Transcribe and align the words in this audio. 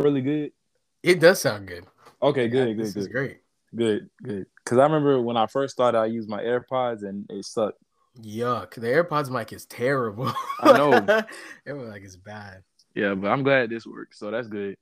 really 0.00 0.20
good? 0.22 0.52
It 1.02 1.20
does 1.20 1.40
sound 1.40 1.66
good. 1.68 1.86
Okay, 2.22 2.48
good, 2.48 2.68
Yeah, 2.68 2.74
good, 2.74 2.84
this 2.84 2.96
is 2.96 3.06
good, 3.08 3.12
great. 3.12 3.38
good, 3.74 4.10
good. 4.22 4.46
Because 4.64 4.78
I 4.78 4.84
remember 4.84 5.20
when 5.20 5.36
I 5.36 5.46
first 5.46 5.74
started, 5.74 5.98
I 5.98 6.06
used 6.06 6.28
my 6.28 6.40
AirPods 6.42 7.02
and 7.02 7.26
it 7.30 7.44
sucked. 7.44 7.78
Yuck. 8.20 8.74
The 8.74 8.86
AirPods 8.86 9.30
mic 9.30 9.52
is 9.52 9.66
terrible. 9.66 10.32
I 10.60 10.72
know. 10.72 10.90
AirPods 11.66 11.92
mic 11.92 12.04
is 12.04 12.16
bad. 12.16 12.62
Yeah, 12.94 13.14
but 13.14 13.28
I'm 13.28 13.42
glad 13.42 13.70
this 13.70 13.86
works, 13.86 14.18
so 14.18 14.30
that's 14.30 14.48
good. 14.48 14.76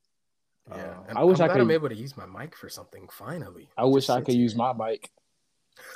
Yeah. 0.69 0.77
Uh, 1.09 1.19
I 1.21 1.24
wish 1.24 1.40
I'm 1.40 1.49
I 1.51 1.53
could- 1.53 1.63
I'm 1.63 1.71
able 1.71 1.88
to 1.88 1.95
use 1.95 2.17
my 2.17 2.27
mic 2.27 2.56
for 2.56 2.69
something 2.69 3.08
finally. 3.11 3.69
I 3.77 3.85
wish 3.87 4.11
I 4.11 4.21
could 4.21 4.35
use 4.35 4.54
my 4.54 4.72
mic. 4.72 5.11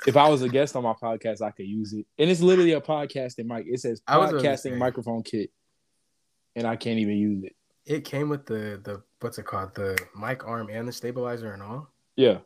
If 0.06 0.16
I 0.16 0.28
was 0.28 0.40
a 0.42 0.48
guest 0.48 0.76
on 0.76 0.82
my 0.84 0.94
podcast, 0.94 1.42
I 1.42 1.50
could 1.50 1.66
use 1.66 1.92
it. 1.92 2.06
And 2.18 2.30
it's 2.30 2.40
literally 2.40 2.72
a 2.72 2.80
podcasting 2.80 3.46
mic. 3.46 3.66
It 3.68 3.80
says 3.80 4.00
was 4.08 4.32
podcasting 4.32 4.78
microphone 4.78 5.22
kit. 5.22 5.50
And 6.56 6.66
I 6.66 6.76
can't 6.76 6.98
even 7.00 7.16
use 7.16 7.44
it. 7.44 7.54
It 7.86 8.04
came 8.04 8.28
with 8.28 8.46
the 8.46 8.80
the 8.82 9.02
what's 9.20 9.38
it 9.38 9.44
called? 9.46 9.74
The 9.74 9.98
mic 10.18 10.46
arm 10.46 10.68
and 10.70 10.86
the 10.88 10.92
stabilizer 10.92 11.52
and 11.52 11.62
all. 11.62 11.90
Yeah. 12.16 12.38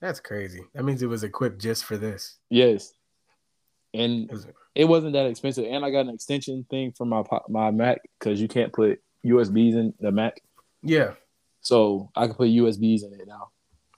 That's 0.00 0.18
crazy. 0.20 0.62
That 0.74 0.84
means 0.84 1.02
it 1.02 1.06
was 1.06 1.24
equipped 1.24 1.60
just 1.60 1.84
for 1.84 1.96
this. 1.98 2.38
Yes. 2.48 2.92
And 3.92 4.24
It 4.24 4.32
was- 4.32 4.46
it 4.76 4.84
wasn't 4.84 5.12
that 5.14 5.26
expensive. 5.26 5.64
And 5.66 5.84
I 5.84 5.90
got 5.90 6.06
an 6.06 6.10
extension 6.14 6.64
thing 6.70 6.92
for 6.92 7.04
my 7.04 7.22
my 7.48 7.70
Mac 7.70 8.00
because 8.18 8.40
you 8.40 8.48
can't 8.48 8.72
put 8.72 9.00
USBs 9.24 9.74
in 9.74 9.92
the 10.00 10.10
Mac. 10.12 10.40
Yeah, 10.82 11.14
So 11.60 12.10
I 12.16 12.26
can 12.26 12.34
put 12.36 12.48
USBs 12.48 13.02
in 13.04 13.12
it 13.20 13.26
now. 13.26 13.50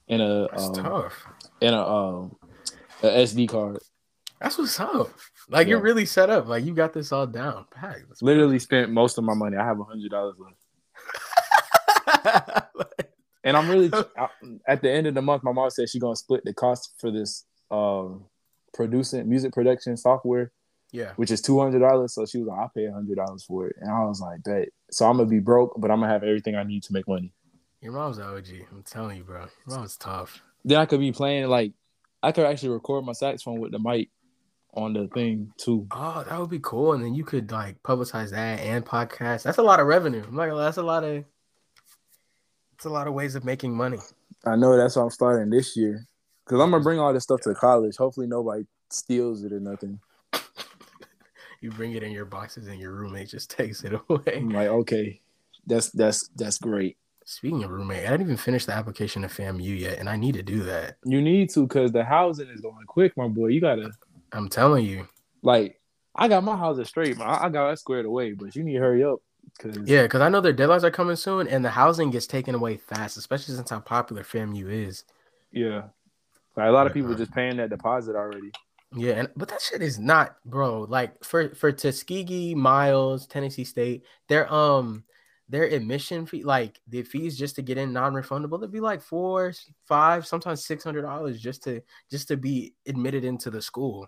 And 0.09 0.21
a 0.21 0.47
that's 0.51 0.65
um, 0.67 0.73
tough. 0.73 1.25
and 1.61 1.75
a 1.75 1.87
um 1.87 2.35
a 3.01 3.07
SD 3.23 3.47
card. 3.47 3.77
That's 4.41 4.57
what's 4.57 4.77
up. 4.79 5.09
Like 5.47 5.67
Yeah. 5.67 5.71
you're 5.71 5.81
really 5.81 6.05
set 6.05 6.29
up. 6.29 6.47
Like 6.47 6.65
you 6.65 6.73
got 6.73 6.91
this 6.91 7.11
all 7.13 7.25
down. 7.27 7.65
That's 7.81 8.21
Literally 8.21 8.59
spent 8.59 8.91
most 8.91 9.17
of 9.17 9.23
my 9.23 9.33
money. 9.33 9.55
I 9.57 9.63
have 9.63 9.79
a 9.79 9.83
hundred 9.85 10.11
dollars 10.11 10.35
left. 10.39 10.57
And 13.43 13.57
I'm 13.57 13.69
really 13.69 13.91
I, 14.17 14.27
at 14.67 14.81
the 14.81 14.91
end 14.91 15.07
of 15.07 15.13
the 15.13 15.21
month. 15.21 15.43
My 15.43 15.51
mom 15.51 15.69
said 15.69 15.89
she's 15.89 16.01
gonna 16.01 16.15
split 16.15 16.43
the 16.45 16.53
cost 16.53 16.93
for 16.97 17.11
this 17.11 17.45
um 17.71 18.25
producing 18.73 19.29
music 19.29 19.53
production 19.53 19.97
software, 19.97 20.51
yeah. 20.91 21.11
which 21.15 21.31
is 21.31 21.41
two 21.41 21.59
hundred 21.59 21.79
dollars. 21.79 22.13
So 22.13 22.25
she 22.25 22.39
was 22.39 22.47
like, 22.47 22.59
"I'll 22.59 22.71
pay 22.75 22.89
hundred 22.89 23.17
dollars 23.17 23.43
for 23.43 23.67
it," 23.67 23.75
and 23.79 23.91
I 23.91 24.05
was 24.05 24.21
like, 24.21 24.43
"Bet." 24.43 24.69
So 24.91 25.07
I'm 25.07 25.17
gonna 25.17 25.29
be 25.29 25.39
broke, 25.39 25.73
but 25.77 25.91
I'm 25.91 25.99
gonna 25.99 26.11
have 26.11 26.23
everything 26.23 26.55
I 26.55 26.63
need 26.63 26.83
to 26.83 26.93
make 26.93 27.07
money. 27.07 27.33
Your 27.81 27.91
mom's 27.91 28.17
an 28.17 28.25
OG. 28.25 28.47
I'm 28.71 28.83
telling 28.83 29.17
you, 29.17 29.23
bro. 29.23 29.47
Your 29.67 29.77
mom's 29.77 29.97
tough. 29.97 30.41
Then 30.63 30.79
I 30.79 30.85
could 30.85 31.01
be 31.01 31.11
playing 31.11 31.47
like 31.47 31.73
I 32.21 32.31
could 32.31 32.45
actually 32.45 32.69
record 32.69 33.05
my 33.05 33.11
saxophone 33.11 33.59
with 33.59 33.73
the 33.73 33.79
mic 33.79 34.09
on 34.75 34.93
the 34.93 35.07
thing 35.09 35.51
too. 35.57 35.85
Oh, 35.91 36.23
that 36.27 36.39
would 36.39 36.49
be 36.49 36.59
cool. 36.59 36.93
And 36.93 37.03
then 37.03 37.13
you 37.13 37.25
could 37.25 37.51
like 37.51 37.83
publicize 37.83 38.31
that 38.31 38.61
and 38.61 38.85
podcast. 38.85 39.43
That's 39.43 39.57
a 39.57 39.63
lot 39.63 39.81
of 39.81 39.87
revenue. 39.87 40.23
I'm 40.25 40.35
not 40.35 40.45
gonna 40.45 40.55
lie, 40.55 40.63
that's 40.63 40.77
a 40.77 40.83
lot 40.83 41.03
of 41.03 41.25
it's 42.83 42.89
a 42.89 42.89
lot 42.89 43.07
of 43.07 43.13
ways 43.13 43.35
of 43.35 43.45
making 43.45 43.73
money. 43.73 43.97
I 44.45 44.57
know 44.57 44.75
that's 44.75 44.97
what 44.97 45.03
I'm 45.03 45.09
starting 45.09 45.49
this 45.49 45.77
year 45.77 46.05
because 46.43 46.59
I'm 46.59 46.69
gonna 46.69 46.83
bring 46.83 46.99
all 46.99 47.13
this 47.13 47.23
stuff 47.23 47.39
to 47.43 47.55
college. 47.55 47.95
Hopefully 47.95 48.27
nobody 48.27 48.65
steals 48.89 49.45
it 49.45 49.53
or 49.53 49.61
nothing. 49.61 49.99
You 51.61 51.71
bring 51.71 51.93
it 51.93 52.03
in 52.03 52.11
your 52.11 52.25
boxes 52.25 52.67
and 52.67 52.77
your 52.77 52.91
roommate 52.91 53.29
just 53.29 53.49
takes 53.57 53.85
it 53.85 53.93
away. 53.93 54.35
I'm 54.35 54.49
like, 54.49 54.67
okay, 54.67 55.21
that's 55.65 55.91
that's 55.91 56.27
that's 56.35 56.57
great. 56.57 56.97
Speaking 57.23 57.63
of 57.63 57.71
roommate, 57.71 58.05
I 58.05 58.09
didn't 58.11 58.23
even 58.23 58.35
finish 58.35 58.65
the 58.65 58.73
application 58.73 59.21
to 59.21 59.29
FAMU 59.29 59.79
yet, 59.79 59.97
and 59.97 60.09
I 60.09 60.17
need 60.17 60.33
to 60.33 60.43
do 60.43 60.63
that. 60.63 60.97
You 61.05 61.21
need 61.21 61.51
to 61.51 61.65
because 61.65 61.93
the 61.93 62.03
housing 62.03 62.49
is 62.49 62.59
going 62.59 62.85
quick, 62.85 63.15
my 63.15 63.29
boy. 63.29 63.47
You 63.47 63.61
gotta 63.61 63.91
I'm 64.33 64.49
telling 64.49 64.85
you. 64.85 65.07
like, 65.41 65.79
I 66.13 66.27
got 66.27 66.43
my 66.43 66.57
housing 66.57 66.83
straight, 66.83 67.17
man. 67.17 67.29
I, 67.29 67.45
I 67.45 67.49
got 67.49 67.69
that 67.69 67.79
squared 67.79 68.07
away, 68.07 68.33
but 68.33 68.53
you 68.57 68.63
need 68.65 68.73
to 68.73 68.79
hurry 68.79 69.05
up 69.05 69.21
because 69.57 69.77
Yeah, 69.87 70.03
because 70.03 70.21
I 70.21 70.29
know 70.29 70.41
their 70.41 70.53
deadlines 70.53 70.83
are 70.83 70.91
coming 70.91 71.15
soon, 71.15 71.47
and 71.47 71.63
the 71.63 71.69
housing 71.71 72.11
gets 72.11 72.27
taken 72.27 72.55
away 72.55 72.77
fast, 72.77 73.17
especially 73.17 73.55
since 73.55 73.69
how 73.69 73.79
popular 73.79 74.23
FAMU 74.23 74.69
is. 74.87 75.03
yeah, 75.51 75.83
like 76.55 76.67
a 76.67 76.71
lot 76.71 76.87
of 76.87 76.93
people 76.93 77.09
right. 77.09 77.17
just 77.17 77.33
paying 77.33 77.57
that 77.57 77.69
deposit 77.69 78.15
already. 78.15 78.51
Yeah, 78.95 79.13
and 79.13 79.29
but 79.35 79.49
that 79.49 79.61
shit 79.61 79.81
is 79.81 79.97
not, 79.99 80.37
bro. 80.45 80.81
Like 80.81 81.23
for 81.23 81.55
for 81.55 81.71
Tuskegee, 81.71 82.53
Miles, 82.55 83.25
Tennessee 83.27 83.63
State, 83.63 84.03
their 84.29 84.51
um 84.53 85.03
their 85.49 85.63
admission 85.65 86.25
fee, 86.25 86.43
like 86.43 86.79
the 86.87 87.03
fees 87.03 87.37
just 87.37 87.55
to 87.55 87.61
get 87.61 87.77
in 87.77 87.91
non-refundable, 87.93 88.61
they'd 88.61 88.71
be 88.71 88.79
like 88.79 89.01
four, 89.01 89.53
five, 89.85 90.27
sometimes 90.27 90.65
six 90.65 90.83
hundred 90.83 91.03
dollars 91.03 91.41
just 91.41 91.63
to 91.63 91.81
just 92.11 92.27
to 92.27 92.37
be 92.37 92.75
admitted 92.87 93.23
into 93.23 93.49
the 93.49 93.61
school. 93.61 94.07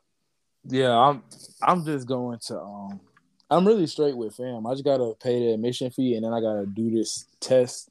Yeah, 0.63 0.95
I'm 0.97 1.23
I'm 1.61 1.83
just 1.85 2.07
going 2.07 2.39
to 2.47 2.59
um 2.59 2.99
I'm 3.49 3.67
really 3.67 3.87
straight 3.87 4.17
with 4.17 4.35
fam. 4.35 4.65
I 4.65 4.71
just 4.73 4.83
gotta 4.85 5.13
pay 5.21 5.39
the 5.39 5.53
admission 5.53 5.91
fee 5.91 6.15
and 6.15 6.25
then 6.25 6.33
I 6.33 6.41
gotta 6.41 6.65
do 6.65 6.89
this 6.89 7.25
test. 7.39 7.89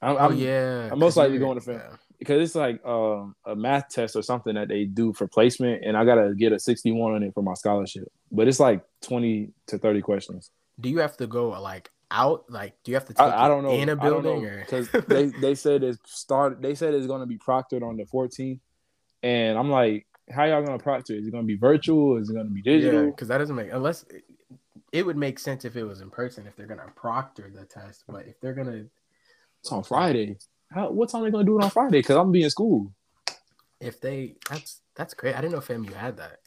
I'm, 0.00 0.16
Oh 0.16 0.18
I'm 0.18 0.36
yeah, 0.36 0.88
I'm 0.92 0.98
most 0.98 1.16
likely 1.16 1.38
going 1.38 1.58
to 1.58 1.64
fam. 1.64 1.76
yeah. 1.76 1.96
because 2.18 2.42
it's 2.42 2.54
like 2.54 2.84
um 2.86 3.34
a 3.44 3.56
math 3.56 3.88
test 3.88 4.16
or 4.16 4.22
something 4.22 4.54
that 4.54 4.68
they 4.68 4.84
do 4.84 5.12
for 5.12 5.26
placement 5.26 5.84
and 5.84 5.96
I 5.96 6.04
gotta 6.04 6.34
get 6.36 6.52
a 6.52 6.58
61 6.58 7.14
on 7.14 7.22
it 7.22 7.34
for 7.34 7.42
my 7.42 7.54
scholarship. 7.54 8.08
But 8.30 8.48
it's 8.48 8.60
like 8.60 8.82
20 9.02 9.50
to 9.68 9.78
30 9.78 10.00
questions. 10.02 10.50
Do 10.80 10.88
you 10.88 10.98
have 10.98 11.16
to 11.18 11.26
go 11.26 11.50
like 11.60 11.90
out? 12.10 12.44
Like, 12.48 12.74
do 12.84 12.90
you 12.92 12.96
have 12.96 13.06
to 13.06 13.14
take 13.14 13.26
I, 13.26 13.46
I 13.46 13.48
don't 13.48 13.62
know 13.62 13.72
in 13.72 13.88
a 13.88 13.96
building 13.96 14.48
because 14.60 14.88
they 15.08 15.26
they 15.26 15.54
said 15.54 15.82
it's 15.82 15.98
start 16.04 16.62
they 16.62 16.74
said 16.74 16.94
it's 16.94 17.06
gonna 17.06 17.26
be 17.26 17.38
proctored 17.38 17.82
on 17.82 17.96
the 17.96 18.04
14th, 18.04 18.60
and 19.22 19.58
I'm 19.58 19.70
like, 19.70 20.06
how 20.30 20.44
y'all 20.44 20.62
gonna 20.64 20.78
proctor? 20.78 21.14
Is 21.14 21.26
it 21.26 21.30
gonna 21.30 21.44
be 21.44 21.56
virtual? 21.56 22.16
Is 22.18 22.30
it 22.30 22.34
gonna 22.34 22.50
be 22.50 22.62
yeah, 22.64 22.72
digital? 22.76 23.06
because 23.06 23.28
that 23.28 23.38
doesn't 23.38 23.56
make 23.56 23.72
unless 23.72 24.04
it 24.94 25.04
would 25.04 25.16
make 25.16 25.40
sense 25.40 25.64
if 25.64 25.74
it 25.76 25.82
was 25.82 26.00
in 26.00 26.08
person 26.08 26.46
if 26.46 26.54
they're 26.54 26.68
gonna 26.68 26.86
proctor 26.94 27.50
the 27.52 27.64
test, 27.64 28.04
but 28.08 28.26
if 28.28 28.40
they're 28.40 28.54
gonna 28.54 28.84
It's 29.60 29.72
on 29.72 29.82
Friday. 29.82 30.38
How, 30.72 30.90
what 30.90 31.08
time 31.10 31.22
are 31.22 31.24
they 31.26 31.30
gonna 31.32 31.44
do 31.44 31.58
it 31.58 31.64
on 31.64 31.70
Friday? 31.70 31.98
Because 31.98 32.16
I'm 32.16 32.24
gonna 32.24 32.32
be 32.32 32.44
in 32.44 32.50
school. 32.50 32.92
if 33.80 34.00
they 34.00 34.36
that's 34.48 34.80
that's 34.94 35.12
great. 35.14 35.34
I 35.36 35.40
didn't 35.40 35.52
know 35.54 35.60
FAMU 35.60 35.92
had 35.94 36.16
that. 36.18 36.38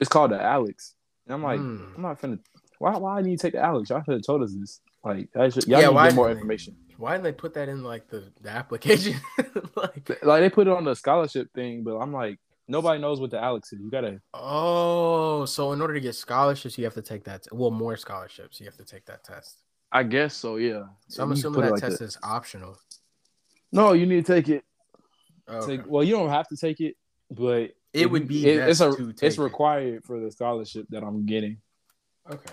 It's 0.00 0.08
called 0.08 0.30
the 0.30 0.38
ALEKS, 0.38 0.94
and 1.26 1.34
I'm 1.34 1.42
like, 1.42 1.60
Hmm. 1.60 1.84
I'm 1.94 2.02
not 2.02 2.20
finna. 2.20 2.38
Why 2.78 2.96
why 2.96 3.20
need 3.20 3.38
to 3.38 3.42
take 3.42 3.52
the 3.52 3.58
ALEKS? 3.60 3.90
Y'all 3.90 4.02
should 4.02 4.14
have 4.14 4.22
told 4.26 4.42
us 4.42 4.54
this. 4.58 4.80
Like, 5.04 5.28
I 5.36 5.48
should, 5.50 5.66
y'all 5.66 5.80
Yeah, 5.80 5.88
need 5.88 5.96
to 5.98 6.02
get 6.04 6.14
more 6.14 6.26
they? 6.26 6.32
information. 6.32 6.76
Why 6.96 7.12
didn't 7.12 7.24
they 7.24 7.32
put 7.32 7.54
that 7.54 7.68
in 7.68 7.84
like 7.84 8.08
the, 8.08 8.32
the 8.40 8.50
application? 8.50 9.14
like, 9.76 10.22
Like 10.22 10.40
they 10.40 10.50
put 10.50 10.66
it 10.66 10.72
on 10.72 10.84
the 10.84 10.94
scholarship 10.96 11.52
thing, 11.54 11.84
but 11.84 11.96
I'm 11.98 12.12
like, 12.12 12.38
nobody 12.68 13.00
knows 13.00 13.20
what 13.20 13.30
the 13.30 13.38
ALEKS 13.38 13.72
is. 13.72 13.80
You 13.80 13.90
gotta. 13.90 14.20
oh, 14.34 15.44
so 15.46 15.72
in 15.72 15.80
order 15.80 15.94
to 15.94 16.00
get 16.00 16.14
scholarships, 16.14 16.78
you 16.78 16.84
have 16.84 16.94
to 16.94 17.02
take 17.02 17.24
that. 17.24 17.46
Well, 17.52 17.70
more 17.70 17.96
scholarships, 17.96 18.60
you 18.60 18.66
have 18.66 18.76
to 18.76 18.84
take 18.84 19.04
that 19.06 19.24
test. 19.24 19.62
I 19.90 20.02
guess 20.02 20.34
so. 20.36 20.56
Yeah. 20.56 20.84
So 21.08 21.22
I'm 21.22 21.30
You 21.30 21.34
assuming 21.34 21.62
that 21.62 21.72
like 21.72 21.80
test 21.80 21.98
that. 22.00 22.04
is 22.04 22.18
optional. 22.22 22.78
No, 23.72 23.92
you 23.94 24.06
need 24.06 24.24
to 24.26 24.32
take 24.34 24.48
it. 24.48 24.64
Oh, 25.50 25.66
Take, 25.66 25.80
well, 25.86 26.04
you 26.04 26.14
don't 26.14 26.28
have 26.28 26.46
to 26.48 26.56
take 26.56 26.78
it, 26.80 26.94
but 27.30 27.62
It 27.62 27.74
if 27.94 28.10
would 28.10 28.28
be 28.28 28.46
it- 28.46 28.68
it's 28.68 28.80
a 28.80 28.94
to 28.94 29.08
it's 29.10 29.20
take 29.20 29.32
it. 29.32 29.38
required 29.38 30.04
for 30.04 30.20
the 30.20 30.30
scholarship 30.30 30.86
that 30.90 31.02
I'm 31.02 31.24
getting, 31.24 31.56
Okay. 32.30 32.52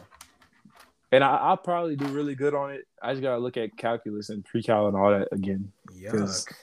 and 1.11 1.21
I, 1.25 1.35
I'll 1.35 1.57
probably 1.57 1.97
do 1.97 2.05
really 2.07 2.35
good 2.35 2.53
on 2.55 2.71
it. 2.71 2.85
I 3.01 3.11
just 3.11 3.21
gotta 3.21 3.37
look 3.37 3.57
at 3.57 3.75
calculus 3.75 4.29
and 4.29 4.45
pre-cal 4.45 4.87
and 4.87 4.95
all 4.95 5.11
that 5.11 5.27
again. 5.33 5.73
Yuck. 5.93 6.53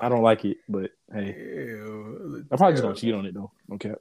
I 0.00 0.08
don't 0.08 0.22
like 0.22 0.44
it, 0.44 0.58
but 0.68 0.90
hey, 1.12 1.34
Ew. 1.36 2.44
I'm 2.50 2.58
probably 2.58 2.72
just 2.74 2.82
gonna 2.82 2.94
cheat 2.94 3.14
on 3.14 3.26
it 3.26 3.34
though. 3.34 3.50
Okay, 3.74 3.94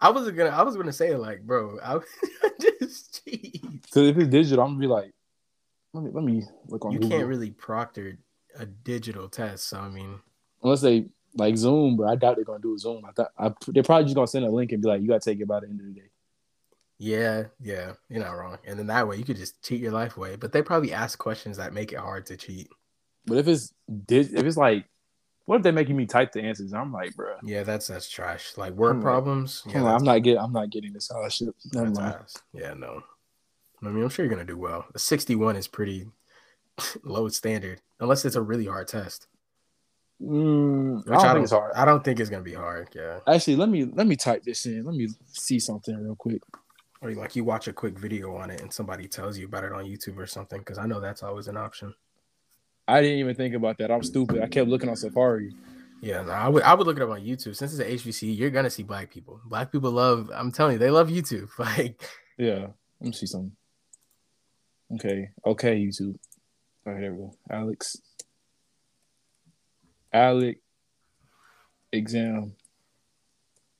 I 0.00 0.10
was 0.10 0.30
gonna 0.30 0.50
I 0.50 0.62
was 0.62 0.76
gonna 0.76 0.92
say 0.92 1.14
like, 1.14 1.42
bro, 1.42 1.78
I 1.82 1.98
just 2.80 3.24
cheat. 3.24 3.62
because 3.82 4.08
if 4.08 4.16
it's 4.18 4.28
digital, 4.28 4.64
I'm 4.64 4.70
gonna 4.70 4.80
be 4.80 4.86
like, 4.86 5.12
let 5.92 6.04
me 6.04 6.10
let 6.12 6.24
me 6.24 6.42
look 6.68 6.84
on. 6.84 6.92
You 6.92 6.98
Google. 6.98 7.16
can't 7.18 7.28
really 7.28 7.50
proctor 7.50 8.18
a 8.58 8.66
digital 8.66 9.28
test. 9.28 9.68
So 9.68 9.78
I 9.78 9.88
mean, 9.88 10.18
unless 10.62 10.80
they 10.80 11.06
like 11.34 11.56
Zoom, 11.56 11.96
but 11.96 12.04
I 12.04 12.16
doubt 12.16 12.36
they're 12.36 12.44
gonna 12.44 12.58
do 12.60 12.74
a 12.74 12.78
Zoom. 12.78 13.04
I 13.04 13.12
thought 13.12 13.30
I, 13.38 13.52
they're 13.68 13.82
probably 13.82 14.04
just 14.04 14.14
gonna 14.14 14.26
send 14.26 14.44
a 14.44 14.50
link 14.50 14.72
and 14.72 14.82
be 14.82 14.88
like, 14.88 15.00
you 15.02 15.08
gotta 15.08 15.20
take 15.20 15.40
it 15.40 15.46
by 15.48 15.60
the 15.60 15.68
end 15.68 15.80
of 15.80 15.86
the 15.86 15.92
day. 15.92 16.10
yeah, 16.98 17.44
yeah, 17.60 17.92
you're 18.08 18.24
not 18.24 18.32
wrong. 18.32 18.58
And 18.66 18.78
then 18.78 18.86
that 18.88 19.06
way 19.06 19.16
you 19.16 19.24
could 19.24 19.36
just 19.36 19.62
cheat 19.62 19.80
your 19.80 19.92
life 19.92 20.16
away. 20.16 20.36
But 20.36 20.52
they 20.52 20.62
probably 20.62 20.92
ask 20.92 21.18
questions 21.18 21.58
that 21.58 21.72
make 21.74 21.92
it 21.92 21.98
hard 21.98 22.26
to 22.26 22.36
cheat. 22.36 22.68
But 23.26 23.38
if 23.38 23.48
it's 23.48 23.72
if 24.08 24.32
it's 24.32 24.56
like, 24.56 24.86
what 25.46 25.56
if 25.56 25.62
they're 25.62 25.72
making 25.72 25.96
me 25.96 26.06
type 26.06 26.32
the 26.32 26.42
answers? 26.42 26.72
I'm 26.74 26.92
like, 26.92 27.16
bro, 27.16 27.36
Yeah, 27.42 27.62
that's 27.62 27.86
that's 27.86 28.08
trash. 28.08 28.52
Like 28.56 28.74
word 28.74 28.90
I'm 28.90 28.96
like- 28.98 29.02
problems. 29.04 29.62
Yeah, 29.66 29.84
I'm, 29.84 30.04
not 30.04 30.18
getting 30.22 30.38
I'm 30.40 30.52
not 30.52 30.70
getting 30.70 30.92
the 30.92 31.00
scholarship. 31.00 31.54
Never 31.72 31.90
mind. 31.90 32.16
Yeah, 32.52 32.74
no. 32.74 33.02
I 33.82 33.88
mean, 33.88 34.02
I'm 34.02 34.08
sure 34.10 34.24
you're 34.24 34.34
gonna 34.34 34.44
do 34.46 34.56
well. 34.58 34.86
A 34.94 34.98
61 34.98 35.56
is 35.56 35.68
pretty 35.68 36.06
low 37.04 37.28
standard, 37.28 37.80
unless 38.00 38.24
it's 38.24 38.36
a 38.36 38.42
really 38.42 38.66
hard 38.66 38.88
test. 38.88 39.28
Mm, 40.22 41.04
Which 41.06 41.18
I 41.18 41.22
don't 41.24 41.34
think 41.34 41.42
it's 41.44 41.52
hard. 41.52 41.72
I 41.74 41.84
don't 41.84 42.02
think 42.02 42.18
it's 42.20 42.30
gonna 42.30 42.42
be 42.42 42.54
hard. 42.54 42.88
Yeah. 42.94 43.20
Actually, 43.26 43.56
let 43.56 43.68
me 43.68 43.84
let 43.84 44.06
me 44.06 44.16
type 44.16 44.42
this 44.44 44.64
in. 44.66 44.84
Let 44.84 44.94
me 44.94 45.08
see 45.32 45.58
something 45.58 45.94
real 45.96 46.16
quick. 46.16 46.42
Or 47.02 47.12
like 47.12 47.36
you 47.36 47.44
watch 47.44 47.68
a 47.68 47.72
quick 47.74 47.98
video 47.98 48.34
on 48.36 48.50
it 48.50 48.62
and 48.62 48.72
somebody 48.72 49.06
tells 49.06 49.36
you 49.36 49.44
about 49.46 49.64
it 49.64 49.72
on 49.72 49.84
YouTube 49.84 50.16
or 50.16 50.26
something, 50.26 50.58
because 50.58 50.78
I 50.78 50.86
know 50.86 50.98
that's 51.00 51.22
always 51.22 51.46
an 51.48 51.58
option. 51.58 51.94
I 52.88 53.00
didn't 53.00 53.18
even 53.18 53.34
think 53.34 53.54
about 53.54 53.78
that. 53.78 53.90
I'm 53.90 54.02
stupid. 54.02 54.42
I 54.42 54.46
kept 54.46 54.68
looking 54.68 54.88
on 54.88 54.96
Safari. 54.96 55.54
Yeah, 56.00 56.22
no, 56.22 56.32
I 56.32 56.48
would 56.48 56.62
I 56.62 56.74
would 56.74 56.86
look 56.86 56.96
it 56.96 57.02
up 57.02 57.10
on 57.10 57.20
YouTube. 57.20 57.56
Since 57.56 57.72
it's 57.74 57.78
an 57.80 57.86
HBC, 57.88 58.36
you're 58.36 58.50
gonna 58.50 58.70
see 58.70 58.82
black 58.82 59.10
people. 59.10 59.40
Black 59.46 59.72
people 59.72 59.90
love. 59.90 60.30
I'm 60.32 60.52
telling 60.52 60.74
you, 60.74 60.78
they 60.78 60.90
love 60.90 61.08
YouTube. 61.08 61.48
Like, 61.58 62.00
Yeah, 62.38 62.68
let 63.00 63.08
me 63.08 63.12
see 63.12 63.26
something. 63.26 63.52
Okay, 64.94 65.30
okay, 65.44 65.80
YouTube. 65.80 66.16
All 66.86 66.92
right, 66.92 67.00
there 67.00 67.12
we 67.12 67.18
go. 67.18 67.34
ALEKS. 67.50 67.96
Alec 70.12 70.60
exam. 71.92 72.54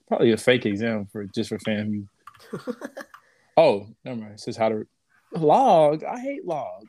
Probably 0.08 0.32
a 0.32 0.36
fake 0.36 0.66
exam 0.66 1.06
for 1.06 1.24
just 1.26 1.48
for 1.48 1.58
FAMU. 1.58 2.06
oh, 3.56 3.86
never 4.04 4.20
mind. 4.20 4.32
It 4.34 4.40
says 4.40 4.56
how 4.56 4.68
to 4.68 4.86
log. 5.32 6.04
I 6.04 6.18
hate 6.20 6.44
log. 6.44 6.86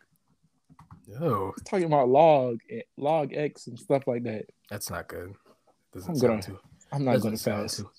Oh, 1.21 1.53
Talking 1.65 1.85
about 1.85 2.09
log, 2.09 2.59
log 2.97 3.33
X 3.33 3.67
and 3.67 3.79
stuff 3.79 4.07
like 4.07 4.23
that. 4.23 4.45
that's 4.69 4.89
not 4.89 5.07
good. 5.07 5.33
Doesn't 5.93 6.09
I'm 6.11 6.15
sound 6.17 6.29
gonna- 6.31 6.41
too. 6.43 6.59
I'm 6.91 7.03
not 7.05 7.21
going 7.21 7.37
to 7.37 7.43
pass. 7.43 7.43
sound 7.43 7.69
too. 7.69 7.89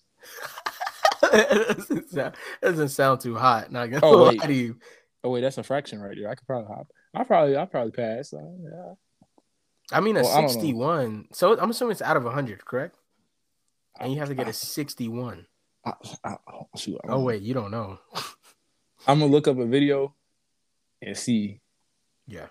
it 1.32 1.68
doesn't 1.76 2.10
sound, 2.10 2.34
doesn't 2.62 2.88
sound 2.88 3.20
too 3.20 3.34
hot. 3.36 3.70
Not 3.72 3.90
gonna 3.90 4.00
Oh, 4.06 4.28
wait. 4.28 4.44
you. 4.50 4.76
Oh 5.24 5.30
wait, 5.30 5.40
that's 5.42 5.58
a 5.58 5.62
fraction 5.62 6.00
right 6.00 6.16
there. 6.18 6.30
I 6.30 6.34
could 6.34 6.46
probably 6.46 6.68
hop. 6.74 6.88
I 7.14 7.24
probably 7.24 7.56
I 7.56 7.64
probably 7.66 7.92
pass. 7.92 8.32
Uh, 8.32 8.38
yeah. 8.62 8.94
I 9.92 10.00
mean, 10.00 10.16
a 10.16 10.22
Well, 10.22 10.30
I 10.32 10.34
don't 10.42 10.42
know. 10.44 10.52
61. 10.52 11.28
So 11.32 11.58
I'm 11.58 11.70
assuming 11.70 11.92
it's 11.92 12.02
out 12.02 12.16
of 12.16 12.24
100, 12.24 12.64
correct? 12.64 12.96
And 14.00 14.12
you 14.12 14.18
have 14.20 14.28
to 14.28 14.34
get 14.34 14.48
a 14.48 14.52
61. 14.52 15.46
I, 15.84 15.92
I, 16.24 16.36
oh, 16.52 16.68
shoot, 16.76 16.98
Oh 17.08 17.22
wait, 17.22 17.42
you 17.42 17.54
don't 17.54 17.70
know. 17.70 17.98
I'm 19.06 19.18
gonna 19.20 19.30
look 19.32 19.48
up 19.48 19.58
a 19.58 19.66
video 19.66 20.14
and 21.02 21.16
see 21.16 21.60
Yeah, 22.26 22.46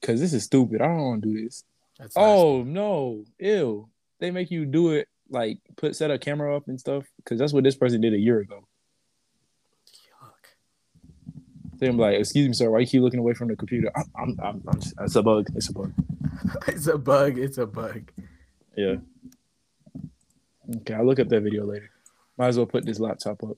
because 0.00 0.20
this 0.20 0.32
is 0.32 0.44
stupid. 0.44 0.80
I 0.80 0.86
don't 0.86 1.02
want 1.02 1.22
to 1.22 1.28
do 1.28 1.44
this. 1.44 1.64
that's 1.98 2.16
nasty. 2.16 2.30
Oh 2.30 2.62
no, 2.62 3.24
ew! 3.38 3.88
They 4.18 4.30
make 4.30 4.50
you 4.50 4.66
do 4.66 4.90
it 4.92 5.08
like 5.28 5.58
put 5.76 5.96
set 5.96 6.10
a 6.10 6.18
camera 6.18 6.56
up 6.56 6.68
and 6.68 6.78
stuff 6.78 7.04
because 7.16 7.38
that's 7.38 7.52
what 7.52 7.64
this 7.64 7.76
person 7.76 8.00
did 8.00 8.14
a 8.14 8.18
year 8.18 8.40
ago. 8.40 8.66
Yuck. 9.88 11.78
Then 11.78 11.90
I'm 11.90 11.98
like, 11.98 12.18
excuse 12.18 12.48
me, 12.48 12.54
sir, 12.54 12.70
why 12.70 12.80
you 12.80 12.86
keep 12.86 13.02
looking 13.02 13.20
away 13.20 13.34
from 13.34 13.48
the 13.48 13.56
computer? 13.56 13.90
I'm, 13.94 14.10
I'm, 14.16 14.40
I'm, 14.42 14.62
I'm 14.66 14.80
just, 14.80 14.94
it's 15.00 15.16
a 15.16 15.22
bug. 15.22 15.48
It's 15.54 15.68
a 15.68 15.72
bug. 15.72 15.92
it's 16.68 16.86
a 16.86 16.98
bug. 16.98 17.38
It's 17.38 17.58
a 17.58 17.66
bug. 17.66 18.10
Yeah. 18.76 18.96
Okay, 20.76 20.94
I'll 20.94 21.04
look 21.04 21.18
up 21.18 21.28
that 21.28 21.42
video 21.42 21.64
later. 21.64 21.90
Might 22.36 22.48
as 22.48 22.56
well 22.56 22.66
put 22.66 22.84
this 22.84 23.00
laptop 23.00 23.42
up. 23.42 23.56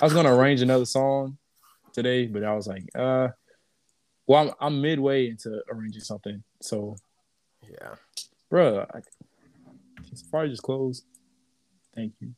I 0.00 0.04
was 0.04 0.12
gonna 0.12 0.34
arrange 0.34 0.62
another 0.62 0.84
song 0.84 1.38
today, 1.92 2.26
but 2.26 2.44
I 2.44 2.54
was 2.54 2.66
like, 2.66 2.84
uh, 2.94 3.28
well, 4.26 4.42
I'm, 4.42 4.54
I'm 4.60 4.80
midway 4.80 5.28
into 5.28 5.62
arranging 5.70 6.02
something, 6.02 6.42
so, 6.60 6.96
Yeah. 7.62 7.94
bruh, 8.50 8.86
I, 8.94 9.00
Safari 10.14 10.50
just 10.50 10.62
closed. 10.62 11.04
Thank 11.94 12.12
you. 12.20 12.34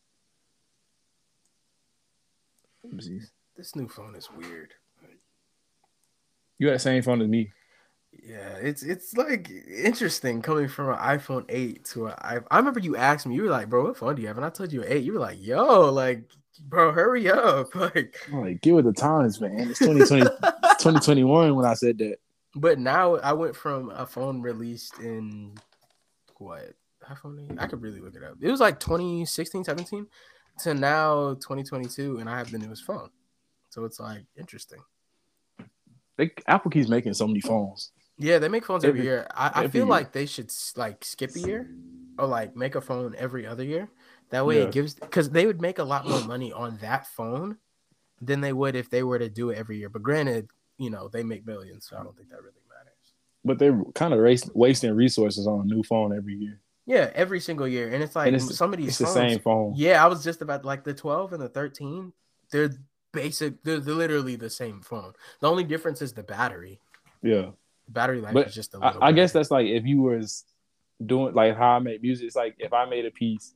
This 3.57 3.75
new 3.75 3.89
phone 3.89 4.15
is 4.15 4.31
weird. 4.31 4.75
You 6.59 6.67
got 6.67 6.73
the 6.75 6.79
same 6.79 7.03
phone 7.03 7.21
as 7.21 7.29
me. 7.29 7.53
Yeah, 8.23 8.57
it's 8.57 8.83
it's 8.83 9.15
like 9.17 9.51
interesting 9.51 10.43
coming 10.43 10.67
from 10.69 10.89
an 10.89 10.97
iPhone 10.97 11.45
8 11.49 11.85
to 11.87 12.07
an 12.07 12.15
I. 12.19 12.39
I 12.51 12.59
remember 12.59 12.81
you 12.81 12.97
asked 12.97 13.27
me, 13.27 13.35
you 13.35 13.43
were 13.43 13.51
like, 13.51 13.69
"Bro, 13.69 13.85
what 13.85 13.97
phone 13.97 14.17
do 14.17 14.23
you 14.23 14.29
have?" 14.29 14.39
And 14.39 14.47
I 14.47 14.51
told 14.51 14.73
you 14.73 14.83
an 14.83 14.91
8. 14.91 15.05
You 15.05 15.13
were 15.13 15.21
like, 15.21 15.39
"Yo, 15.41 15.93
like, 15.93 16.23
bro, 16.59 16.93
hurry 16.93 17.31
up!" 17.31 17.75
Like, 17.75 18.17
I'm 18.33 18.41
like, 18.41 18.61
get 18.61 18.75
with 18.75 18.85
the 18.85 18.93
times, 18.93 19.41
man. 19.41 19.71
It's 19.71 19.79
2020, 19.79 20.25
2021 20.25 21.55
when 21.57 21.65
I 21.67 21.75
said 21.75 21.99
that. 21.99 22.17
but 22.55 22.79
now 22.79 23.17
I 23.17 23.33
went 23.33 23.55
from 23.57 23.91
a 23.91 24.07
phone 24.07 24.41
released 24.43 24.99
in 25.01 25.55
what 26.39 26.73
iPhone 27.11 27.51
8? 27.53 27.59
I 27.59 27.67
could 27.67 27.83
really 27.83 28.01
look 28.01 28.15
it 28.15 28.23
up. 28.23 28.35
It 28.41 28.51
was 28.51 28.61
like 28.61 28.79
2016, 28.81 29.65
17 29.65 30.07
to 30.61 30.75
now 30.75 31.35
2022, 31.35 32.19
and 32.19 32.29
I 32.29 32.37
have 32.39 32.51
the 32.51 32.59
newest 32.59 32.85
phone. 32.85 33.09
So 33.71 33.85
it's 33.85 33.99
like 34.01 34.25
interesting. 34.37 34.81
They, 36.17 36.31
Apple 36.47 36.71
keeps 36.71 36.89
making 36.89 37.15
so 37.15 37.27
many 37.27 37.41
phones. 37.41 37.93
Yeah, 38.19 38.39
they 38.39 38.49
make 38.49 38.65
phones 38.67 38.85
every 38.85 39.01
Every- 39.01 39.09
year. 39.09 39.27
I, 39.35 39.51
I 39.65 39.69
feel 39.69 39.83
year. 39.85 39.91
like 39.91 40.13
they 40.13 40.27
should 40.27 40.51
like 40.77 41.05
skip 41.05 41.37
a 41.37 41.39
year 41.39 41.71
or 42.19 42.27
like 42.27 42.57
make 42.57 42.75
a 42.75 42.81
phone 42.81 43.15
every 43.17 43.47
other 43.47 43.63
year. 43.63 43.89
That 44.31 44.45
way 44.47 44.59
Yeah. 44.59 44.65
it 44.65 44.73
gives 44.73 44.95
because 44.95 45.31
they 45.31 45.47
would 45.47 45.61
make 45.61 45.79
a 45.79 45.85
lot 45.85 46.07
more 46.07 46.23
money 46.25 46.53
on 46.53 46.77
that 46.79 47.07
phone 47.07 47.59
than 48.21 48.41
they 48.41 48.53
would 48.53 48.77
if 48.77 48.91
they 48.91 49.03
were 49.03 49.19
to 49.19 49.29
do 49.29 49.51
it 49.51 49.59
every 49.59 49.79
year. 49.79 49.89
But 49.89 50.03
granted, 50.03 50.49
you 50.77 50.91
know, 50.91 51.09
they 51.09 51.23
make 51.23 51.47
millions, 51.47 51.87
so 51.89 51.97
I 51.97 52.03
don't 52.03 52.17
think 52.17 52.31
that 52.31 52.43
really 52.43 52.55
matters. 52.69 53.15
But 53.45 53.59
they're 53.59 53.83
kind 53.95 54.13
of 54.13 54.21
race, 54.21 54.49
wasting 54.55 54.93
resources 54.95 55.47
on 55.47 55.61
a 55.61 55.65
new 55.65 55.83
phone 55.83 56.17
every 56.17 56.35
year. 56.35 56.61
Yeah, 56.87 57.11
every 57.15 57.41
single 57.41 57.69
year. 57.69 57.93
And 57.93 58.03
it's 58.03 58.17
like 58.17 58.29
And 58.29 58.37
it's- 58.37 58.57
some 58.57 58.73
of 58.73 58.79
these 58.79 58.89
It's 58.89 58.99
the 58.99 59.07
same 59.07 59.39
phone. 59.41 59.75
Yeah, 59.77 60.05
I 60.05 60.09
was 60.09 60.25
just 60.25 60.43
about 60.43 60.65
like 60.65 60.85
the 60.85 60.95
12 60.95 61.33
and 61.33 61.43
the 61.43 61.49
13, 61.49 62.13
they're 62.51 62.71
basic, 63.13 63.63
they're, 63.63 63.81
they're 63.81 63.95
literally 63.95 64.37
the 64.37 64.51
same 64.51 64.81
phone. 64.81 65.13
The 65.41 65.49
only 65.51 65.65
difference 65.65 66.03
is 66.03 66.13
the 66.13 66.23
battery. 66.23 66.81
Yeah. 67.23 67.51
The 67.87 67.93
battery 67.93 68.21
life 68.21 68.35
But 68.35 68.49
is 68.49 68.55
just 68.55 68.75
a 68.75 68.79
I, 68.79 68.87
little 68.89 69.05
I 69.05 69.13
guess 69.13 69.33
that's 69.33 69.51
like 69.51 69.67
if 69.67 69.85
you 69.87 70.03
was 70.03 70.45
doing 71.05 71.35
like 71.35 71.57
how 71.57 71.77
I 71.77 71.79
make 71.79 72.03
music. 72.03 72.27
It's 72.27 72.37
like 72.37 72.57
if 72.59 72.73
I 72.73 72.85
made 72.87 73.05
a 73.07 73.11
piece 73.11 73.55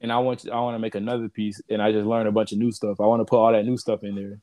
and 0.00 0.12
I 0.12 0.18
want 0.18 0.40
to, 0.40 0.50
I 0.52 0.60
want 0.60 0.74
to 0.74 0.78
make 0.78 0.94
another 0.94 1.28
piece 1.28 1.60
and 1.70 1.80
I 1.82 1.92
just 1.92 2.06
learn 2.06 2.26
a 2.26 2.32
bunch 2.32 2.52
of 2.52 2.58
new 2.58 2.70
stuff. 2.72 3.00
I 3.00 3.06
want 3.06 3.20
to 3.20 3.24
put 3.24 3.38
all 3.38 3.52
that 3.52 3.64
new 3.64 3.76
stuff 3.76 4.02
in 4.04 4.14
there. 4.14 4.40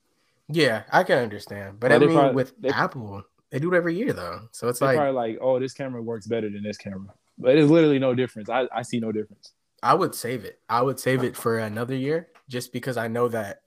Yeah, 0.50 0.84
I 0.92 1.04
can 1.04 1.20
understand. 1.20 1.80
But 1.80 1.90
But 1.90 1.96
I 1.96 2.00
mean, 2.00 2.14
probably- 2.16 2.36
with 2.36 2.54
they- 2.60 2.70
Apple, 2.70 3.24
they 3.50 3.60
do 3.60 3.74
it 3.74 3.78
every 3.78 3.96
year 3.96 4.14
though. 4.14 4.42
So 4.52 4.68
it's 4.68 4.82
like 4.82 4.96
probably 4.98 5.14
like, 5.14 5.38
oh, 5.42 5.60
this 5.60 5.74
camera 5.74 6.02
works 6.02 6.28
better 6.28 6.50
than 6.50 6.64
this 6.64 6.78
camera, 6.78 7.14
but 7.38 7.56
it's 7.58 7.70
literally 7.70 8.00
no 8.00 8.14
difference. 8.16 8.50
I, 8.50 8.68
I 8.74 8.82
see 8.82 9.00
no 9.00 9.12
difference. 9.12 9.54
I 9.82 9.94
would 9.94 10.16
save 10.16 10.44
it. 10.46 10.60
I 10.70 10.82
would 10.82 11.00
save 11.00 11.24
it 11.24 11.36
for 11.36 11.60
another 11.60 11.96
year 11.96 12.30
just 12.50 12.72
because 12.74 12.98
I 12.98 13.08
know 13.10 13.28
that 13.28 13.62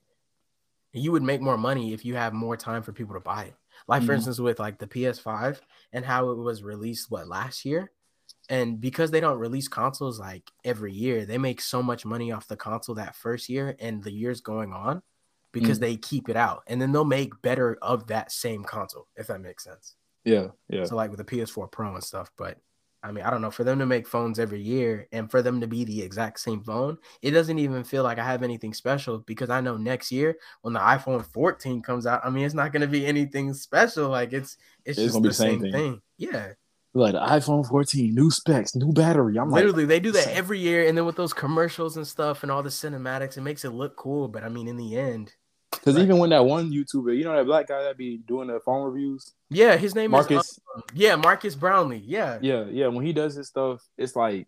you 0.92 1.12
would 1.12 1.22
make 1.22 1.40
more 1.42 1.58
money 1.58 1.92
if 1.92 2.04
you 2.04 2.14
have 2.14 2.32
more 2.32 2.56
time 2.56 2.82
for 2.82 2.92
people 2.92 3.14
to 3.14 3.20
buy 3.20 3.44
it. 3.44 3.54
Like 3.86 4.02
for 4.02 4.12
Mhm. 4.12 4.16
instance 4.16 4.40
with 4.40 4.58
like 4.58 4.78
the 4.78 4.86
PS5 4.86 5.60
and 5.92 6.04
how 6.06 6.30
it 6.30 6.36
was 6.38 6.62
released 6.62 7.10
what 7.10 7.28
last 7.28 7.64
year. 7.66 7.90
And 8.48 8.80
because 8.80 9.10
they 9.10 9.20
don't 9.20 9.38
release 9.38 9.68
consoles 9.68 10.20
like 10.20 10.50
every 10.64 10.92
year, 10.92 11.24
they 11.26 11.38
make 11.38 11.60
so 11.60 11.82
much 11.82 12.04
money 12.04 12.30
off 12.32 12.46
the 12.48 12.56
console 12.56 12.94
that 12.96 13.16
first 13.16 13.48
year 13.48 13.76
and 13.80 14.02
the 14.02 14.12
years 14.12 14.40
going 14.40 14.72
on 14.72 15.02
because 15.52 15.78
Mm. 15.78 15.80
they 15.80 15.96
keep 15.96 16.28
it 16.28 16.36
out. 16.36 16.62
And 16.66 16.80
then 16.80 16.92
they'll 16.92 17.04
make 17.04 17.40
better 17.42 17.76
of 17.82 18.06
that 18.08 18.30
same 18.30 18.62
console, 18.62 19.08
if 19.16 19.26
that 19.28 19.40
makes 19.40 19.64
sense. 19.64 19.96
Yeah, 20.24 20.48
yeah. 20.68 20.84
So 20.84 20.96
like 20.96 21.10
with 21.10 21.18
the 21.18 21.24
PS4 21.24 21.70
Pro 21.70 21.94
and 21.94 22.04
stuff, 22.04 22.30
but 22.36 22.58
I 23.02 23.12
mean, 23.12 23.24
I 23.24 23.30
don't 23.30 23.40
know. 23.42 23.52
For 23.52 23.62
them 23.62 23.78
to 23.78 23.86
make 23.86 24.06
phones 24.08 24.40
every 24.40 24.60
year 24.60 25.06
and 25.12 25.30
for 25.30 25.40
them 25.40 25.60
to 25.60 25.68
be 25.68 25.84
the 25.84 26.02
exact 26.02 26.40
same 26.40 26.64
phone, 26.64 26.98
it 27.22 27.30
doesn't 27.30 27.58
even 27.60 27.84
feel 27.84 28.02
like 28.02 28.18
I 28.18 28.24
have 28.24 28.42
anything 28.42 28.74
special 28.74 29.18
because 29.20 29.48
I 29.48 29.60
know 29.60 29.76
next 29.76 30.10
year 30.10 30.36
when 30.62 30.74
the 30.74 30.80
iPhone 30.80 31.24
14 31.24 31.82
comes 31.82 32.04
out, 32.06 32.22
I 32.24 32.30
mean, 32.30 32.44
it's 32.44 32.54
not 32.54 32.72
going 32.72 32.80
to 32.80 32.88
be 32.88 33.06
anything 33.06 33.54
special. 33.54 34.08
Like 34.08 34.32
it's 34.32 34.56
it's, 34.84 34.98
It's 34.98 35.12
just 35.12 35.22
the 35.22 35.32
same 35.32 35.60
thing. 35.60 35.72
thing. 35.72 36.02
Yeah, 36.18 36.52
Like 36.96 37.12
the 37.12 37.20
iPhone 37.20 37.66
14, 37.68 38.14
new 38.14 38.30
specs, 38.30 38.74
new 38.74 38.92
battery. 38.92 39.38
I'm 39.38 39.50
literally, 39.50 39.84
they 39.84 40.00
do 40.00 40.12
that 40.12 40.28
every 40.28 40.58
year, 40.58 40.88
and 40.88 40.96
then 40.96 41.04
with 41.04 41.16
those 41.16 41.32
commercials 41.34 41.96
and 41.96 42.06
stuff 42.06 42.42
and 42.42 42.50
all 42.50 42.62
the 42.62 42.70
cinematics, 42.70 43.36
it 43.36 43.42
makes 43.42 43.64
it 43.64 43.70
look 43.70 43.96
cool. 43.96 44.28
But 44.28 44.44
I 44.44 44.48
mean, 44.48 44.66
in 44.66 44.76
the 44.76 44.96
end, 44.96 45.34
because 45.72 45.96
Right. 45.96 46.04
even 46.04 46.18
when 46.18 46.30
that 46.30 46.44
one 46.46 46.72
YouTuber, 46.72 47.16
you 47.16 47.24
know 47.24 47.36
that 47.36 47.44
black 47.44 47.68
guy 47.68 47.82
that 47.82 47.98
be 47.98 48.16
doing 48.18 48.48
the 48.48 48.60
phone 48.60 48.90
reviews, 48.90 49.32
yeah, 49.50 49.76
his 49.76 49.94
name 49.94 50.14
is 50.14 50.28
Marques. 50.30 50.58
um, 50.74 50.82
yeah 50.94 51.16
Marques 51.16 51.54
Brownlee. 51.54 52.02
Yeah, 52.04 52.38
yeah, 52.40 52.64
yeah. 52.70 52.86
When 52.86 53.04
he 53.04 53.12
does 53.12 53.34
his 53.34 53.48
stuff, 53.48 53.82
it's 53.98 54.16
like 54.16 54.46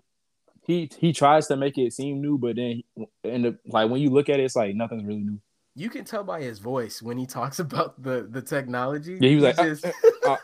he 0.63 0.91
he 0.99 1.13
tries 1.13 1.49
to 1.49 1.57
make 1.57 1.77
it 1.77 1.93
seem 1.93 2.23
new, 2.23 2.39
but 2.39 2.57
then 2.57 2.83
and 3.25 3.45
the, 3.45 3.59
like 3.67 3.91
when 3.91 4.01
you 4.01 4.09
look 4.11 4.29
at 4.31 4.41
it, 4.41 4.45
it's 4.45 4.57
like 4.57 4.75
nothing's 4.75 5.05
really 5.05 5.21
new. 5.21 5.41
You 5.79 5.89
can 5.89 6.05
tell 6.05 6.25
by 6.25 6.41
his 6.43 6.59
voice 6.59 7.01
when 7.01 7.17
he 7.17 7.27
talks 7.27 7.59
about 7.67 8.03
the 8.03 8.27
the 8.31 8.43
technology. 8.43 9.19
Yeah, 9.21 9.29
he 9.29 9.35
was 9.37 9.45
like, 9.45 9.57
just- 9.57 9.85
uh, 10.27 10.37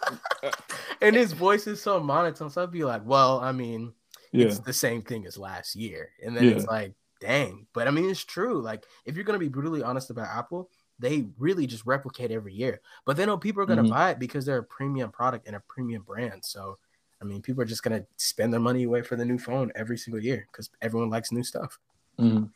uh, 0.43 0.51
and 1.03 1.17
his 1.17 1.33
voice 1.33 1.67
is 1.67 1.83
so 1.83 2.01
monotone. 2.01 2.51
So 2.51 2.63
I'd 2.63 2.71
be 2.71 2.85
like, 2.85 3.03
well, 3.05 3.41
I 3.41 3.53
mean, 3.53 3.93
Yeah, 4.33 4.47
it's 4.47 4.61
the 4.61 4.73
same 4.73 5.03
thing 5.03 5.27
as 5.27 5.37
last 5.37 5.75
year. 5.77 6.11
And 6.25 6.37
then 6.37 6.45
Yeah. 6.45 6.51
it's 6.57 6.67
like, 6.67 6.95
dang. 7.21 7.67
But 7.73 7.89
I 7.89 7.91
mean, 7.91 8.09
it's 8.09 8.25
true. 8.25 8.61
Like, 8.63 8.85
if 9.05 9.17
you're 9.17 9.25
gonna 9.25 9.39
be 9.39 9.49
brutally 9.49 9.83
honest 9.83 10.11
about 10.11 10.29
Apple, 10.29 10.71
they 11.01 11.27
really 11.39 11.67
just 11.67 11.85
replicate 11.87 12.31
every 12.31 12.55
year. 12.55 12.81
But 13.05 13.17
they 13.17 13.27
know 13.27 13.37
people 13.37 13.63
are 13.63 13.67
gonna 13.67 13.83
Mhm. 13.83 13.91
buy 13.91 14.11
it 14.13 14.19
because 14.21 14.45
they're 14.47 14.59
a 14.59 14.63
premium 14.79 15.11
product 15.11 15.47
and 15.49 15.57
a 15.57 15.61
premium 15.61 16.03
brand. 16.03 16.45
So 16.45 16.79
I 17.21 17.25
mean, 17.25 17.41
people 17.43 17.63
are 17.63 17.67
just 17.67 17.83
gonna 17.83 18.05
spend 18.17 18.53
their 18.53 18.61
money 18.61 18.85
away 18.85 19.01
for 19.03 19.17
the 19.17 19.25
new 19.25 19.39
phone 19.39 19.73
every 19.75 19.97
single 19.97 20.23
year 20.23 20.47
because 20.53 20.69
everyone 20.83 21.11
likes 21.11 21.33
new 21.33 21.43
stuff. 21.43 21.79
Mhm. 22.19 22.51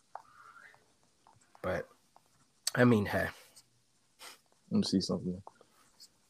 But 1.62 1.88
I 2.78 2.84
mean, 2.84 3.06
hey, 3.06 3.26
Let 4.70 4.78
me 4.78 4.82
see 4.84 5.00
something. 5.00 5.42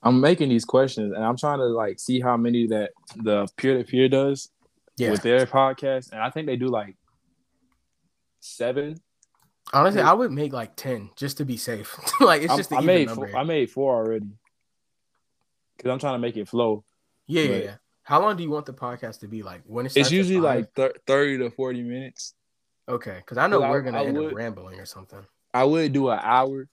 I'm 0.03 0.21
making 0.21 0.49
these 0.49 0.65
questions 0.65 1.13
and 1.13 1.23
I'm 1.23 1.37
trying 1.37 1.59
to 1.59 1.67
like 1.67 2.01
see 2.01 2.21
how 2.21 2.39
many 2.39 2.67
that 2.69 2.93
the 3.17 3.47
peer 3.59 3.77
to 3.77 3.85
peer 3.85 4.09
does 4.09 4.51
yeah. 4.97 5.11
with 5.11 5.23
their 5.23 5.45
podcast, 5.45 6.13
and 6.13 6.23
I 6.23 6.31
think 6.31 6.47
they 6.47 6.57
do 6.57 6.69
like 6.69 6.97
seven. 8.41 8.97
Honestly. 9.75 10.01
I 10.01 10.15
would 10.15 10.33
make 10.33 10.55
like 10.55 10.75
ten 10.75 11.11
just 11.17 11.37
to 11.37 11.45
be 11.45 11.59
safe. 11.59 11.99
like 12.21 12.41
it's 12.41 12.57
just 12.57 12.71
the 12.71 12.77
I 12.77 12.79
even 12.79 12.87
made 12.87 13.09
number. 13.09 13.29
four, 13.29 13.39
I 13.39 13.45
made 13.45 13.71
four 13.71 13.95
already 13.95 14.31
because 15.77 15.91
I'm 15.91 15.99
trying 15.99 16.15
to 16.15 16.19
make 16.19 16.39
it 16.39 16.49
flow. 16.49 16.83
yeah, 17.27 17.43
yeah, 17.43 17.57
yeah. 17.57 17.75
How 18.05 18.23
long 18.23 18.39
do 18.39 18.43
you 18.43 18.49
want 18.49 18.65
the 18.65 18.73
podcast 18.73 19.21
to 19.21 19.29
be? 19.29 19.43
Like 19.43 19.61
when 19.67 19.85
it 19.85 19.95
It's 19.95 20.11
usually 20.11 20.41
like 20.41 20.73
thir- 20.73 20.95
thirty 21.07 21.37
to 21.37 21.51
forty 21.51 21.83
minutes. 21.83 22.33
Okay, 22.89 23.17
because 23.17 23.37
I 23.37 23.49
know 23.49 23.61
we're 23.61 23.83
gonna 23.83 24.01
I 24.01 24.07
end 24.07 24.17
up 24.17 24.33
rambling 24.33 24.81
or 24.81 24.87
something. 24.87 25.27
I 25.55 25.65
would 25.65 25.93
do 25.93 26.09
an 26.11 26.21
hour, 26.23 26.69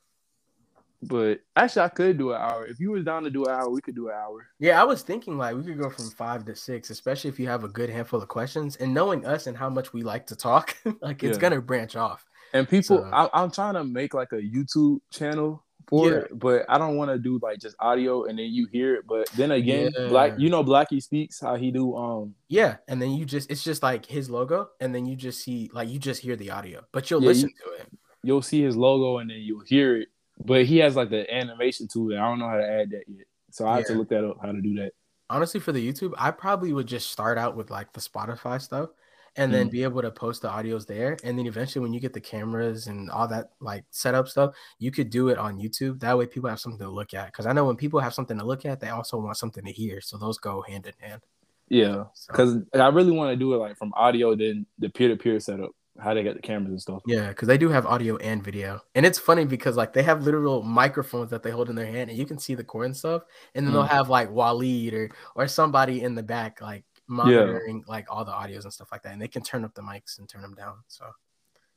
But 1.01 1.41
actually, 1.55 1.83
I 1.83 1.89
could 1.89 2.17
do 2.17 2.31
an 2.31 2.41
hour. 2.41 2.65
If 2.65 2.79
you 2.79 2.89
was 2.91 3.03
down 3.03 3.23
to 3.23 3.29
do 3.29 3.45
an 3.45 3.51
hour, 3.51 3.69
we 3.69 3.79
could 3.81 3.93
do 3.95 4.07
an 4.09 4.15
hour. 4.15 4.47
Yeah, 4.59 4.81
I 4.81 4.85
was 4.85 5.03
thinking 5.03 5.37
like 5.37 5.55
we 5.55 5.63
could 5.63 5.77
go 5.79 5.89
from 5.89 6.09
five 6.09 6.45
to 6.45 6.55
six, 6.55 6.89
especially 6.89 7.29
if 7.29 7.39
you 7.39 7.47
have 7.47 7.63
a 7.63 7.67
good 7.67 7.89
handful 7.91 8.21
of 8.21 8.27
questions. 8.27 8.75
And 8.77 8.93
knowing 8.93 9.23
us 9.25 9.45
and 9.45 9.55
how 9.55 9.69
much 9.69 9.93
we 9.93 10.01
like 10.01 10.25
to 10.27 10.35
talk, 10.35 10.75
like 11.01 11.23
it's 11.23 11.37
Yeah. 11.37 11.41
gonna 11.41 11.61
branch 11.61 11.95
off. 11.95 12.25
And 12.53 12.67
people, 12.67 12.97
So- 12.99 13.09
I, 13.13 13.29
I'm 13.33 13.51
trying 13.51 13.75
to 13.75 13.83
make 13.83 14.13
like 14.15 14.31
a 14.31 14.37
YouTube 14.41 14.99
channel 15.11 15.63
for 15.87 16.09
Yeah. 16.09 16.17
it, 16.19 16.39
but 16.39 16.65
I 16.69 16.79
don't 16.79 16.97
want 16.97 17.11
to 17.11 17.19
do 17.19 17.37
like 17.43 17.59
just 17.59 17.75
audio 17.79 18.23
and 18.23 18.39
then 18.39 18.47
you 18.47 18.65
hear 18.71 18.95
it. 18.95 19.05
But 19.05 19.29
then 19.35 19.51
again, 19.51 19.91
Yeah. 19.95 20.07
Black, 20.07 20.33
you 20.39 20.49
know, 20.49 20.63
Blackie 20.63 21.03
speaks 21.03 21.39
how 21.39 21.55
he 21.55 21.69
do. 21.69 21.95
Um, 21.95 22.33
Yeah, 22.49 22.77
and 22.87 22.99
then 22.99 23.11
you 23.11 23.25
just 23.25 23.51
it's 23.51 23.63
just 23.63 23.83
like 23.83 24.07
his 24.07 24.27
logo, 24.31 24.69
and 24.79 24.95
then 24.95 25.05
you 25.05 25.15
just 25.15 25.43
see 25.43 25.69
like 25.71 25.87
you 25.89 25.99
just 25.99 26.21
hear 26.23 26.35
the 26.35 26.49
audio, 26.49 26.81
but 26.91 27.11
you'll 27.11 27.21
listen 27.21 27.49
to 27.63 27.71
it. 27.73 27.87
You'll 28.25 28.41
see 28.41 28.61
his 28.61 28.75
logo 28.75 29.19
and 29.19 29.29
then 29.29 29.37
you'll 29.37 29.63
hear 29.65 29.97
it. 29.97 30.09
But 30.43 30.65
he 30.65 30.77
has 30.79 30.95
like 30.95 31.09
the 31.09 31.33
animation 31.33 31.87
to 31.89 32.11
it. 32.11 32.17
I 32.17 32.27
don't 32.27 32.39
know 32.39 32.49
how 32.49 32.57
to 32.57 32.67
add 32.67 32.89
that 32.91 33.03
yet, 33.07 33.25
so 33.51 33.67
I 33.67 33.77
have 33.77 33.87
to 33.87 33.93
look 33.93 34.09
that 34.09 34.25
up 34.25 34.37
how 34.41 34.51
to 34.51 34.61
do 34.61 34.75
that. 34.75 34.91
Honestly, 35.29 35.59
for 35.59 35.71
the 35.71 35.91
YouTube, 35.91 36.13
I 36.17 36.31
probably 36.31 36.73
would 36.73 36.87
just 36.87 37.09
start 37.09 37.37
out 37.37 37.55
with 37.55 37.71
like 37.71 37.93
the 37.93 38.01
Spotify 38.01 38.61
stuff, 38.61 38.89
and 39.37 39.53
then 39.53 39.67
Mm. 39.67 39.71
be 39.71 39.83
able 39.83 40.01
to 40.01 40.11
post 40.11 40.41
the 40.41 40.49
audios 40.49 40.85
there, 40.85 41.17
and 41.23 41.37
then 41.37 41.45
eventually 41.45 41.81
when 41.81 41.93
you 41.93 41.99
get 41.99 42.13
the 42.13 42.21
cameras 42.21 42.87
and 42.87 43.09
all 43.09 43.27
that 43.29 43.51
like 43.59 43.85
setup 43.91 44.27
stuff, 44.27 44.55
you 44.79 44.91
could 44.91 45.09
do 45.09 45.29
it 45.29 45.37
on 45.37 45.57
YouTube. 45.57 45.99
That 46.01 46.17
way, 46.17 46.25
people 46.25 46.49
have 46.49 46.59
something 46.59 46.79
to 46.79 46.89
look 46.89 47.13
at. 47.13 47.27
Because 47.27 47.45
I 47.45 47.53
know 47.53 47.65
when 47.65 47.75
people 47.75 47.99
have 47.99 48.13
something 48.13 48.37
to 48.37 48.45
look 48.45 48.65
at, 48.65 48.79
they 48.79 48.89
also 48.89 49.17
want 49.17 49.37
something 49.37 49.63
to 49.63 49.71
hear, 49.71 50.01
so 50.01 50.17
those 50.17 50.37
go 50.37 50.61
hand 50.61 50.85
in 50.85 50.93
hand. 50.99 51.21
Yeah, 51.69 52.05
So, 52.13 52.31
because 52.31 52.57
I 52.73 52.87
really 52.89 53.11
want 53.11 53.31
to 53.31 53.35
do 53.35 53.53
it 53.55 53.57
like 53.57 53.77
from 53.77 53.93
audio, 53.95 54.35
then 54.35 54.65
the 54.77 54.89
peer 54.89 55.09
to 55.09 55.15
peer 55.15 55.39
setup, 55.39 55.71
how 55.99 56.13
they 56.13 56.23
get 56.23 56.35
the 56.35 56.41
cameras 56.41 56.71
and 56.71 56.81
stuff. 56.81 57.01
Yeah, 57.05 57.29
because 57.29 57.47
they 57.47 57.57
do 57.57 57.69
have 57.69 57.85
audio 57.85 58.17
and 58.17 58.43
video, 58.43 58.81
and 58.95 59.05
it's 59.05 59.19
funny 59.19 59.45
because 59.45 59.77
like 59.77 59.93
they 59.93 60.03
have 60.03 60.23
literal 60.23 60.61
microphones 60.63 61.29
that 61.29 61.43
they 61.43 61.51
hold 61.51 61.69
in 61.69 61.75
their 61.75 61.85
hand, 61.85 62.09
and 62.09 62.19
you 62.19 62.25
can 62.25 62.37
see 62.37 62.55
the 62.55 62.63
core 62.63 62.83
and 62.85 62.95
stuff. 62.95 63.23
And 63.53 63.65
then 63.65 63.73
they'll 63.73 63.83
Mm. 63.83 63.89
have 63.89 64.09
like 64.09 64.29
Waleed 64.29 64.93
or 64.93 65.09
or 65.35 65.47
somebody 65.47 66.01
in 66.01 66.15
the 66.15 66.23
back 66.23 66.61
like 66.61 66.83
monitoring 67.07 67.83
like 67.87 68.07
all 68.09 68.25
the 68.25 68.31
audios 68.31 68.63
and 68.63 68.73
stuff 68.73 68.89
like 68.91 69.03
that, 69.03 69.13
and 69.13 69.21
they 69.21 69.27
can 69.27 69.41
turn 69.43 69.63
up 69.63 69.73
the 69.75 69.81
mics 69.81 70.17
and 70.19 70.27
turn 70.27 70.41
them 70.41 70.55
down. 70.55 70.75
So 70.87 71.05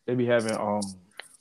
They 0.06 0.14
be 0.14 0.26
having 0.26 0.54
um 0.56 0.80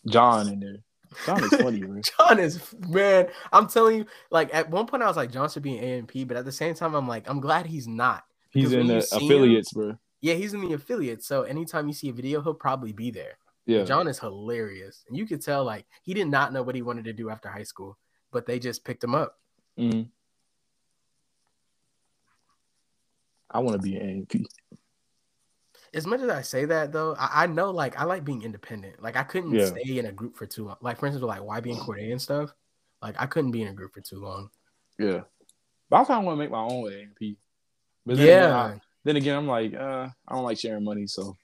John 0.08 0.50
in 0.50 0.60
there. 0.60 0.78
John 1.26 1.42
is 1.44 1.52
funny, 1.54 1.80
bro. 1.80 2.02
John 2.20 2.40
is 2.40 2.76
man, 2.80 3.28
I'm 3.54 3.68
telling 3.68 4.00
you, 4.00 4.06
like 4.30 4.54
at 4.54 4.70
one 4.70 4.86
point 4.88 5.04
I 5.04 5.08
was 5.08 5.16
like 5.18 5.32
John 5.32 5.50
should 5.50 5.64
be 5.64 5.78
in 5.78 5.84
AMP, 5.84 6.28
but 6.28 6.38
at 6.38 6.46
the 6.46 6.52
same 6.52 6.76
time 6.76 6.94
I'm 6.94 7.08
like 7.08 7.30
I'm 7.30 7.40
glad 7.40 7.66
he's 7.66 7.88
not. 7.88 8.24
He's 8.50 8.74
in 8.74 8.88
the 8.88 9.02
see 9.02 9.16
him- 9.16 9.24
affiliates, 9.24 9.74
bro. 9.74 9.98
Yeah, 10.22 10.34
he's 10.34 10.54
in 10.54 10.62
the 10.62 10.74
affiliate, 10.74 11.24
so 11.24 11.44
anytime 11.44 11.88
you 11.88 11.94
see 11.94 12.10
a 12.10 12.14
video, 12.14 12.42
he'll 12.42 12.54
probably 12.54 12.92
be 12.92 13.12
there. 13.12 13.38
Yeah, 13.66 13.84
John 13.84 14.08
is 14.08 14.20
hilarious, 14.20 15.04
and 15.08 15.18
you 15.18 15.26
could 15.28 15.42
tell 15.42 15.64
like 15.64 15.86
he 16.02 16.14
did 16.14 16.28
not 16.28 16.54
know 16.54 16.64
what 16.64 16.76
he 16.76 16.82
wanted 16.82 17.06
to 17.06 17.14
do 17.14 17.30
after 17.30 17.50
high 17.50 17.64
school, 17.64 17.98
but 18.32 18.46
they 18.46 18.60
just 18.60 18.84
picked 18.86 19.04
him 19.04 19.14
up. 19.14 19.38
Mhm. 19.78 20.10
I 23.52 23.60
want 23.60 23.76
to 23.76 23.82
be 23.82 23.96
an 23.96 24.10
AMP. 24.32 24.46
As 25.94 26.06
much 26.06 26.20
as 26.22 26.30
I 26.30 26.42
say 26.42 26.66
that 26.66 26.92
though, 26.92 27.16
I, 27.18 27.44
I 27.44 27.48
know 27.48 27.72
like 27.72 27.98
I 28.00 28.04
like 28.04 28.24
being 28.26 28.42
independent. 28.42 29.02
Like 29.02 29.16
I 29.16 29.24
couldn't 29.24 29.54
Yeah. 29.54 29.66
stay 29.68 29.98
in 29.98 30.06
a 30.06 30.12
group 30.12 30.36
for 30.36 30.46
too 30.46 30.66
long. 30.66 30.78
Like 30.82 30.98
for 31.00 31.06
instance, 31.06 31.24
like 31.24 31.44
why 31.44 31.60
being 31.60 31.78
Corday 31.78 32.12
and 32.12 32.22
stuff. 32.22 32.54
Like 33.02 33.16
I 33.20 33.26
couldn't 33.26 33.52
be 33.52 33.62
in 33.62 33.68
a 33.70 33.74
group 33.74 33.94
for 33.94 34.02
too 34.02 34.20
long. 34.20 34.50
Yeah, 35.00 35.22
but 35.90 35.98
I 36.02 36.06
kind 36.06 36.20
of 36.20 36.26
want 36.26 36.38
to 36.38 36.40
make 36.40 36.52
my 36.52 36.62
own 36.62 36.92
AMP. 36.92 37.38
But 38.06 38.18
yeah, 38.18 38.78
then 39.04 39.16
again, 39.16 39.36
I'm 39.38 39.48
like, 39.48 39.74
uh, 39.74 40.10
I 40.28 40.34
don't 40.36 40.44
like 40.44 40.60
sharing 40.60 40.84
money, 40.84 41.08
so 41.08 41.36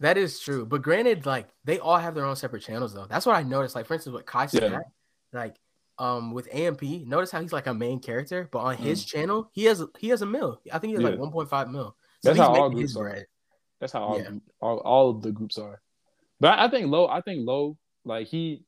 that 0.00 0.16
is 0.16 0.40
true. 0.40 0.64
But 0.66 0.82
granted, 0.82 1.26
like 1.26 1.48
they 1.64 1.78
all 1.78 1.98
have 1.98 2.14
their 2.14 2.24
own 2.24 2.36
separate 2.36 2.62
channels 2.62 2.94
though. 2.94 3.06
That's 3.06 3.26
what 3.26 3.36
I 3.36 3.42
noticed. 3.42 3.74
Like 3.74 3.86
for 3.86 3.94
instance, 3.94 4.14
with 4.14 4.26
Kai 4.26 4.44
Yeah. 4.52 4.60
Cenat, 4.60 4.82
like 5.32 5.56
um 5.98 6.32
with 6.32 6.48
AMP, 6.54 6.82
notice 7.06 7.30
how 7.30 7.42
he's 7.42 7.52
like 7.52 7.66
a 7.66 7.74
main 7.74 8.00
character, 8.00 8.48
but 8.50 8.60
on 8.60 8.76
Mm. 8.76 8.80
his 8.80 9.04
channel, 9.04 9.50
he 9.52 9.64
has 9.64 9.84
he 9.98 10.08
has 10.08 10.22
a 10.22 10.26
mil. 10.26 10.60
I 10.72 10.78
think 10.78 10.90
he 10.90 10.94
has 10.94 11.02
like 11.02 11.18
1.5 11.18 11.70
mil. 11.70 11.94
So 12.22 12.30
That's 12.30 12.38
how 12.38 12.54
all 12.54 12.70
groups 12.70 12.96
are. 12.96 13.00
bread. 13.02 13.26
that's 13.80 13.92
how 13.92 14.02
all, 14.02 14.18
Yeah. 14.18 14.30
all 14.60 14.78
all 14.78 15.10
of 15.10 15.22
the 15.22 15.32
groups 15.32 15.58
are. 15.58 15.80
But 16.38 16.58
I 16.58 16.68
think 16.68 16.90
low, 16.90 17.06
I 17.06 17.20
think 17.20 17.46
low, 17.46 17.76
like 18.04 18.28
he, 18.28 18.64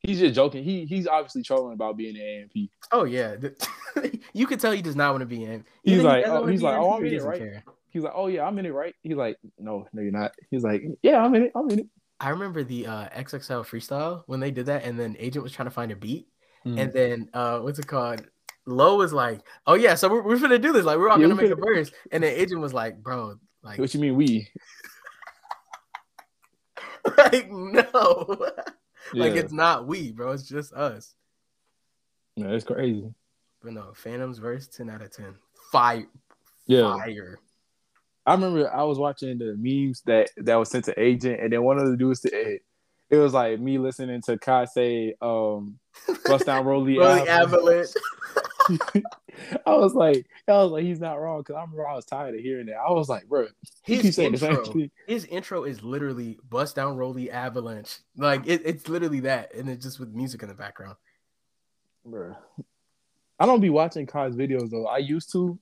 he's 0.00 0.18
just 0.20 0.34
joking. 0.34 0.64
He 0.64 0.84
he's 0.86 1.06
obviously 1.06 1.42
trolling 1.42 1.74
about 1.74 1.96
being 1.96 2.16
an 2.16 2.48
AMP. 2.56 2.70
Oh 2.92 3.04
yeah, 3.04 3.36
you 4.32 4.46
can 4.46 4.58
tell 4.58 4.72
he 4.72 4.82
does 4.82 4.96
not 4.96 5.12
want 5.12 5.22
to 5.22 5.26
be 5.26 5.44
in. 5.44 5.64
He's 5.82 5.98
he 5.98 6.02
like, 6.02 6.24
doesn't 6.24 6.42
oh, 6.42 6.46
he's 6.46 6.62
like, 6.62 6.78
oh, 6.78 6.92
I'm 6.96 7.04
in 7.06 7.14
it, 7.14 7.22
right? 7.22 7.38
care. 7.38 7.64
He's 7.90 8.02
like, 8.02 8.12
oh 8.14 8.28
yeah, 8.28 8.44
I'm 8.44 8.58
in 8.58 8.66
it, 8.66 8.72
right? 8.72 8.94
He's 9.02 9.16
like, 9.16 9.36
no, 9.58 9.86
no, 9.92 10.02
you're 10.02 10.12
not. 10.12 10.32
He's 10.50 10.62
like, 10.62 10.82
yeah, 11.02 11.24
I'm 11.24 11.34
in 11.34 11.44
it. 11.44 11.52
I'm 11.54 11.68
in 11.70 11.80
it. 11.80 11.86
I 12.20 12.28
remember 12.30 12.62
the 12.62 12.86
uh, 12.86 13.08
XXL 13.08 13.64
freestyle 13.66 14.24
when 14.26 14.40
they 14.40 14.50
did 14.50 14.66
that, 14.66 14.84
and 14.84 15.00
then 15.00 15.16
Agent 15.18 15.42
was 15.42 15.52
trying 15.52 15.66
to 15.68 15.74
find 15.74 15.90
a 15.92 15.96
beat, 15.96 16.26
Mm. 16.66 16.78
and 16.78 16.92
then 16.92 17.30
uh, 17.32 17.60
what's 17.60 17.78
it 17.78 17.86
called? 17.86 18.22
Low 18.66 18.96
was 18.96 19.14
like, 19.14 19.40
"Oh 19.66 19.72
yeah, 19.74 19.94
so 19.94 20.10
we're, 20.10 20.22
we're 20.22 20.38
gonna 20.38 20.58
do 20.58 20.72
this. 20.74 20.84
Like 20.84 20.98
we're 20.98 21.08
all 21.08 21.18
Yeah, 21.18 21.28
gonna 21.28 21.40
we 21.40 21.48
make 21.48 21.52
a 21.52 21.60
verse." 21.60 21.90
And 22.12 22.22
then 22.22 22.34
Agent 22.34 22.60
was 22.60 22.74
like, 22.74 23.02
"Bro, 23.02 23.36
like, 23.62 23.78
what 23.78 23.94
you 23.94 24.00
mean 24.00 24.14
we? 24.16 24.46
like 27.16 27.50
no, 27.50 28.36
Yeah, 29.14 29.24
like 29.24 29.34
it's 29.34 29.52
not 29.52 29.86
we, 29.86 30.12
bro. 30.12 30.32
It's 30.32 30.48
just 30.48 30.72
us." 30.72 31.14
yeah, 32.36 32.48
it's 32.48 32.64
crazy. 32.64 33.12
But 33.62 33.72
no, 33.72 33.92
Fanum's 33.92 34.38
verse, 34.38 34.68
ten 34.68 34.88
out 34.88 35.02
of 35.02 35.10
ten, 35.10 35.34
fire, 35.70 36.06
Yeah, 36.66 36.96
fire. 36.96 37.38
I 38.26 38.34
remember 38.34 38.72
I 38.72 38.84
was 38.84 38.98
watching 38.98 39.38
the 39.38 39.56
memes 39.58 40.02
that 40.06 40.30
that 40.36 40.54
was 40.56 40.70
sent 40.70 40.84
to 40.86 41.00
Agent, 41.00 41.40
and 41.40 41.52
then 41.52 41.62
one 41.62 41.78
of 41.78 41.90
the 41.90 41.96
dudes 41.96 42.22
said 42.22 42.60
it 43.10 43.16
was 43.16 43.34
like 43.34 43.58
me 43.58 43.78
listening 43.78 44.22
to 44.22 44.38
Kai 44.38 44.66
say, 44.66 45.14
um, 45.20 45.78
"Bust 46.26 46.46
down, 46.46 46.64
Rolly, 46.64 46.98
Rolling 46.98 47.28
Avalanche." 47.28 47.88
I 49.66 49.76
was 49.76 49.94
like, 49.94 50.26
I 50.48 50.52
was 50.52 50.72
like, 50.72 50.84
he's 50.84 51.00
not 51.00 51.20
wrong 51.20 51.40
because 51.40 51.56
I 51.56 51.60
remember 51.60 51.86
I 51.86 51.94
was 51.94 52.04
tired 52.04 52.34
of 52.34 52.40
hearing 52.40 52.66
that. 52.66 52.76
I 52.76 52.90
was 52.92 53.08
like, 53.08 53.28
bro, 53.28 53.46
His 53.82 54.02
keeps 54.02 54.16
saying 54.16 54.32
the 54.32 54.38
same 54.38 54.56
intro, 54.56 54.74
his 55.06 55.24
intro 55.26 55.64
is 55.64 55.82
literally 55.82 56.38
"Bust 56.48 56.76
Down, 56.76 56.96
Rolly 56.96 57.30
Avalanche." 57.30 57.98
Like 58.16 58.46
it, 58.46 58.62
it's 58.64 58.88
literally 58.88 59.20
that, 59.20 59.54
and 59.54 59.68
it's 59.68 59.84
just 59.84 60.00
with 60.00 60.10
music 60.14 60.42
in 60.42 60.48
the 60.48 60.54
background. 60.54 60.96
Bro, 62.04 62.36
I 63.38 63.46
don't 63.46 63.60
be 63.60 63.70
watching 63.70 64.06
Kai's 64.06 64.34
videos 64.36 64.70
though. 64.70 64.86
I 64.86 64.98
used 64.98 65.32
to, 65.32 65.58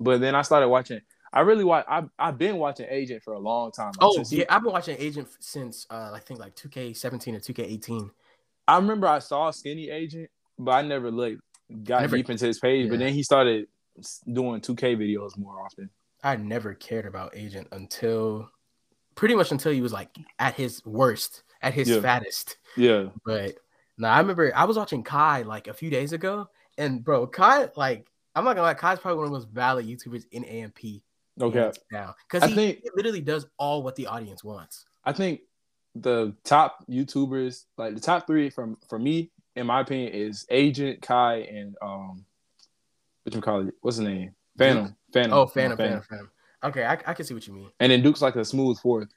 but 0.00 0.20
then 0.20 0.34
I 0.34 0.42
started 0.42 0.68
watching. 0.68 1.00
I 1.32 1.40
really 1.40 1.64
watch. 1.64 1.84
I 1.88 2.04
I've 2.18 2.38
been 2.38 2.56
watching 2.56 2.86
Agent 2.88 3.22
for 3.22 3.34
a 3.34 3.38
long 3.38 3.70
time. 3.72 3.92
Like, 3.98 3.98
Oh 4.00 4.16
since 4.16 4.30
he- 4.30 4.38
yeah, 4.38 4.44
I've 4.48 4.62
been 4.62 4.72
watching 4.72 4.96
Agent 4.98 5.28
since 5.40 5.86
uh, 5.90 6.10
I 6.14 6.20
think 6.20 6.40
like 6.40 6.54
2K17 6.56 7.34
or 7.36 7.40
2K18. 7.40 8.10
I 8.66 8.76
remember 8.76 9.06
I 9.06 9.18
saw 9.18 9.50
Skinny 9.50 9.90
Agent, 9.90 10.30
but 10.58 10.72
I 10.72 10.82
never 10.82 11.10
like 11.10 11.38
got 11.84 12.00
Never- 12.02 12.16
deep 12.16 12.30
into 12.30 12.46
his 12.46 12.58
page. 12.58 12.88
But 12.90 12.98
then 12.98 13.12
he 13.12 13.22
started 13.22 13.66
doing 14.32 14.60
2K 14.60 14.96
videos 14.96 15.36
more 15.36 15.60
often. 15.64 15.90
I 16.22 16.36
never 16.36 16.74
cared 16.74 17.06
about 17.06 17.36
Agent 17.36 17.68
until 17.72 18.50
pretty 19.14 19.34
much 19.34 19.50
until 19.52 19.72
he 19.72 19.80
was 19.80 19.92
like 19.92 20.10
at 20.38 20.54
his 20.54 20.84
worst, 20.84 21.42
at 21.62 21.74
his 21.74 21.88
Yeah. 21.88 22.00
fattest. 22.00 22.56
Yeah, 22.76 23.08
But 23.24 23.56
now 23.96 24.12
I 24.12 24.18
remember 24.20 24.52
I 24.54 24.64
was 24.64 24.76
watching 24.76 25.02
Kai 25.02 25.42
like 25.42 25.66
a 25.68 25.74
few 25.74 25.90
days 25.90 26.12
ago, 26.12 26.48
and 26.76 27.02
bro, 27.04 27.26
Kai 27.26 27.70
like 27.76 28.08
I'm 28.34 28.44
not 28.44 28.54
gonna 28.54 28.62
lie, 28.68 28.74
Kai's 28.74 28.98
probably 29.00 29.16
one 29.18 29.26
of 29.26 29.32
the 29.32 29.38
most 29.38 29.48
valid 29.48 29.86
YouTubers 29.86 30.24
in 30.30 30.44
AMP. 30.44 31.02
okay. 31.40 31.72
now 31.92 32.14
because 32.30 32.48
he, 32.48 32.54
think- 32.54 32.78
he 32.82 32.90
literally 32.94 33.20
does 33.20 33.46
all 33.58 33.82
what 33.82 33.96
the 33.96 34.06
audience 34.06 34.42
wants. 34.44 34.84
I 35.04 35.12
think 35.12 35.40
the 35.94 36.34
top 36.44 36.84
YouTubers, 36.88 37.64
like 37.76 37.94
the 37.94 38.00
top 38.00 38.26
three 38.26 38.50
from 38.50 38.76
for 38.88 38.98
me, 38.98 39.32
in 39.58 39.66
my 39.66 39.80
opinion, 39.80 40.12
is 40.12 40.46
Agent 40.50 41.02
Kai 41.02 41.36
and 41.50 41.76
um, 41.82 42.24
what 43.22 43.34
you 43.34 43.40
call 43.40 43.66
it? 43.68 43.74
What's 43.80 43.96
his 43.98 44.06
name? 44.06 44.34
Fanum. 44.58 44.94
Fanum. 45.12 45.32
Oh, 45.32 45.46
Fanum, 45.46 45.76
Fanum. 45.76 45.78
Fanum, 45.78 46.06
Fanum. 46.08 46.28
Okay, 46.64 46.84
I, 46.84 46.92
I 46.92 47.14
can 47.14 47.24
see 47.24 47.34
what 47.34 47.46
you 47.46 47.52
mean. 47.54 47.70
And 47.80 47.92
then 47.92 48.02
Duke's 48.02 48.22
like 48.22 48.36
a 48.36 48.44
smooth 48.44 48.78
fourth. 48.80 49.08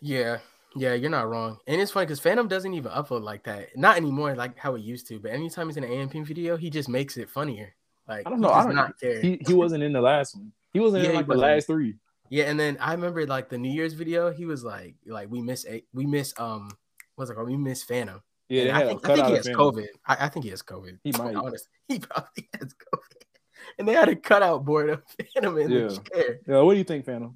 Yeah, 0.00 0.38
yeah, 0.74 0.94
you're 0.94 1.10
not 1.10 1.28
wrong. 1.28 1.58
And 1.66 1.80
it's 1.80 1.92
funny 1.92 2.06
because 2.06 2.20
Fanum 2.20 2.48
doesn't 2.48 2.74
even 2.74 2.90
upload 2.90 3.22
like 3.22 3.44
that. 3.44 3.76
Not 3.76 3.96
anymore, 3.96 4.34
like 4.34 4.58
how 4.58 4.74
it 4.74 4.80
used 4.82 5.06
to. 5.08 5.18
But 5.18 5.32
anytime 5.32 5.68
he's 5.68 5.76
in 5.76 5.84
an 5.84 5.92
AMP 5.92 6.26
video, 6.26 6.56
he 6.56 6.70
just 6.70 6.88
makes 6.88 7.16
it 7.16 7.28
funnier. 7.28 7.74
Like 8.08 8.26
I 8.26 8.30
don't 8.30 8.40
know. 8.40 8.50
I 8.50 8.64
don't 8.64 8.74
not 8.74 8.98
care. 8.98 9.20
He 9.20 9.40
he 9.46 9.54
wasn't 9.54 9.82
in 9.84 9.92
the 9.92 10.00
last 10.00 10.34
one. 10.34 10.52
He 10.72 10.80
wasn't 10.80 11.04
Yeah, 11.04 11.10
in 11.10 11.16
like 11.16 11.26
the 11.26 11.36
last 11.36 11.66
three. 11.66 11.94
yeah, 12.28 12.44
and 12.44 12.58
then 12.58 12.76
I 12.80 12.92
remember 12.92 13.24
like 13.26 13.48
the 13.48 13.58
New 13.58 13.70
Year's 13.70 13.92
video. 13.92 14.32
He 14.32 14.46
was 14.46 14.64
like, 14.64 14.94
like 15.06 15.30
we 15.30 15.42
miss 15.42 15.64
a 15.66 15.84
we 15.92 16.06
miss 16.06 16.34
um 16.38 16.70
what's 17.14 17.30
it 17.30 17.34
called? 17.34 17.48
We 17.48 17.56
miss 17.56 17.84
Fanum. 17.84 18.22
Yeah, 18.50 18.76
I 18.76 18.84
think, 18.86 19.08
I 19.08 19.14
think 19.14 19.26
he 19.28 19.32
has 19.34 19.46
Fanum. 19.46 19.54
COVID. 19.54 19.86
I, 20.06 20.16
I 20.26 20.28
think 20.28 20.44
he 20.44 20.50
has 20.50 20.62
COVID. 20.62 20.98
He 21.04 21.12
might. 21.12 21.34
honest. 21.36 21.68
He 21.88 21.98
probably 22.00 22.48
has 22.58 22.74
COVID. 22.74 23.22
And 23.78 23.88
they 23.88 23.92
had 23.94 24.08
a 24.08 24.16
cutout 24.16 24.64
board 24.64 24.90
of 24.90 25.02
Fanum 25.36 25.62
in 25.64 25.70
Yeah. 25.70 25.78
the 25.88 26.00
chair. 26.12 26.40
Yeah, 26.46 26.60
what 26.60 26.72
do 26.74 26.78
you 26.78 26.84
think, 26.84 27.06
Fanum? 27.06 27.34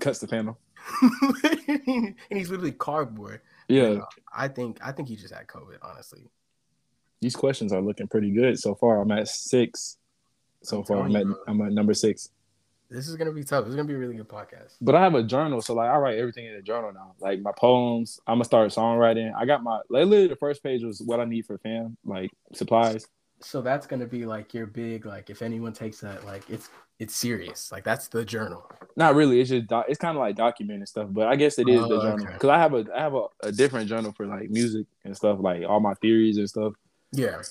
Cuts 0.00 0.20
the 0.20 0.26
Fanum. 0.28 0.56
and 1.42 2.14
he's 2.30 2.48
literally 2.50 2.72
cardboard. 2.72 3.40
Yeah, 3.68 3.82
uh, 3.82 4.00
I 4.34 4.46
think 4.48 4.78
I 4.82 4.92
think 4.92 5.08
he 5.08 5.16
just 5.16 5.34
had 5.34 5.46
COVID, 5.48 5.78
honestly. 5.82 6.28
these 7.20 7.34
questions 7.34 7.72
are 7.72 7.80
looking 7.82 8.06
pretty 8.06 8.30
good 8.30 8.58
so 8.58 8.74
far. 8.76 9.00
I'm 9.00 9.10
at 9.10 9.26
six. 9.28 9.96
So 10.62 10.82
far, 10.84 10.98
I'm 11.02 11.16
at 11.16 11.24
you. 11.24 11.36
I'm 11.48 11.60
at 11.62 11.72
number 11.72 11.92
six. 11.94 12.30
This 12.88 13.08
is 13.08 13.16
gonna 13.16 13.32
be 13.32 13.42
tough. 13.44 13.66
It's 13.66 13.74
gonna 13.74 13.88
be 13.88 13.94
a 13.94 13.98
really 13.98 14.14
good 14.14 14.28
podcast. 14.28 14.74
But 14.80 14.94
I 14.94 15.02
have 15.02 15.14
a 15.14 15.22
journal, 15.22 15.60
so 15.60 15.74
like 15.74 15.90
I 15.90 15.96
write 15.96 16.18
everything 16.18 16.46
in 16.46 16.54
a 16.54 16.62
journal 16.62 16.92
now. 16.92 17.14
Like 17.18 17.40
my 17.40 17.52
poems, 17.56 18.20
I'm 18.26 18.36
gonna 18.36 18.44
start 18.44 18.70
songwriting. 18.70 19.32
I 19.36 19.44
got 19.44 19.62
my 19.62 19.76
like 19.90 20.06
literally 20.06 20.28
the 20.28 20.36
first 20.36 20.62
page 20.62 20.82
was 20.84 21.00
what 21.00 21.18
I 21.20 21.24
need 21.24 21.46
for 21.46 21.58
fam, 21.58 21.96
like 22.04 22.30
supplies. 22.54 23.06
So 23.40 23.60
that's 23.60 23.86
gonna 23.86 24.06
be 24.06 24.24
like 24.24 24.54
your 24.54 24.66
big 24.66 25.04
like 25.04 25.30
if 25.30 25.42
anyone 25.42 25.72
takes 25.72 26.00
that 26.00 26.24
like 26.24 26.48
it's 26.48 26.68
it's 26.98 27.14
serious 27.14 27.70
like 27.72 27.84
that's 27.84 28.08
the 28.08 28.24
journal. 28.24 28.70
Not 28.96 29.14
really. 29.16 29.40
It's 29.40 29.50
just 29.50 29.66
doc- 29.66 29.86
it's 29.88 29.98
kind 29.98 30.16
of 30.16 30.20
like 30.20 30.36
documenting 30.36 30.86
stuff, 30.88 31.08
but 31.10 31.26
I 31.26 31.36
guess 31.36 31.58
it 31.58 31.68
is 31.68 31.80
the 31.88 31.96
Oh, 31.96 32.02
journal 32.02 32.22
okay. 32.24 32.32
because 32.34 32.48
I 32.48 32.58
have 32.58 32.72
a 32.72 32.86
I 32.94 33.00
have 33.00 33.14
a, 33.14 33.24
a 33.42 33.52
different 33.52 33.88
journal 33.88 34.12
for 34.16 34.26
like 34.26 34.48
music 34.48 34.86
and 35.04 35.14
stuff, 35.16 35.38
like 35.40 35.64
all 35.68 35.80
my 35.80 35.94
theories 35.94 36.38
and 36.38 36.48
stuff, 36.48 36.72
Yeah. 37.12 37.42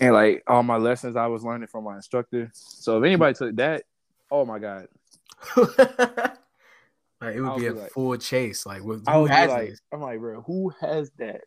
and 0.00 0.14
like 0.14 0.42
all 0.48 0.62
my 0.64 0.78
lessons 0.78 1.14
I 1.16 1.26
was 1.26 1.44
learning 1.44 1.68
from 1.68 1.84
my 1.84 1.96
instructor. 1.96 2.50
So 2.54 2.98
if 2.98 3.04
anybody 3.04 3.34
took 3.34 3.54
that, 3.56 3.84
oh 4.30 4.44
my 4.44 4.58
god, 4.58 4.88
like 5.56 7.34
it 7.34 7.40
would 7.40 7.54
be 7.56 7.60
be 7.62 7.66
a 7.68 7.72
like- 7.74 7.90
full 7.92 8.16
chase. 8.16 8.66
Like 8.66 8.82
who 8.82 9.00
has 9.26 9.48
like, 9.50 9.70
this? 9.70 9.80
I'm 9.92 10.00
like, 10.00 10.18
bro, 10.20 10.42
who 10.42 10.72
has 10.80 11.10
that 11.18 11.42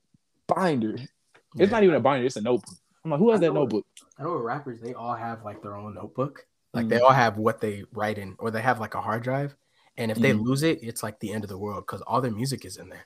binder? 0.47 0.95
Yeah. 0.97 1.63
It's 1.63 1.71
not 1.71 1.83
even 1.83 1.95
a 1.95 1.99
binder; 1.99 2.25
it's 2.25 2.35
a 2.35 2.41
notebook. 2.41 2.75
I'm 3.05 3.11
like, 3.11 3.19
who 3.19 3.31
has 3.31 3.39
that 3.41 3.53
notebook? 3.53 3.85
I 4.17 4.23
know 4.23 4.35
rappers, 4.37 4.79
they 4.81 4.93
all 4.93 5.15
have 5.15 5.43
like 5.43 5.61
their 5.61 5.75
own 5.75 5.93
notebook. 5.95 6.45
Like 6.73 6.85
Mhm. 6.85 6.89
they 6.89 6.99
all 6.99 7.11
have 7.11 7.37
what 7.37 7.59
they 7.61 7.83
write 7.91 8.17
in, 8.17 8.35
or 8.39 8.49
they 8.49 8.61
have 8.61 8.79
like 8.79 8.95
a 8.95 9.01
hard 9.01 9.23
drive. 9.23 9.55
And 9.97 10.09
if 10.09 10.17
they 10.17 10.31
Mhm. 10.31 10.43
lose 10.43 10.63
it, 10.63 10.81
it's 10.81 11.03
like 11.03 11.19
the 11.19 11.31
end 11.31 11.43
of 11.43 11.49
the 11.49 11.57
world 11.57 11.85
because 11.85 12.01
all 12.01 12.19
their 12.21 12.31
music 12.31 12.65
is 12.65 12.77
in 12.77 12.89
there. 12.89 13.05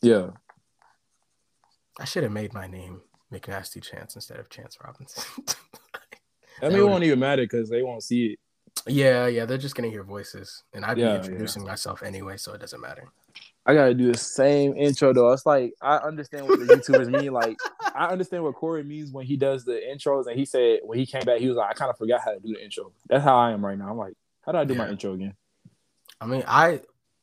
Yeah, 0.00 0.30
I 1.98 2.04
should 2.06 2.22
have 2.22 2.32
made 2.32 2.54
my 2.54 2.66
name 2.66 3.02
McNasty 3.32 3.82
Chance 3.82 4.14
instead 4.14 4.38
of 4.38 4.48
Chance 4.48 4.78
Robinson. 4.82 5.22
I 6.62 6.68
mean, 6.68 6.78
it 6.78 6.86
won't 6.86 7.04
even 7.04 7.18
matter 7.18 7.42
because 7.42 7.68
they 7.68 7.82
won't 7.82 8.02
see 8.02 8.26
it. 8.32 8.38
Yeah, 8.86 9.26
yeah, 9.26 9.44
they're 9.44 9.58
just 9.58 9.74
gonna 9.74 9.88
hear 9.88 10.02
voices, 10.04 10.62
and 10.72 10.84
I'd 10.84 10.98
Yeah, 10.98 11.06
be 11.06 11.10
yeah. 11.10 11.16
introducing 11.16 11.64
myself 11.64 12.02
anyway, 12.02 12.36
so 12.36 12.52
it 12.52 12.60
doesn't 12.60 12.80
matter. 12.80 13.08
I 13.66 13.74
gotta 13.74 13.94
do 13.94 14.12
the 14.12 14.18
same 14.18 14.76
intro 14.76 15.12
though. 15.12 15.32
It's 15.32 15.46
like 15.46 15.74
I 15.80 15.96
understand 15.96 16.46
what 16.46 16.58
the 16.58 16.66
YouTubers 16.66 17.08
mean. 17.08 17.32
Like 17.32 17.56
I 17.94 18.06
understand 18.06 18.44
what 18.44 18.54
Corey 18.54 18.82
means 18.84 19.10
when 19.10 19.24
he 19.24 19.36
does 19.36 19.64
the 19.64 19.80
intros, 19.90 20.26
and 20.26 20.38
he 20.38 20.44
said 20.44 20.80
when 20.82 20.98
he 20.98 21.06
came 21.06 21.22
back, 21.22 21.40
he 21.40 21.48
was 21.48 21.56
like, 21.56 21.70
I 21.70 21.72
kind 21.74 21.90
of 21.90 21.96
forgot 21.96 22.20
how 22.20 22.32
to 22.32 22.40
do 22.40 22.52
the 22.52 22.62
intro. 22.62 22.92
That's 23.08 23.24
how 23.24 23.36
I 23.36 23.52
am 23.52 23.64
right 23.64 23.78
now. 23.78 23.88
I'm 23.90 23.96
like, 23.96 24.14
how 24.44 24.52
do 24.52 24.58
I 24.58 24.64
do 24.64 24.74
my 24.74 24.88
intro 24.88 25.12
again? 25.14 25.34
I 26.20 26.26
mean, 26.26 26.44
I 26.46 26.80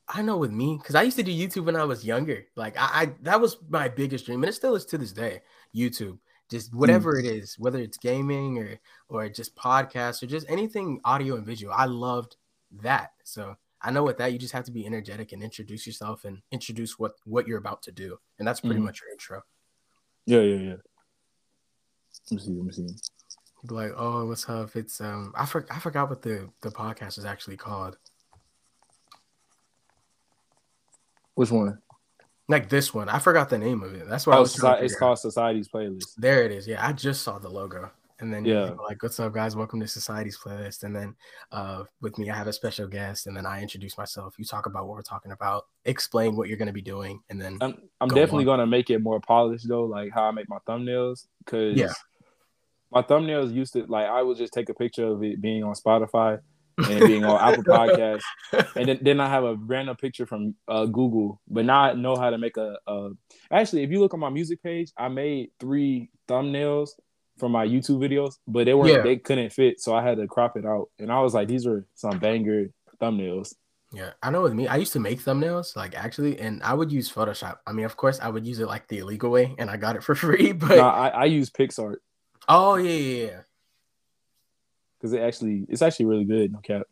I 0.07 0.21
know 0.21 0.37
with 0.37 0.51
me 0.51 0.77
because 0.77 0.95
I 0.95 1.03
used 1.03 1.17
to 1.17 1.23
do 1.23 1.31
YouTube 1.31 1.65
when 1.65 1.75
I 1.75 1.83
was 1.83 2.03
younger. 2.05 2.45
Like 2.55 2.75
I, 2.77 2.89
I 2.93 3.11
that 3.21 3.39
was 3.39 3.57
my 3.69 3.87
biggest 3.87 4.25
dream, 4.25 4.43
and 4.43 4.49
it 4.49 4.53
still 4.53 4.75
is 4.75 4.85
to 4.87 4.97
this 4.97 5.11
day. 5.11 5.41
YouTube, 5.75 6.17
just 6.51 6.73
whatever 6.75 7.17
it 7.17 7.25
is, 7.25 7.57
whether 7.57 7.79
it's 7.79 7.97
gaming 7.97 8.57
or 8.59 8.77
or 9.07 9.29
just 9.29 9.55
podcasts 9.55 10.21
or 10.21 10.27
just 10.27 10.45
anything 10.49 10.99
audio 11.05 11.35
and 11.37 11.45
visual. 11.45 11.73
I 11.73 11.85
loved 11.85 12.35
that. 12.81 13.11
So 13.23 13.55
I 13.81 13.89
know 13.89 14.03
with 14.03 14.17
that, 14.17 14.33
you 14.33 14.37
just 14.37 14.53
have 14.53 14.65
to 14.65 14.71
be 14.71 14.85
energetic 14.85 15.31
and 15.31 15.41
introduce 15.41 15.87
yourself 15.87 16.25
and 16.25 16.41
introduce 16.51 16.99
what 16.99 17.13
what 17.23 17.47
you're 17.47 17.57
about 17.57 17.81
to 17.83 17.91
do, 17.91 18.19
and 18.37 18.47
that's 18.47 18.59
pretty 18.59 18.79
Mhm. 18.79 18.83
much 18.83 19.01
your 19.01 19.11
intro. 19.11 19.41
Yeah, 20.25 20.41
yeah, 20.41 20.55
yeah. 20.57 20.75
Let 22.29 22.31
me 22.31 22.37
see. 22.39 22.51
Let 22.51 22.65
me 22.65 22.71
see. 22.73 22.95
Be 23.67 23.73
like, 23.75 23.93
oh, 23.95 24.25
what's 24.25 24.47
up? 24.49 24.75
It's 24.75 24.99
um, 25.01 25.33
I 25.35 25.45
for, 25.45 25.65
I 25.71 25.79
forgot 25.79 26.09
what 26.09 26.21
the 26.21 26.49
the 26.61 26.69
podcast 26.71 27.17
is 27.17 27.25
actually 27.25 27.57
called. 27.57 27.97
Which 31.35 31.51
one? 31.51 31.81
Like 32.51 32.67
this 32.69 32.93
one, 32.93 33.07
I 33.09 33.17
forgot 33.19 33.49
the 33.49 33.57
name 33.57 33.81
of 33.81 33.93
it. 33.95 34.07
That's 34.09 34.27
I 34.27 34.37
Oh. 34.37 34.43
Soci- 34.43 34.81
it's 34.83 34.95
called 34.95 35.17
Society's 35.19 35.69
Playlist. 35.69 36.15
There 36.17 36.43
it 36.43 36.51
is. 36.51 36.67
Yeah, 36.67 36.85
I 36.85 36.91
just 36.91 37.23
saw 37.23 37.39
the 37.39 37.49
logo. 37.49 37.89
And 38.19 38.31
then 38.31 38.45
Yeah. 38.45 38.65
yeah, 38.65 38.71
like, 38.73 39.01
what's 39.01 39.19
up, 39.19 39.33
guys? 39.33 39.55
Welcome 39.55 39.79
to 39.79 39.87
Society's 39.87 40.37
playlist. 40.37 40.83
And 40.83 40.95
then 40.95 41.15
uh 41.51 41.85
with 42.01 42.17
me, 42.19 42.29
I 42.29 42.35
have 42.35 42.45
a 42.47 42.53
special 42.53 42.87
guest, 42.87 43.25
and 43.25 43.35
then 43.35 43.45
I 43.47 43.61
introduce 43.61 43.97
myself. 43.97 44.35
You 44.37 44.45
talk 44.45 44.65
about 44.67 44.85
what 44.85 44.95
we're 44.95 45.01
talking 45.01 45.31
about, 45.31 45.65
explain 45.85 46.35
what 46.35 46.47
you're 46.49 46.57
gonna 46.57 46.71
be 46.73 46.83
doing, 46.83 47.21
and 47.29 47.41
then 47.41 47.57
I'm 47.61 47.77
I'm 48.01 48.09
Go 48.09 48.15
definitely 48.17 48.45
gonna 48.45 48.67
make 48.67 48.89
it 48.91 48.99
more 48.99 49.19
polished 49.21 49.67
though, 49.67 49.85
like 49.85 50.11
how 50.13 50.25
I 50.25 50.31
make 50.31 50.49
my 50.49 50.59
thumbnails. 50.67 51.25
Cause 51.47 51.75
Yeah. 51.75 51.93
my 52.91 53.01
thumbnails 53.01 53.51
used 53.53 53.73
to 53.73 53.85
like 53.87 54.07
I 54.07 54.21
would 54.21 54.37
just 54.37 54.53
take 54.53 54.69
a 54.69 54.73
picture 54.75 55.07
of 55.07 55.23
it 55.23 55.41
being 55.41 55.63
on 55.63 55.73
Spotify 55.73 56.39
and 56.89 56.99
being 57.07 57.23
on 57.25 57.39
Apple 57.39 57.63
Podcasts, 57.75 58.21
and 58.75 58.87
then, 58.87 58.99
then 59.01 59.19
I 59.19 59.29
have 59.29 59.43
a 59.43 59.55
random 59.55 59.95
picture 59.95 60.25
from 60.25 60.55
uh, 60.67 60.85
Google. 60.85 61.39
But 61.47 61.65
now 61.65 61.81
I 61.81 61.93
know 61.93 62.15
how 62.15 62.29
to 62.29 62.37
make 62.37 62.57
a, 62.57 62.77
a. 62.87 63.09
Actually, 63.51 63.83
if 63.83 63.91
you 63.91 63.99
look 63.99 64.13
on 64.13 64.19
my 64.19 64.29
music 64.29 64.61
page, 64.63 64.91
I 64.97 65.07
made 65.07 65.51
three 65.59 66.09
thumbnails 66.27 66.89
from 67.37 67.51
my 67.53 67.65
YouTube 67.65 67.99
videos, 67.99 68.35
but 68.47 68.65
they 68.65 68.73
weren't 68.73 68.91
Yeah. 68.91 69.01
they 69.01 69.17
couldn't 69.17 69.51
fit, 69.51 69.79
so 69.79 69.95
I 69.95 70.03
had 70.03 70.17
to 70.17 70.27
crop 70.27 70.57
it 70.57 70.65
out. 70.65 70.87
And 70.99 71.11
I 71.11 71.21
was 71.21 71.33
like, 71.33 71.47
these 71.47 71.65
are 71.65 71.85
some 71.95 72.19
banger 72.19 72.67
thumbnails. 73.01 73.55
yeah, 73.93 74.11
I 74.21 74.29
know 74.29 74.41
with 74.43 74.53
me, 74.53 74.67
I 74.67 74.75
used 74.77 74.93
to 74.93 74.99
make 74.99 75.19
thumbnails, 75.19 75.75
like 75.75 75.95
actually, 75.95 76.39
and 76.39 76.61
I 76.63 76.73
would 76.73 76.91
use 76.91 77.11
Photoshop. 77.11 77.57
I 77.65 77.71
mean, 77.73 77.85
of 77.85 77.97
course, 77.97 78.19
I 78.19 78.29
would 78.29 78.45
use 78.45 78.59
it 78.59 78.67
like 78.67 78.87
the 78.87 78.99
illegal 78.99 79.31
way, 79.31 79.55
and 79.57 79.69
I 79.69 79.77
got 79.77 79.95
it 79.95 80.03
for 80.03 80.13
free. 80.23 80.51
But 80.51 80.75
No, 80.77 80.87
I, 80.87 81.07
I 81.09 81.25
use 81.25 81.49
PicsArt 81.49 81.95
oh 82.49 82.75
yeah, 82.75 82.91
yeah, 82.91 83.25
yeah. 83.25 83.39
Because 85.01 85.13
it 85.13 85.21
actually 85.21 85.65
it's 85.67 85.81
actually 85.81 86.05
really 86.05 86.25
good. 86.25 86.51
No 86.53 86.59
cap. 86.59 86.83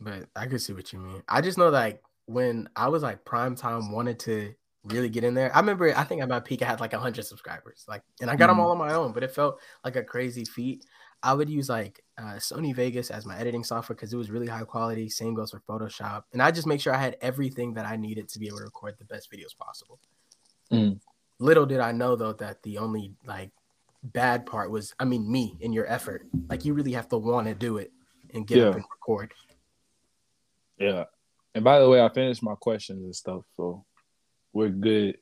But 0.00 0.26
I 0.34 0.46
could 0.46 0.60
see 0.60 0.72
what 0.72 0.92
you 0.92 0.98
mean. 0.98 1.22
I 1.28 1.40
just 1.40 1.58
know 1.58 1.68
like 1.68 2.02
when 2.26 2.68
I 2.74 2.88
was 2.88 3.02
like 3.02 3.24
prime 3.24 3.54
time 3.54 3.92
wanted 3.92 4.18
to 4.20 4.54
really 4.84 5.10
get 5.10 5.24
in 5.24 5.34
there. 5.34 5.54
I 5.54 5.60
remember 5.60 5.94
I 5.96 6.04
think 6.04 6.22
at 6.22 6.28
my 6.28 6.40
peak 6.40 6.62
I 6.62 6.66
had 6.66 6.80
like 6.80 6.92
100 6.92 7.24
subscribers. 7.24 7.84
Like 7.86 8.02
and 8.20 8.30
I 8.30 8.36
got 8.36 8.46
them 8.48 8.56
Mhm. 8.56 8.60
all 8.60 8.70
on 8.70 8.78
my 8.78 8.94
own, 8.94 9.12
but 9.12 9.22
it 9.22 9.30
felt 9.30 9.60
like 9.84 9.96
a 9.96 10.02
crazy 10.02 10.44
feat. 10.44 10.86
I 11.22 11.34
would 11.34 11.50
use 11.50 11.68
like 11.68 12.02
uh, 12.16 12.36
Sony 12.36 12.74
Vegas 12.74 13.10
as 13.10 13.26
my 13.26 13.38
editing 13.38 13.62
software 13.62 13.94
because 13.94 14.12
it 14.12 14.16
was 14.16 14.30
really 14.30 14.46
high 14.46 14.64
quality. 14.64 15.10
Same 15.10 15.34
goes 15.34 15.50
for 15.50 15.60
Photoshop. 15.60 16.24
And 16.32 16.42
I 16.42 16.50
just 16.50 16.66
make 16.66 16.80
sure 16.80 16.94
I 16.94 16.98
had 16.98 17.16
everything 17.20 17.74
that 17.74 17.84
I 17.84 17.96
needed 17.96 18.28
to 18.30 18.38
be 18.38 18.46
able 18.46 18.58
to 18.58 18.64
record 18.64 18.94
the 18.98 19.04
best 19.04 19.30
videos 19.30 19.54
possible. 19.56 19.98
Mm. 20.72 20.98
Little 21.38 21.66
did 21.66 21.80
I 21.80 21.92
know 21.92 22.16
though 22.16 22.32
that 22.34 22.62
the 22.62 22.78
only 22.78 23.12
like 23.26 23.50
bad 24.02 24.46
part 24.46 24.70
was 24.70 24.94
I 24.98 25.04
mean 25.04 25.30
me 25.30 25.56
and 25.62 25.72
your 25.74 25.86
effort. 25.86 26.26
Like 26.48 26.64
you 26.64 26.74
really 26.74 26.92
have 26.92 27.08
to 27.10 27.18
want 27.18 27.46
to 27.48 27.54
do 27.54 27.78
it 27.78 27.92
and 28.34 28.46
get 28.46 28.58
up 28.58 28.74
Yeah. 28.74 28.80
and 28.80 28.84
record. 28.90 29.32
Yeah. 30.78 31.04
And 31.54 31.64
by 31.64 31.80
the 31.80 31.88
way, 31.88 32.00
I 32.02 32.08
finished 32.08 32.42
my 32.42 32.54
questions 32.54 33.02
and 33.02 33.14
stuff, 33.14 33.42
so 33.56 33.84
we're 34.52 34.68
good. 34.68 35.16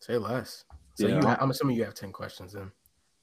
Say 0.00 0.16
less. 0.16 0.64
So 0.94 1.06
Yeah. 1.08 1.36
I'm 1.40 1.50
assuming 1.50 1.76
you 1.76 1.84
have 1.84 1.94
ten 1.94 2.12
questions 2.12 2.52
then. 2.52 2.70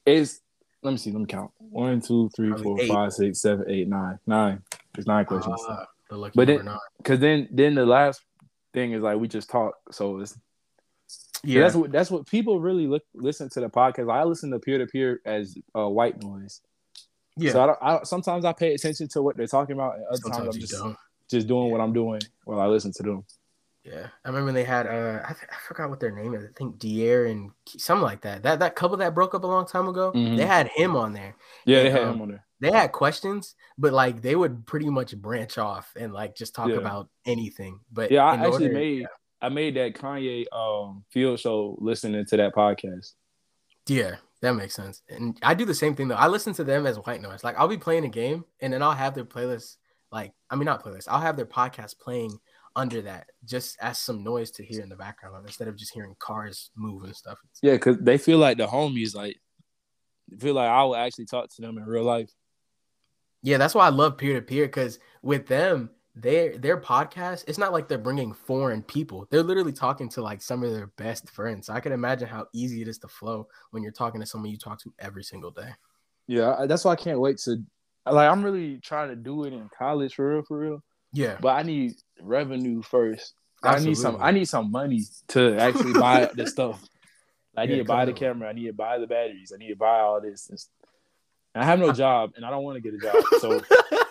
It's 0.04 0.40
let 0.82 0.90
me 0.92 0.98
see, 0.98 1.10
let 1.10 1.20
me 1.20 1.26
count. 1.26 1.50
One, 1.58 2.00
two, 2.00 2.28
three, 2.36 2.48
Probably 2.50 2.64
four, 2.64 2.80
eight. 2.80 2.88
five, 2.88 3.12
six, 3.12 3.40
seven, 3.40 3.64
eight, 3.68 3.88
nine. 3.88 4.18
Nine. 4.26 4.62
There's 4.94 5.06
nine 5.06 5.24
questions. 5.24 5.60
Ah, 5.68 5.86
the 6.10 6.16
lucky 6.16 6.32
But 6.36 6.46
then, 6.46 6.60
it- 6.60 6.64
nine. 6.64 6.78
Cause 7.02 7.18
then 7.18 7.48
then 7.50 7.74
the 7.74 7.86
last 7.86 8.22
thing 8.72 8.92
is 8.92 9.02
like 9.02 9.18
we 9.18 9.26
just 9.26 9.48
talk. 9.50 9.74
So 9.90 10.20
it's 10.20 10.38
Yeah, 11.44 11.60
that's 11.62 11.74
what 11.74 11.92
that's 11.92 12.10
what 12.10 12.26
people 12.26 12.60
really 12.60 12.86
look 12.86 13.02
listen 13.14 13.48
to 13.50 13.60
the 13.60 13.68
podcast. 13.68 14.12
I 14.12 14.24
listen 14.24 14.50
to 14.50 14.58
peer 14.58 14.78
to 14.78 14.86
peer 14.86 15.20
as 15.24 15.56
uh, 15.76 15.88
white 15.88 16.22
noise. 16.22 16.60
yeah. 17.36 17.52
So 17.52 17.62
I 17.62 17.66
don't, 17.66 17.78
I, 17.82 18.02
sometimes 18.04 18.44
I 18.44 18.52
pay 18.52 18.74
attention 18.74 19.08
to 19.08 19.22
what 19.22 19.36
they're 19.36 19.46
talking 19.46 19.74
about, 19.74 19.96
and 19.96 20.04
other 20.06 20.18
times 20.18 20.34
Sometimes 20.36 20.54
I'm 20.56 20.60
just 20.60 20.72
don't. 20.72 20.96
just 21.30 21.46
doing 21.46 21.70
what 21.70 21.80
I'm 21.80 21.92
doing 21.92 22.20
while 22.44 22.60
I 22.60 22.66
listen 22.66 22.92
to 22.94 23.02
them. 23.02 23.24
Yeah, 23.84 24.08
I 24.24 24.28
remember 24.30 24.50
they 24.50 24.64
had 24.64 24.86
uh, 24.88 25.20
I, 25.24 25.32
th- 25.32 25.48
I 25.52 25.56
forgot 25.68 25.90
what 25.90 26.00
their 26.00 26.10
name 26.10 26.34
is. 26.34 26.42
I 26.44 26.48
think 26.56 26.78
Dier 26.80 27.26
and 27.26 27.50
Ke- 27.68 27.78
something 27.78 28.02
like 28.02 28.22
that. 28.22 28.42
That 28.42 28.58
that 28.58 28.74
couple 28.74 28.96
that 28.96 29.14
broke 29.14 29.32
up 29.34 29.44
a 29.44 29.46
long 29.46 29.64
time 29.66 29.86
ago. 29.86 30.10
Mhm. 30.12 30.36
They 30.36 30.46
had 30.46 30.68
him 30.74 30.96
on 30.96 31.12
there. 31.12 31.36
Yeah, 31.66 31.84
they 31.84 31.90
had 31.90 32.02
um, 32.02 32.14
him 32.14 32.22
on 32.22 32.28
there. 32.30 32.44
They 32.58 32.72
had 32.72 32.90
questions, 32.90 33.54
but 33.78 33.92
like 33.92 34.22
they 34.22 34.34
would 34.34 34.66
pretty 34.66 34.88
much 34.90 35.16
branch 35.16 35.56
off 35.58 35.92
and 35.94 36.12
like 36.12 36.34
just 36.34 36.52
talk 36.54 36.68
Yeah. 36.68 36.76
about 36.76 37.08
anything. 37.26 37.78
But 37.92 38.10
Yeah, 38.10 38.24
I 38.24 38.34
actually 38.36 38.64
order- 38.64 38.74
made 38.74 39.06
I 39.40 39.48
made 39.48 39.76
that 39.76 39.94
Kanye 39.94 40.46
um 40.52 41.04
field 41.10 41.40
show 41.40 41.76
listening 41.80 42.24
to 42.26 42.36
that 42.36 42.54
podcast. 42.54 43.12
Yeah, 43.86 44.16
that 44.42 44.54
makes 44.54 44.74
sense. 44.74 45.02
And 45.08 45.38
I 45.42 45.54
do 45.54 45.64
the 45.64 45.74
same 45.74 45.94
thing 45.94 46.08
though. 46.08 46.16
I 46.16 46.28
listen 46.28 46.52
to 46.54 46.64
them 46.64 46.86
as 46.86 46.98
white 46.98 47.22
noise. 47.22 47.44
Like 47.44 47.56
I'll 47.58 47.68
be 47.68 47.76
playing 47.76 48.04
a 48.04 48.08
game 48.08 48.44
and 48.60 48.72
then 48.72 48.82
I'll 48.82 48.92
have 48.92 49.14
their 49.14 49.24
playlist, 49.24 49.76
like 50.10 50.32
I 50.50 50.56
mean 50.56 50.64
not 50.64 50.84
playlist, 50.84 51.08
I'll 51.08 51.20
have 51.20 51.36
their 51.36 51.46
podcast 51.46 51.98
playing 51.98 52.38
under 52.74 53.00
that 53.02 53.26
just 53.44 53.76
as 53.80 53.98
some 53.98 54.22
noise 54.22 54.50
to 54.52 54.64
hear 54.64 54.82
in 54.82 54.90
the 54.90 54.96
background 54.96 55.46
instead 55.46 55.66
of 55.66 55.76
just 55.76 55.94
hearing 55.94 56.14
cars 56.18 56.70
move 56.76 57.04
and 57.04 57.16
stuff. 57.16 57.38
Yeah, 57.62 57.72
because 57.72 57.96
they 57.98 58.18
feel 58.18 58.38
like 58.38 58.58
the 58.58 58.66
homies, 58.66 59.14
like 59.14 59.40
feel 60.38 60.54
like 60.54 60.68
I 60.68 60.82
will 60.84 60.96
actually 60.96 61.26
talk 61.26 61.48
to 61.54 61.62
them 61.62 61.78
in 61.78 61.84
real 61.84 62.04
life. 62.04 62.30
Yeah, 63.42 63.58
that's 63.58 63.74
why 63.74 63.86
I 63.86 63.90
love 63.90 64.18
peer 64.18 64.34
to 64.34 64.42
peer 64.42 64.66
because 64.66 64.98
with 65.22 65.46
them, 65.46 65.90
their 66.16 66.56
their 66.56 66.80
podcast, 66.80 67.44
it's 67.46 67.58
not 67.58 67.72
like 67.72 67.88
they're 67.88 67.98
bringing 67.98 68.32
foreign 68.32 68.82
people. 68.82 69.26
They're 69.30 69.42
literally 69.42 69.72
talking 69.72 70.08
to 70.10 70.22
like 70.22 70.40
some 70.40 70.62
of 70.62 70.72
their 70.72 70.86
best 70.96 71.28
friends. 71.30 71.66
So 71.66 71.74
I 71.74 71.80
can 71.80 71.92
imagine 71.92 72.26
how 72.26 72.46
easy 72.54 72.80
it 72.82 72.88
is 72.88 72.98
to 73.00 73.08
flow 73.08 73.46
when 73.70 73.82
you're 73.82 73.92
talking 73.92 74.20
to 74.20 74.26
someone 74.26 74.50
you 74.50 74.56
talk 74.56 74.80
to 74.82 74.92
every 74.98 75.22
single 75.22 75.50
day. 75.50 75.68
Yeah, 76.26 76.64
that's 76.66 76.84
why 76.84 76.92
I 76.92 76.96
can't 76.96 77.20
wait 77.20 77.38
to 77.40 77.58
like. 78.10 78.30
I'm 78.30 78.42
really 78.42 78.78
trying 78.78 79.10
to 79.10 79.16
do 79.16 79.44
it 79.44 79.52
in 79.52 79.68
college 79.78 80.14
for 80.14 80.32
real, 80.34 80.42
for 80.42 80.58
real. 80.58 80.82
Yeah, 81.12 81.36
But 81.40 81.50
I 81.56 81.62
need 81.62 81.94
revenue 82.20 82.82
first. 82.82 83.34
I 83.62 83.78
need 83.78 83.96
some. 83.96 84.16
I 84.20 84.30
need 84.32 84.46
some 84.46 84.70
money 84.70 85.02
to 85.28 85.56
actually 85.58 85.92
buy 85.92 86.30
the 86.34 86.46
stuff. 86.54 86.82
I 87.56 87.66
need 87.66 87.72
Yeah, 87.76 87.78
to 87.82 87.84
buy 87.84 88.04
the 88.04 88.12
on. 88.12 88.16
camera. 88.18 88.48
I 88.48 88.52
need 88.52 88.66
to 88.66 88.72
buy 88.72 88.98
the 88.98 89.06
batteries. 89.06 89.52
I 89.54 89.58
need 89.58 89.68
to 89.68 89.76
buy 89.76 90.00
all 90.00 90.20
this. 90.20 90.50
And 91.54 91.62
I 91.62 91.66
have 91.66 91.78
no 91.78 91.92
job, 91.92 92.32
and 92.36 92.44
I 92.44 92.50
don't 92.50 92.64
want 92.64 92.76
to 92.76 92.80
get 92.80 92.94
a 92.94 92.98
job. 92.98 93.22
So 93.40 93.60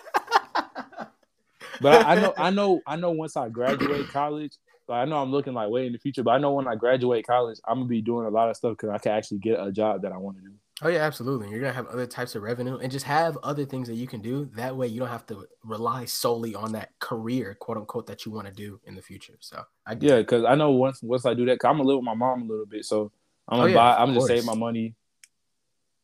but 1.80 2.06
I, 2.06 2.12
I, 2.12 2.20
know, 2.20 2.34
I 2.36 2.50
know, 2.50 2.80
I 2.86 2.96
know. 2.96 3.10
Once 3.10 3.36
I 3.36 3.48
graduate 3.48 4.08
college, 4.08 4.52
like, 4.88 4.98
I 4.98 5.04
know 5.04 5.18
I'm 5.18 5.30
looking 5.30 5.54
like 5.54 5.68
way 5.68 5.86
in 5.86 5.92
the 5.92 5.98
future, 5.98 6.22
but 6.22 6.32
I 6.32 6.38
know 6.38 6.52
when 6.52 6.68
I 6.68 6.74
graduate 6.74 7.26
college, 7.26 7.58
I'm 7.66 7.78
gonna 7.78 7.88
be 7.88 8.02
doing 8.02 8.26
a 8.26 8.30
lot 8.30 8.50
of 8.50 8.56
stuff 8.56 8.72
because 8.72 8.90
I 8.90 8.98
can 8.98 9.12
actually 9.12 9.38
get 9.38 9.58
a 9.60 9.72
job 9.72 10.02
that 10.02 10.12
I 10.12 10.16
want 10.16 10.36
to 10.38 10.42
do. 10.42 10.52
Oh 10.82 10.88
yeah, 10.88 11.00
absolutely. 11.00 11.48
You're 11.48 11.60
gonna 11.60 11.72
have 11.72 11.86
other 11.86 12.06
types 12.06 12.34
of 12.34 12.42
revenue 12.42 12.76
and 12.76 12.92
just 12.92 13.06
have 13.06 13.38
other 13.42 13.64
things 13.64 13.88
that 13.88 13.94
you 13.94 14.06
can 14.06 14.20
do. 14.20 14.50
That 14.56 14.76
way, 14.76 14.86
you 14.86 15.00
don't 15.00 15.08
have 15.08 15.26
to 15.26 15.46
rely 15.64 16.04
solely 16.04 16.54
on 16.54 16.72
that 16.72 16.90
career, 16.98 17.56
quote 17.58 17.78
unquote, 17.78 18.06
that 18.08 18.26
you 18.26 18.32
want 18.32 18.46
to 18.46 18.52
do 18.52 18.78
in 18.84 18.94
the 18.94 19.00
future. 19.00 19.38
So 19.40 19.62
I 19.86 19.96
yeah, 19.98 20.18
because 20.18 20.44
I 20.44 20.54
know 20.54 20.72
once 20.72 21.02
once 21.02 21.24
I 21.24 21.32
do 21.32 21.46
that, 21.46 21.64
i 21.64 21.68
I'm 21.68 21.78
gonna 21.78 21.88
live 21.88 21.96
with 21.96 22.04
my 22.04 22.14
mom 22.14 22.42
a 22.42 22.46
little 22.46 22.66
bit, 22.66 22.84
so 22.84 23.10
I'm 23.48 23.58
oh, 23.58 23.62
gonna 23.62 23.62
oh, 23.62 23.66
yeah, 23.68 23.74
buy. 23.74 23.96
I'm 23.96 24.14
just 24.14 24.26
save 24.26 24.44
my 24.44 24.54
money, 24.54 24.94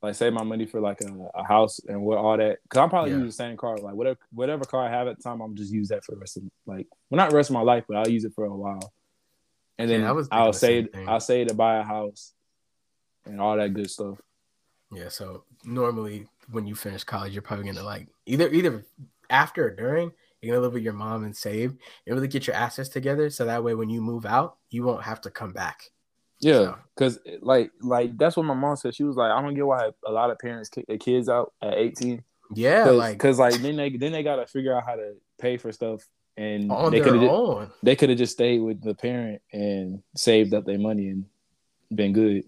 like 0.03 0.17
save 0.17 0.33
my 0.33 0.43
money 0.43 0.67
for 0.67 0.81
like 0.81 1.01
a, 1.01 1.31
a 1.35 1.45
house 1.45 1.79
and 1.87 2.03
what 2.03 2.19
all 2.19 2.37
that. 2.37 2.59
Because 2.65 2.79
I'm 2.79 2.91
probably 2.91 3.12
yeah. 3.12 3.19
use 3.19 3.37
the 3.37 3.45
same 3.45 3.57
car, 3.57 3.79
like 3.79 3.95
whatever 3.95 4.19
whatever 4.33 4.65
car 4.65 4.87
I 4.87 4.91
have 4.91 5.07
at 5.07 5.17
the 5.17 5.23
time, 5.23 5.41
I'm 5.41 5.55
just 5.55 5.73
use 5.73 5.88
that 5.88 6.05
for 6.05 6.12
the 6.12 6.19
rest 6.19 6.37
of 6.37 6.43
like 6.67 6.88
well 7.09 7.17
not 7.17 7.31
the 7.31 7.37
rest 7.37 7.51
of 7.51 7.55
my 7.55 7.62
life, 7.62 7.85
but 7.88 7.97
I'll 7.97 8.09
use 8.09 8.25
it 8.25 8.35
for 8.35 8.45
a 8.45 8.55
while, 8.55 8.93
and 9.79 9.88
then 9.88 10.01
yeah, 10.01 10.23
I'll 10.33 10.53
save 10.53 10.88
I'll 11.07 11.21
save 11.21 11.49
to 11.49 11.55
buy 11.55 11.79
a 11.79 11.85
house 11.85 12.33
and 13.25 13.41
all 13.41 13.57
that 13.57 13.75
good 13.75 13.91
stuff. 13.91 14.21
Yeah, 14.91 15.09
so 15.09 15.45
normally 15.65 16.27
when 16.51 16.67
you 16.67 16.75
finish 16.75 17.05
college, 17.05 17.33
you're 17.33 17.43
probably 17.43 17.67
gonna 17.67 17.85
like 17.85 18.09
either 18.27 18.49
either 18.49 18.85
after 19.31 19.67
or 19.67 19.71
during, 19.71 20.11
you're 20.41 20.55
gonna 20.55 20.62
live 20.62 20.75
with 20.75 20.83
your 20.83 20.93
mom 20.93 21.25
and 21.25 21.37
save 21.37 21.71
and 22.07 22.15
really 22.15 22.29
get 22.29 22.47
your 22.49 22.57
assets 22.57 22.88
together 22.88 23.31
so 23.31 23.45
that 23.45 23.62
way 23.62 23.75
when 23.75 23.88
you 23.88 24.03
move 24.03 24.27
out, 24.27 24.57
you 24.71 24.83
won't 24.83 25.05
have 25.05 25.21
to 25.23 25.31
come 25.31 25.53
back. 25.53 25.85
Yeah, 26.43 26.75
because 26.95 27.15
so. 27.15 27.21
Eh, 27.27 27.39
like 27.41 27.71
like 27.81 28.19
that's 28.19 28.37
what 28.37 28.45
my 28.45 28.55
mom 28.55 28.77
said. 28.77 28.95
She 28.95 29.05
was 29.05 29.17
like, 29.17 29.31
I 29.31 29.41
don't 29.41 29.55
get 29.55 29.67
why 29.67 29.91
a 30.07 30.13
lot 30.13 30.31
of 30.31 30.39
parents 30.39 30.69
kick 30.69 30.87
their 30.87 30.97
eh, 30.97 30.99
kids 30.99 31.29
out 31.29 31.53
at 31.63 31.75
18. 31.75 32.23
Yeah, 32.55 32.85
Cause, 32.85 32.97
like 32.97 33.15
because 33.15 33.39
like 33.39 33.55
then 33.55 33.77
they 33.77 33.97
then 33.97 34.13
they 34.13 34.23
gotta 34.23 34.47
figure 34.47 34.77
out 34.77 34.85
how 34.85 34.97
to 34.97 35.15
pay 35.41 35.57
for 35.57 35.73
stuff 35.73 36.03
and 36.37 36.71
they 36.91 37.01
could 37.01 37.21
have 37.21 37.71
they 37.83 37.97
could 37.97 38.09
have 38.09 38.19
just 38.19 38.33
stayed 38.33 38.61
with 38.61 38.83
the 38.83 38.95
parent 38.95 39.43
and 39.53 40.03
saved 40.17 40.55
up 40.55 40.65
their 40.65 40.79
money 40.79 41.09
and 41.09 41.27
been 41.95 42.13
good. 42.13 42.45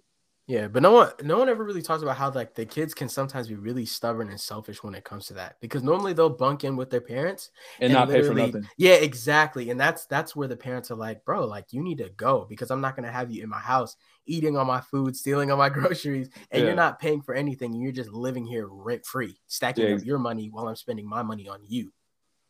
Yeah, 0.47 0.69
but 0.69 0.83
no 0.83 0.93
one 0.93 1.11
no 1.23 1.39
one 1.39 1.49
ever 1.49 1.65
really 1.65 1.81
talks 1.81 2.03
about 2.03 2.19
how 2.19 2.31
like 2.31 2.55
the 2.55 2.67
kids 2.67 2.93
can 2.93 3.09
sometimes 3.09 3.49
be 3.49 3.55
really 3.55 3.87
stubborn 3.87 4.29
and 4.29 4.39
selfish 4.39 4.83
when 4.83 4.95
it 4.95 5.03
comes 5.03 5.27
to 5.29 5.35
that 5.35 5.57
because 5.63 5.83
normally 5.83 6.13
they'll 6.13 6.29
bunk 6.29 6.65
in 6.65 6.77
with 6.77 6.91
their 6.91 7.01
parents 7.01 7.51
and, 7.81 7.85
and 7.85 7.95
not 7.95 8.11
pay 8.11 8.23
for 8.23 8.35
nothing. 8.35 8.69
Yeah, 8.77 8.95
exactly. 8.95 9.71
And 9.71 9.81
that's 9.81 10.05
that's 10.05 10.37
where 10.37 10.47
the 10.47 10.57
parents 10.57 10.91
are 10.91 10.97
like, 10.97 11.25
bro, 11.25 11.47
like 11.47 11.73
you 11.73 11.83
need 11.83 11.97
to 11.99 12.11
go 12.11 12.45
because 12.47 12.71
I'm 12.71 12.83
not 12.83 12.95
gonna 12.95 13.11
have 13.11 13.31
you 13.31 13.43
in 13.43 13.49
my 13.49 13.59
house 13.59 13.97
eating 14.27 14.55
all 14.55 14.67
my 14.67 14.83
food, 14.83 15.17
stealing 15.17 15.51
all 15.51 15.57
my 15.57 15.69
groceries, 15.71 16.29
and 16.51 16.61
yeah. 16.61 16.67
you're 16.67 16.77
not 16.77 16.99
paying 16.99 17.23
for 17.23 17.35
anything. 17.35 17.73
You're 17.73 17.93
just 17.93 18.11
living 18.11 18.45
here 18.45 18.67
rent 18.69 19.07
free, 19.07 19.39
stacking 19.47 19.89
yeah. 19.89 19.95
up 19.95 20.05
your 20.05 20.19
money 20.19 20.51
while 20.51 20.69
I'm 20.69 20.77
spending 20.77 21.09
my 21.09 21.23
money 21.23 21.49
on 21.49 21.61
you. 21.67 21.91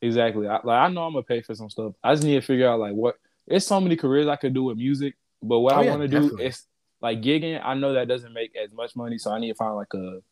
Exactly. 0.02 0.48
I, 0.48 0.54
like 0.64 0.80
I 0.80 0.88
know 0.88 1.04
I'm 1.04 1.12
gonna 1.12 1.22
pay 1.22 1.42
for 1.42 1.54
some 1.54 1.70
stuff. 1.70 1.92
I 2.02 2.12
just 2.12 2.24
need 2.24 2.34
to 2.34 2.40
figure 2.40 2.68
out 2.68 2.80
like 2.80 2.94
what. 2.94 3.14
There's 3.46 3.66
so 3.66 3.78
many 3.78 3.94
careers 3.94 4.26
I 4.26 4.36
could 4.36 4.54
do 4.54 4.64
with 4.64 4.78
music, 4.78 5.14
but 5.42 5.60
what 5.60 5.74
oh, 5.74 5.80
I 5.80 5.82
yeah, 5.84 5.90
want 5.90 6.02
to 6.02 6.08
do 6.08 6.38
is 6.38 6.64
like 7.04 7.20
gigging, 7.20 7.60
I 7.62 7.74
know 7.74 7.92
that 7.92 8.08
doesn't 8.08 8.32
make 8.32 8.56
as 8.56 8.72
much 8.72 8.96
money, 8.96 9.18
so 9.18 9.30
I 9.30 9.38
need 9.38 9.48
to 9.48 9.54
find 9.54 9.76
like 9.76 9.92
a. 9.92 10.22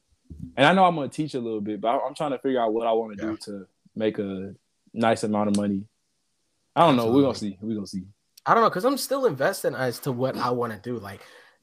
And 0.57 0.67
I 0.67 0.73
know 0.73 0.87
I'm 0.87 0.95
gonna 0.95 1.09
teach 1.09 1.35
a 1.35 1.39
little 1.39 1.61
bit, 1.61 1.83
but 1.83 1.89
I'm 1.89 2.15
trying 2.15 2.31
to 2.31 2.39
figure 2.39 2.63
out 2.63 2.73
what 2.73 2.87
I 2.87 2.93
want 2.93 3.19
to 3.19 3.23
yeah. 3.23 3.31
do 3.33 3.37
to 3.37 3.67
make 3.95 4.19
a 4.19 4.55
nice 4.95 5.23
amount 5.23 5.51
of 5.51 5.57
money. 5.57 5.85
I 6.75 6.81
don't 6.81 6.95
Absolutely. 6.95 6.97
know. 6.97 7.15
We're 7.15 7.23
gonna 7.25 7.39
see. 7.39 7.59
We're 7.61 7.75
gonna 7.75 7.87
see. 7.87 8.05
I 8.47 8.55
don't 8.55 8.63
know 8.63 8.71
because 8.71 8.87
I'm 8.87 8.97
still 8.97 9.27
investing 9.27 9.75
as 9.75 9.99
to 10.01 10.13
what 10.13 10.35
I 10.39 10.49
want 10.49 10.73
to 10.73 10.79
do. 10.79 10.99
Like 10.99 11.21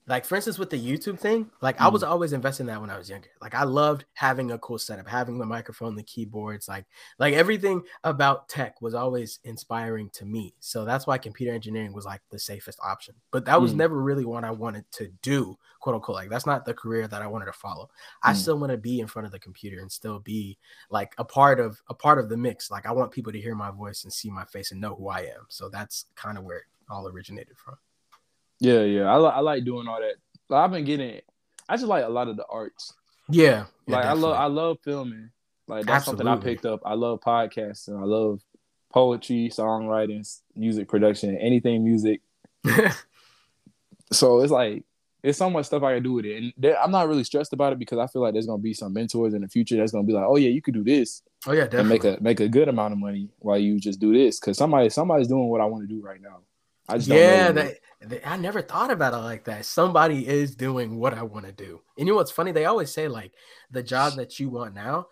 like 0.10 0.26
for 0.26 0.36
instance 0.36 0.58
with 0.58 0.72
the 0.72 0.80
youtube 0.80 1.18
thing 1.20 1.50
like 1.62 1.78
mm. 1.78 1.86
i 1.86 1.88
was 1.88 2.04
mm. 2.04 2.10
always 2.10 2.34
investing 2.34 2.66
in 2.66 2.74
that 2.74 2.82
when 2.82 2.90
i 2.90 2.98
was 2.98 3.10
younger 3.10 3.30
like 3.42 3.54
i 3.54 3.64
loved 3.64 4.04
having 4.14 4.52
a 4.52 4.58
cool 4.58 4.78
setup 4.78 5.08
having 5.08 5.38
the 5.38 5.46
microphone 5.46 5.96
the 5.96 6.04
keyboards 6.04 6.68
like 6.68 6.86
like 7.20 7.34
everything 7.34 7.82
about 8.04 8.50
tech 8.50 8.82
was 8.82 8.94
always 8.94 9.40
inspiring 9.44 10.10
to 10.10 10.26
me 10.26 10.54
so 10.60 10.84
that's 10.84 11.08
why 11.08 11.18
computer 11.18 11.54
engineering 11.54 11.94
was 11.94 12.06
like 12.06 12.22
the 12.32 12.40
safest 12.40 12.80
option 12.84 13.14
but 13.32 13.46
that 13.46 13.62
was 13.62 13.74
mm. 13.74 13.78
never 13.78 14.02
really 14.02 14.26
what 14.26 14.44
i 14.44 14.52
wanted 14.52 14.84
to 14.92 15.10
do 15.22 15.58
quote 15.80 15.96
unquote 15.96 16.16
like 16.16 16.30
that's 16.30 16.48
not 16.48 16.66
the 16.66 16.74
career 16.74 17.08
that 17.08 17.22
i 17.22 17.28
wanted 17.28 17.46
to 17.46 17.54
follow 17.54 17.86
mm. 17.86 17.90
i 18.24 18.34
still 18.34 18.60
want 18.60 18.72
to 18.72 18.78
be 18.78 19.00
in 19.00 19.08
front 19.08 19.26
of 19.26 19.32
the 19.32 19.40
computer 19.40 19.80
and 19.80 19.92
still 19.92 20.20
be 20.20 20.58
like 20.90 21.14
a 21.18 21.24
part 21.24 21.60
of 21.60 21.80
a 21.88 21.94
part 21.94 22.20
of 22.20 22.30
the 22.30 22.38
mix 22.38 22.72
like 22.72 22.86
i 22.86 22.92
want 22.92 23.12
people 23.12 23.32
to 23.32 23.40
hear 23.40 23.56
my 23.56 23.70
voice 23.70 24.04
and 24.04 24.12
see 24.12 24.30
my 24.30 24.44
face 24.46 24.72
and 24.72 24.82
know 24.82 24.96
who 24.96 25.08
i 25.08 25.20
am 25.20 25.46
so 25.50 25.70
that's 25.70 26.06
kind 26.16 26.38
of 26.38 26.44
where 26.44 26.58
it 26.58 26.64
all 26.90 27.08
originated 27.08 27.56
from 27.56 27.76
yeah, 28.60 28.82
yeah. 28.82 29.04
I, 29.04 29.18
I 29.18 29.40
like 29.40 29.64
doing 29.66 29.88
all 29.88 30.00
that. 30.00 30.16
Like, 30.50 30.64
I've 30.64 30.72
been 30.72 30.86
getting. 30.86 31.22
I 31.68 31.76
just 31.76 31.88
like 31.88 32.06
a 32.06 32.10
lot 32.10 32.28
of 32.28 32.38
the 32.38 32.46
arts. 32.48 32.94
Yeah, 33.30 33.66
yeah 33.88 33.96
like 33.96 34.04
definitely. 34.04 34.10
I 34.10 34.14
love 34.14 34.36
I 34.36 34.46
love 34.46 34.78
filming. 34.84 35.30
Like 35.68 35.86
that's 35.86 36.08
Absolutely. 36.08 36.26
something 36.26 36.42
I 36.42 36.44
picked 36.44 36.66
up. 36.66 36.82
I 36.84 36.94
love 36.96 37.22
podcasting. 37.22 38.00
I 38.00 38.06
love 38.06 38.42
poetry, 38.92 39.52
songwriting, 39.54 40.28
music 40.56 40.88
production, 40.88 41.38
anything 41.38 41.84
music. 41.84 42.22
so 44.12 44.42
it's 44.42 44.52
like 44.52 44.84
it's 45.22 45.38
so 45.38 45.50
much 45.50 45.66
stuff 45.66 45.84
I 45.84 45.96
can 45.96 46.04
do 46.04 46.14
with 46.14 46.26
it, 46.26 46.38
and 46.38 46.66
I'm 46.82 46.92
not 46.92 47.08
really 47.08 47.24
stressed 47.24 47.54
about 47.54 47.74
it 47.74 47.80
because 47.80 48.00
I 48.00 48.08
feel 48.08 48.22
like 48.22 48.34
there's 48.34 48.48
gonna 48.48 48.62
be 48.62 48.74
some 48.74 48.94
mentors 48.94 49.34
in 49.34 49.42
the 49.42 49.48
future 49.48 49.78
that's 49.78 49.92
gonna 49.92 50.06
be 50.06 50.14
like, 50.14 50.26
oh 50.28 50.38
yeah, 50.38 50.50
you 50.50 50.62
could 50.62 50.74
do 50.74 50.84
this. 50.84 51.22
Oh 51.46 51.52
yeah, 51.52 51.66
definitely. 51.66 51.90
make 51.90 52.04
a 52.04 52.24
make 52.24 52.40
a 52.40 52.48
good 52.48 52.68
amount 52.68 52.94
of 52.94 53.00
money 53.00 53.30
while 53.40 53.58
you 53.58 53.80
just 53.80 54.00
do 54.00 54.14
this 54.14 54.40
because 54.40 54.58
somebody 54.58 54.90
somebody's 54.90 55.28
doing 55.28 55.50
what 55.50 55.62
I 55.62 55.66
want 55.66 55.88
to 55.88 55.94
do 55.94 56.02
right 56.02 56.22
now. 56.22 56.40
I 56.88 56.98
just 56.98 57.10
yeah, 57.10 57.52
that, 57.52 57.76
I 58.26 58.38
never 58.38 58.62
thought 58.62 58.92
about 58.92 59.14
it 59.14 59.18
like 59.18 59.44
that. 59.46 59.66
Somebody 59.66 60.28
is 60.28 60.56
doing 60.56 60.98
what 60.98 61.14
I 61.14 61.24
want 61.24 61.46
to 61.46 61.52
do. 61.52 61.82
And 61.98 62.08
you 62.08 62.14
know 62.14 62.18
what's 62.18 62.32
funny? 62.32 62.52
They 62.52 62.66
always 62.66 62.92
say 62.92 63.08
like 63.08 63.34
the 63.72 63.84
job 63.84 64.14
that 64.14 64.40
you 64.40 64.50
want 64.50 64.74
now, 64.74 65.08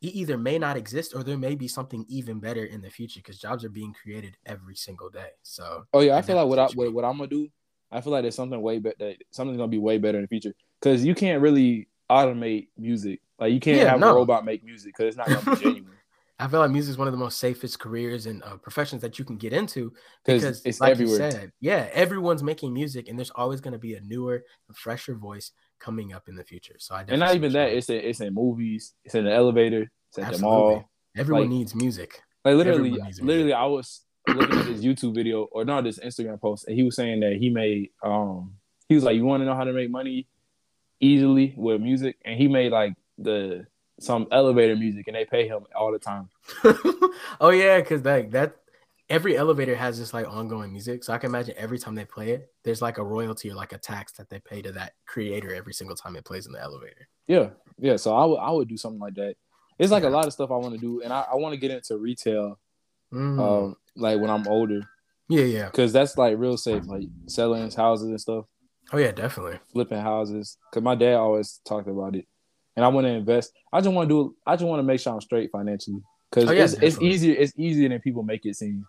it 0.00 0.08
either 0.08 0.36
may 0.36 0.58
not 0.58 0.76
exist 0.76 1.14
or 1.14 1.22
there 1.22 1.38
may 1.38 1.54
be 1.54 1.68
something 1.68 2.04
even 2.08 2.40
better 2.40 2.64
in 2.64 2.80
the 2.80 2.90
future 2.90 3.20
because 3.20 3.38
jobs 3.38 3.64
are 3.64 3.70
being 3.70 3.94
created 3.94 4.36
every 4.44 4.74
single 4.74 5.08
day. 5.08 5.30
So 5.42 5.84
oh 5.92 6.00
yeah, 6.00 6.16
I 6.16 6.22
feel 6.22 6.36
like 6.36 6.48
what 6.48 6.58
I 6.58 6.66
what, 6.74 6.92
what 6.92 7.04
I'm 7.04 7.16
gonna 7.16 7.28
do, 7.28 7.48
I 7.92 8.00
feel 8.00 8.12
like 8.12 8.22
there's 8.22 8.34
something 8.34 8.60
way 8.60 8.80
better. 8.80 9.14
Something's 9.30 9.58
gonna 9.58 9.68
be 9.68 9.78
way 9.78 9.98
better 9.98 10.18
in 10.18 10.22
the 10.24 10.28
future 10.28 10.52
because 10.80 11.04
you 11.04 11.14
can't 11.14 11.40
really 11.40 11.88
automate 12.10 12.68
music. 12.76 13.20
Like 13.38 13.52
you 13.52 13.60
can't 13.60 13.78
yeah, 13.78 13.90
have 13.90 14.00
no. 14.00 14.10
a 14.10 14.14
robot 14.14 14.44
make 14.44 14.64
music 14.64 14.94
because 14.96 15.14
it's 15.14 15.16
not 15.16 15.28
gonna 15.28 15.56
be 15.56 15.62
genuine. 15.62 15.96
I 16.38 16.48
feel 16.48 16.60
like 16.60 16.70
music 16.70 16.90
is 16.90 16.98
one 16.98 17.06
of 17.06 17.12
the 17.12 17.18
most 17.18 17.38
safest 17.38 17.78
careers 17.78 18.26
and 18.26 18.42
uh, 18.42 18.56
professions 18.56 19.02
that 19.02 19.18
you 19.18 19.24
can 19.24 19.36
get 19.36 19.52
into 19.52 19.92
because 20.24 20.62
it's 20.64 20.80
like 20.80 20.92
everywhere. 20.92 21.26
You 21.26 21.30
said, 21.30 21.52
yeah, 21.60 21.88
everyone's 21.92 22.42
making 22.42 22.72
music, 22.72 23.08
and 23.08 23.18
there's 23.18 23.30
always 23.30 23.60
going 23.60 23.72
to 23.72 23.78
be 23.78 23.94
a 23.94 24.00
newer, 24.00 24.42
fresher 24.74 25.14
voice 25.14 25.52
coming 25.78 26.12
up 26.12 26.28
in 26.28 26.34
the 26.34 26.44
future. 26.44 26.74
So 26.78 26.94
I 26.94 27.04
and 27.06 27.20
not 27.20 27.34
even 27.34 27.52
that. 27.52 27.70
It's 27.70 27.88
in, 27.90 27.96
it's 27.96 28.20
in 28.20 28.34
movies. 28.34 28.94
It's 29.04 29.14
in 29.14 29.24
the 29.24 29.32
elevator. 29.32 29.90
It's 30.08 30.18
at 30.18 30.24
Absolutely. 30.24 30.38
the 30.38 30.42
mall. 30.42 30.90
Everyone 31.16 31.42
like, 31.42 31.50
needs 31.50 31.74
music. 31.74 32.20
Like 32.44 32.56
literally, 32.56 32.90
literally, 32.90 33.22
music. 33.22 33.54
I 33.54 33.66
was 33.66 34.02
looking 34.26 34.58
at 34.58 34.66
this 34.66 34.80
YouTube 34.80 35.14
video 35.14 35.44
or 35.52 35.64
not 35.64 35.84
this 35.84 35.98
Instagram 35.98 36.40
post, 36.40 36.66
and 36.66 36.76
he 36.76 36.82
was 36.82 36.96
saying 36.96 37.20
that 37.20 37.36
he 37.36 37.50
made 37.50 37.90
um 38.02 38.54
he 38.88 38.94
was 38.94 39.04
like, 39.04 39.16
you 39.16 39.24
want 39.24 39.42
to 39.42 39.46
know 39.46 39.54
how 39.54 39.64
to 39.64 39.72
make 39.72 39.90
money 39.90 40.26
easily 41.00 41.54
with 41.56 41.80
music, 41.80 42.16
and 42.24 42.38
he 42.38 42.48
made 42.48 42.72
like 42.72 42.94
the 43.18 43.66
some 44.02 44.26
elevator 44.32 44.74
music 44.74 45.06
and 45.06 45.16
they 45.16 45.24
pay 45.24 45.46
him 45.46 45.64
all 45.76 45.92
the 45.92 45.98
time. 45.98 46.28
oh 47.40 47.50
yeah, 47.50 47.78
because 47.78 48.04
like 48.04 48.32
that 48.32 48.56
every 49.08 49.36
elevator 49.36 49.76
has 49.76 49.98
this 49.98 50.12
like 50.12 50.28
ongoing 50.28 50.72
music. 50.72 51.04
So 51.04 51.12
I 51.12 51.18
can 51.18 51.30
imagine 51.30 51.54
every 51.56 51.78
time 51.78 51.94
they 51.94 52.04
play 52.04 52.30
it, 52.30 52.52
there's 52.64 52.82
like 52.82 52.98
a 52.98 53.04
royalty 53.04 53.50
or 53.50 53.54
like 53.54 53.72
a 53.72 53.78
tax 53.78 54.12
that 54.14 54.28
they 54.28 54.40
pay 54.40 54.60
to 54.62 54.72
that 54.72 54.94
creator 55.06 55.54
every 55.54 55.72
single 55.72 55.94
time 55.94 56.16
it 56.16 56.24
plays 56.24 56.46
in 56.46 56.52
the 56.52 56.60
elevator. 56.60 57.08
Yeah. 57.28 57.50
Yeah. 57.78 57.96
So 57.96 58.14
I 58.16 58.24
would 58.24 58.38
I 58.38 58.50
would 58.50 58.68
do 58.68 58.76
something 58.76 59.00
like 59.00 59.14
that. 59.14 59.36
It's 59.78 59.92
like 59.92 60.02
yeah. 60.02 60.08
a 60.08 60.10
lot 60.10 60.26
of 60.26 60.32
stuff 60.32 60.50
I 60.50 60.56
want 60.56 60.74
to 60.74 60.80
do, 60.80 61.02
and 61.02 61.12
I, 61.12 61.26
I 61.32 61.36
want 61.36 61.54
to 61.54 61.60
get 61.60 61.70
into 61.70 61.96
retail 61.96 62.58
mm. 63.12 63.38
um 63.38 63.76
like 63.94 64.20
when 64.20 64.30
I'm 64.30 64.48
older. 64.48 64.82
Yeah, 65.28 65.44
yeah. 65.44 65.70
Cause 65.70 65.92
that's 65.92 66.18
like 66.18 66.36
real 66.36 66.56
safe, 66.56 66.86
like 66.86 67.04
selling 67.26 67.70
houses 67.70 68.08
and 68.08 68.20
stuff. 68.20 68.46
Oh 68.92 68.98
yeah, 68.98 69.12
definitely. 69.12 69.60
Flipping 69.72 70.00
houses. 70.00 70.58
Cause 70.74 70.82
my 70.82 70.96
dad 70.96 71.14
always 71.14 71.60
talked 71.64 71.88
about 71.88 72.16
it 72.16 72.26
and 72.76 72.84
I 72.84 72.88
want 72.88 73.06
to 73.06 73.12
invest. 73.12 73.52
I 73.72 73.80
just 73.80 73.92
want 73.92 74.08
to 74.08 74.14
do. 74.14 74.36
I 74.46 74.54
just 74.54 74.64
want 74.64 74.80
to 74.80 74.84
make 74.84 75.00
sure 75.00 75.12
I'm 75.12 75.20
straight 75.20 75.50
financially 75.50 76.02
because 76.30 76.48
oh, 76.48 76.52
yeah, 76.52 76.64
it's, 76.64 76.74
it's 76.74 77.00
easier. 77.00 77.36
It's 77.38 77.52
easier 77.56 77.88
than 77.88 78.00
people 78.00 78.22
make 78.22 78.46
it 78.46 78.56
seem. 78.56 78.86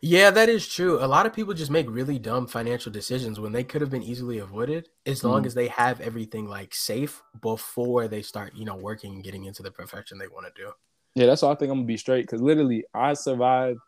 Yeah, 0.00 0.30
that 0.30 0.48
is 0.48 0.66
true. 0.66 1.02
A 1.04 1.06
lot 1.06 1.26
of 1.26 1.34
people 1.34 1.54
just 1.54 1.70
make 1.70 1.88
really 1.90 2.18
dumb 2.18 2.46
financial 2.46 2.90
decisions 2.90 3.38
when 3.38 3.52
they 3.52 3.64
could 3.64 3.80
have 3.80 3.90
been 3.90 4.02
easily 4.02 4.38
avoided 4.38 4.88
as 5.06 5.22
long 5.22 5.42
mm. 5.42 5.46
as 5.46 5.54
they 5.54 5.68
have 5.68 6.00
everything 6.00 6.48
like 6.48 6.74
safe 6.74 7.22
before 7.42 8.08
they 8.08 8.22
start, 8.22 8.54
you 8.54 8.64
know, 8.64 8.76
working 8.76 9.14
and 9.14 9.24
getting 9.24 9.44
into 9.44 9.62
the 9.62 9.70
profession 9.70 10.18
they 10.18 10.28
want 10.28 10.46
to 10.46 10.62
do. 10.62 10.72
Yeah, 11.14 11.26
that's 11.26 11.42
why 11.42 11.52
I 11.52 11.54
think 11.54 11.70
I'm 11.70 11.78
gonna 11.78 11.86
be 11.86 11.96
straight 11.96 12.22
because 12.22 12.40
literally 12.40 12.84
I 12.94 13.12
survived 13.12 13.78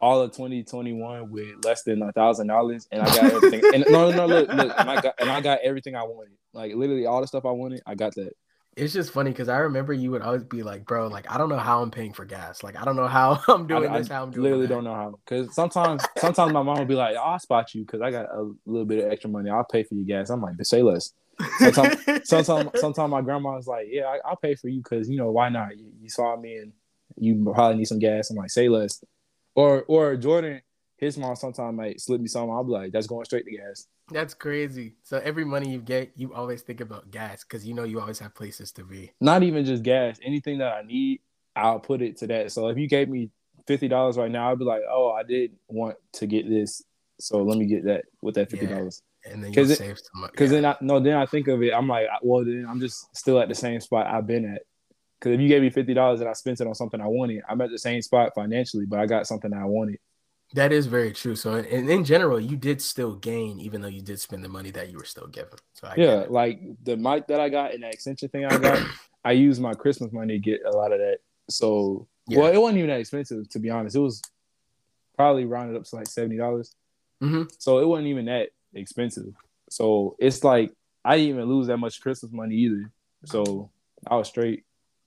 all 0.00 0.20
of 0.20 0.32
2021 0.32 1.30
with 1.30 1.64
less 1.64 1.82
than 1.82 2.02
a 2.02 2.12
thousand 2.12 2.48
dollars, 2.48 2.86
and 2.90 3.02
I 3.02 3.06
got 3.06 3.32
everything. 3.32 3.62
and 3.74 3.84
no, 3.90 4.10
no, 4.10 4.26
look, 4.26 4.48
look, 4.48 4.72
and 4.76 4.90
I 4.90 5.00
got 5.00 5.14
and 5.18 5.30
I 5.30 5.40
got 5.40 5.60
everything 5.62 5.96
I 5.96 6.02
wanted. 6.02 6.36
Like 6.52 6.74
literally 6.74 7.06
all 7.06 7.20
the 7.20 7.26
stuff 7.26 7.44
I 7.44 7.50
wanted, 7.50 7.82
I 7.86 7.94
got 7.94 8.14
that. 8.14 8.32
It's 8.76 8.92
just 8.92 9.12
funny 9.12 9.30
because 9.30 9.48
I 9.48 9.58
remember 9.58 9.92
you 9.92 10.10
would 10.10 10.22
always 10.22 10.42
be 10.42 10.64
like, 10.64 10.84
"Bro, 10.84 11.08
like 11.08 11.30
I 11.30 11.38
don't 11.38 11.48
know 11.48 11.58
how 11.58 11.80
I'm 11.80 11.90
paying 11.90 12.12
for 12.12 12.24
gas. 12.24 12.64
Like 12.64 12.80
I 12.80 12.84
don't 12.84 12.96
know 12.96 13.06
how 13.06 13.40
I'm 13.48 13.66
doing 13.66 13.88
I, 13.88 13.98
this. 13.98 14.08
How 14.08 14.24
I'm 14.24 14.30
doing." 14.30 14.42
Literally 14.42 14.66
that. 14.66 14.74
don't 14.74 14.84
know 14.84 14.94
how. 14.94 15.18
Because 15.24 15.54
sometimes, 15.54 16.02
sometimes 16.18 16.52
my 16.52 16.62
mom 16.62 16.78
will 16.78 16.84
be 16.84 16.94
like, 16.94 17.16
"I'll 17.16 17.38
spot 17.38 17.74
you 17.74 17.82
because 17.82 18.00
I 18.00 18.10
got 18.10 18.26
a 18.26 18.50
little 18.66 18.86
bit 18.86 19.04
of 19.04 19.12
extra 19.12 19.30
money. 19.30 19.50
I'll 19.50 19.64
pay 19.64 19.84
for 19.84 19.94
your 19.94 20.04
gas." 20.04 20.30
I'm 20.30 20.42
like, 20.42 20.56
"Say 20.62 20.82
less." 20.82 21.12
Sometimes, 21.58 21.96
sometimes, 22.24 22.70
sometimes 22.80 23.10
my 23.10 23.20
grandma's 23.20 23.66
like, 23.66 23.86
"Yeah, 23.90 24.04
I, 24.24 24.30
will 24.30 24.36
pay 24.36 24.54
for 24.54 24.68
you 24.68 24.82
because 24.82 25.08
you 25.08 25.18
know 25.18 25.30
why 25.30 25.48
not? 25.48 25.78
You, 25.78 25.86
you, 26.00 26.08
saw 26.08 26.36
me 26.36 26.56
and 26.56 26.72
you 27.16 27.50
probably 27.54 27.78
need 27.78 27.86
some 27.86 27.98
gas. 27.98 28.30
I'm 28.30 28.36
like, 28.36 28.50
say 28.50 28.68
less. 28.68 29.02
Or 29.54 29.84
or 29.84 30.16
Jordan, 30.16 30.62
his 30.96 31.16
mom 31.18 31.36
sometimes 31.36 31.76
might 31.76 32.00
slip 32.00 32.20
me 32.20 32.28
something. 32.28 32.50
I'll 32.50 32.64
be 32.64 32.72
like, 32.72 32.92
that's 32.92 33.06
going 33.06 33.24
straight 33.24 33.44
to 33.44 33.56
gas. 33.56 33.86
That's 34.10 34.34
crazy. 34.34 34.96
So 35.02 35.18
every 35.18 35.44
money 35.44 35.70
you 35.70 35.80
get, 35.80 36.12
you 36.16 36.34
always 36.34 36.62
think 36.62 36.80
about 36.80 37.10
gas 37.10 37.42
because 37.42 37.66
you 37.66 37.74
know 37.74 37.84
you 37.84 38.00
always 38.00 38.18
have 38.18 38.34
places 38.34 38.72
to 38.72 38.84
be. 38.84 39.12
Not 39.20 39.42
even 39.42 39.64
just 39.64 39.82
gas. 39.82 40.18
Anything 40.22 40.58
that 40.58 40.72
I 40.72 40.82
need, 40.82 41.20
I'll 41.56 41.80
put 41.80 42.02
it 42.02 42.18
to 42.18 42.26
that. 42.28 42.52
So 42.52 42.68
if 42.68 42.78
you 42.78 42.88
gave 42.88 43.08
me 43.08 43.30
fifty 43.66 43.88
dollars 43.88 44.16
right 44.16 44.30
now, 44.30 44.50
I'd 44.50 44.58
be 44.58 44.64
like, 44.64 44.82
oh, 44.90 45.12
I 45.12 45.22
did 45.22 45.52
want 45.68 45.96
to 46.14 46.26
get 46.26 46.48
this, 46.48 46.82
so 47.18 47.42
let 47.42 47.58
me 47.58 47.66
get 47.66 47.84
that 47.84 48.04
with 48.20 48.34
that 48.34 48.50
fifty 48.50 48.66
dollars. 48.66 49.02
Yeah. 49.24 49.32
And 49.32 49.42
then 49.42 49.52
you 49.54 49.66
save 49.66 49.98
some 49.98 50.20
money. 50.20 50.32
Because 50.32 50.52
yeah. 50.52 50.60
then 50.60 50.64
I 50.66 50.76
no, 50.82 51.00
then 51.00 51.16
I 51.16 51.24
think 51.26 51.48
of 51.48 51.62
it. 51.62 51.72
I'm 51.72 51.88
like, 51.88 52.06
well, 52.22 52.44
then 52.44 52.66
I'm 52.68 52.80
just 52.80 53.16
still 53.16 53.40
at 53.40 53.48
the 53.48 53.54
same 53.54 53.80
spot 53.80 54.06
I've 54.06 54.26
been 54.26 54.44
at. 54.44 54.62
Because 55.24 55.36
if 55.36 55.40
you 55.40 55.48
gave 55.48 55.62
me 55.62 55.70
fifty 55.70 55.94
dollars 55.94 56.20
and 56.20 56.28
I 56.28 56.34
spent 56.34 56.60
it 56.60 56.66
on 56.66 56.74
something 56.74 57.00
I 57.00 57.06
wanted, 57.06 57.42
I'm 57.48 57.58
at 57.62 57.70
the 57.70 57.78
same 57.78 58.02
spot 58.02 58.32
financially, 58.34 58.84
but 58.84 58.98
I 58.98 59.06
got 59.06 59.26
something 59.26 59.54
I 59.54 59.64
wanted. 59.64 59.98
That 60.52 60.70
is 60.70 60.86
very 60.86 61.12
true. 61.12 61.34
So, 61.34 61.54
in, 61.54 61.88
in 61.88 62.04
general, 62.04 62.38
you 62.38 62.58
did 62.58 62.82
still 62.82 63.14
gain, 63.14 63.58
even 63.58 63.80
though 63.80 63.88
you 63.88 64.02
did 64.02 64.20
spend 64.20 64.44
the 64.44 64.50
money 64.50 64.70
that 64.72 64.90
you 64.90 64.98
were 64.98 65.06
still 65.06 65.26
given. 65.26 65.58
So, 65.72 65.88
I 65.88 65.94
yeah, 65.96 66.24
like 66.28 66.60
the 66.82 66.98
mic 66.98 67.26
that 67.28 67.40
I 67.40 67.48
got 67.48 67.72
and 67.72 67.82
the 67.82 67.88
extension 67.88 68.28
thing 68.28 68.44
I 68.44 68.58
got, 68.58 68.86
I 69.24 69.32
used 69.32 69.62
my 69.62 69.72
Christmas 69.72 70.12
money 70.12 70.34
to 70.34 70.38
get 70.38 70.60
a 70.66 70.70
lot 70.70 70.92
of 70.92 70.98
that. 70.98 71.18
So, 71.48 72.06
yeah. 72.28 72.40
well, 72.40 72.52
it 72.52 72.58
wasn't 72.58 72.78
even 72.78 72.90
that 72.90 73.00
expensive 73.00 73.48
to 73.48 73.58
be 73.58 73.70
honest. 73.70 73.96
It 73.96 74.00
was 74.00 74.20
probably 75.16 75.46
rounded 75.46 75.76
up 75.76 75.84
to 75.84 75.96
like 75.96 76.06
seventy 76.06 76.36
dollars. 76.36 76.74
Mm-hmm. 77.22 77.44
So 77.58 77.78
it 77.78 77.88
wasn't 77.88 78.08
even 78.08 78.26
that 78.26 78.50
expensive. 78.74 79.32
So 79.70 80.16
it's 80.18 80.44
like 80.44 80.72
I 81.02 81.16
didn't 81.16 81.30
even 81.30 81.46
lose 81.46 81.68
that 81.68 81.78
much 81.78 82.02
Christmas 82.02 82.30
money 82.30 82.56
either. 82.56 82.90
So 83.24 83.70
I 84.06 84.16
was 84.16 84.28
straight. 84.28 84.64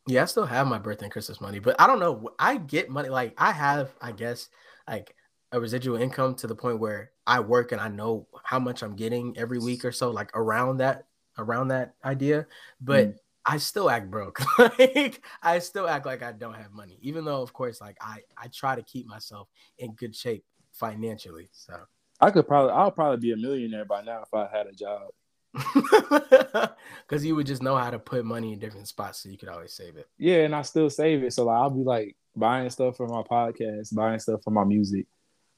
Yeah, 0.07 0.23
I 0.23 0.25
still 0.25 0.45
have 0.45 0.67
my 0.67 0.77
birthday 0.77 1.05
and 1.05 1.11
Christmas 1.11 1.41
money, 1.41 1.59
but 1.59 1.79
I 1.79 1.87
don't 1.87 1.99
know. 1.99 2.29
I 2.39 2.57
get 2.57 2.89
money 2.89 3.09
like 3.09 3.33
I 3.37 3.51
have, 3.51 3.93
I 4.01 4.13
guess, 4.13 4.49
like 4.87 5.15
a 5.51 5.59
residual 5.59 5.97
income 5.97 6.35
to 6.35 6.47
the 6.47 6.55
point 6.55 6.79
where 6.79 7.11
I 7.25 7.39
work 7.41 7.71
and 7.71 7.81
I 7.81 7.89
know 7.89 8.27
how 8.43 8.59
much 8.59 8.83
I'm 8.83 8.95
getting 8.95 9.37
every 9.37 9.59
week 9.59 9.83
or 9.85 9.91
so, 9.91 10.11
like 10.11 10.35
around 10.35 10.77
that, 10.77 11.07
around 11.37 11.69
that 11.69 11.95
idea. 12.03 12.47
But 12.81 13.07
mm. 13.09 13.15
I 13.45 13.57
still 13.57 13.89
act 13.89 14.09
broke. 14.11 14.41
like 14.79 15.21
I 15.41 15.59
still 15.59 15.87
act 15.87 16.05
like 16.05 16.23
I 16.23 16.31
don't 16.31 16.55
have 16.55 16.71
money, 16.71 16.99
even 17.01 17.25
though, 17.25 17.41
of 17.41 17.53
course, 17.53 17.79
like 17.81 17.97
I 18.01 18.19
I 18.37 18.47
try 18.47 18.75
to 18.75 18.83
keep 18.83 19.07
myself 19.07 19.47
in 19.77 19.93
good 19.93 20.15
shape 20.15 20.45
financially. 20.73 21.49
So 21.51 21.77
I 22.19 22.31
could 22.31 22.47
probably 22.47 22.71
I'll 22.71 22.91
probably 22.91 23.19
be 23.19 23.31
a 23.31 23.37
millionaire 23.37 23.85
by 23.85 24.03
now 24.03 24.23
if 24.23 24.33
I 24.33 24.47
had 24.55 24.67
a 24.67 24.73
job. 24.73 25.09
Because 27.07 27.25
you 27.25 27.35
would 27.35 27.47
just 27.47 27.63
know 27.63 27.77
how 27.77 27.89
to 27.89 27.99
put 27.99 28.25
money 28.25 28.51
in 28.51 28.59
different 28.59 28.87
spots, 28.87 29.23
so 29.23 29.29
you 29.29 29.37
could 29.37 29.47
always 29.47 29.73
save 29.73 29.95
it. 29.95 30.07
Yeah, 30.17 30.39
and 30.39 30.53
I 30.53 30.61
still 30.63 30.89
save 30.89 31.23
it. 31.23 31.31
So 31.31 31.45
like, 31.45 31.57
I'll 31.57 31.69
be 31.69 31.83
like 31.83 32.17
buying 32.35 32.69
stuff 32.69 32.97
for 32.97 33.07
my 33.07 33.23
podcast, 33.23 33.95
buying 33.95 34.19
stuff 34.19 34.41
for 34.43 34.51
my 34.51 34.65
music, 34.65 35.05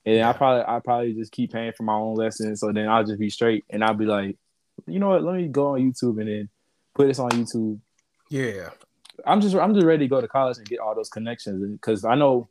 and 0.05 0.17
yeah. 0.17 0.29
I 0.29 0.33
probably 0.33 0.63
I 0.67 0.79
probably 0.79 1.13
just 1.13 1.31
keep 1.31 1.53
paying 1.53 1.73
for 1.75 1.83
my 1.83 1.93
own 1.93 2.15
lessons. 2.15 2.59
So 2.59 2.71
then 2.71 2.87
I'll 2.87 3.03
just 3.03 3.19
be 3.19 3.31
straight, 3.31 3.65
and 3.69 3.83
I'll 3.83 3.95
be 3.95 4.05
like, 4.05 4.37
you 4.85 4.99
know 4.99 5.09
what? 5.09 5.23
Let 5.23 5.35
me 5.35 5.47
go 5.47 5.73
on 5.73 5.79
YouTube 5.79 6.19
and 6.19 6.27
then 6.27 6.49
put 6.93 7.07
this 7.07 7.19
on 7.19 7.31
YouTube. 7.31 7.79
Yeah, 8.29 8.69
I'm 9.25 9.41
just 9.41 9.55
I'm 9.55 9.73
just 9.73 9.85
ready 9.87 10.05
to 10.05 10.09
go 10.09 10.21
to 10.21 10.27
college 10.27 10.57
and 10.57 10.67
get 10.67 10.79
all 10.79 10.93
those 10.93 11.09
connections 11.09 11.65
because 11.71 12.05
I 12.05 12.13
know 12.13 12.47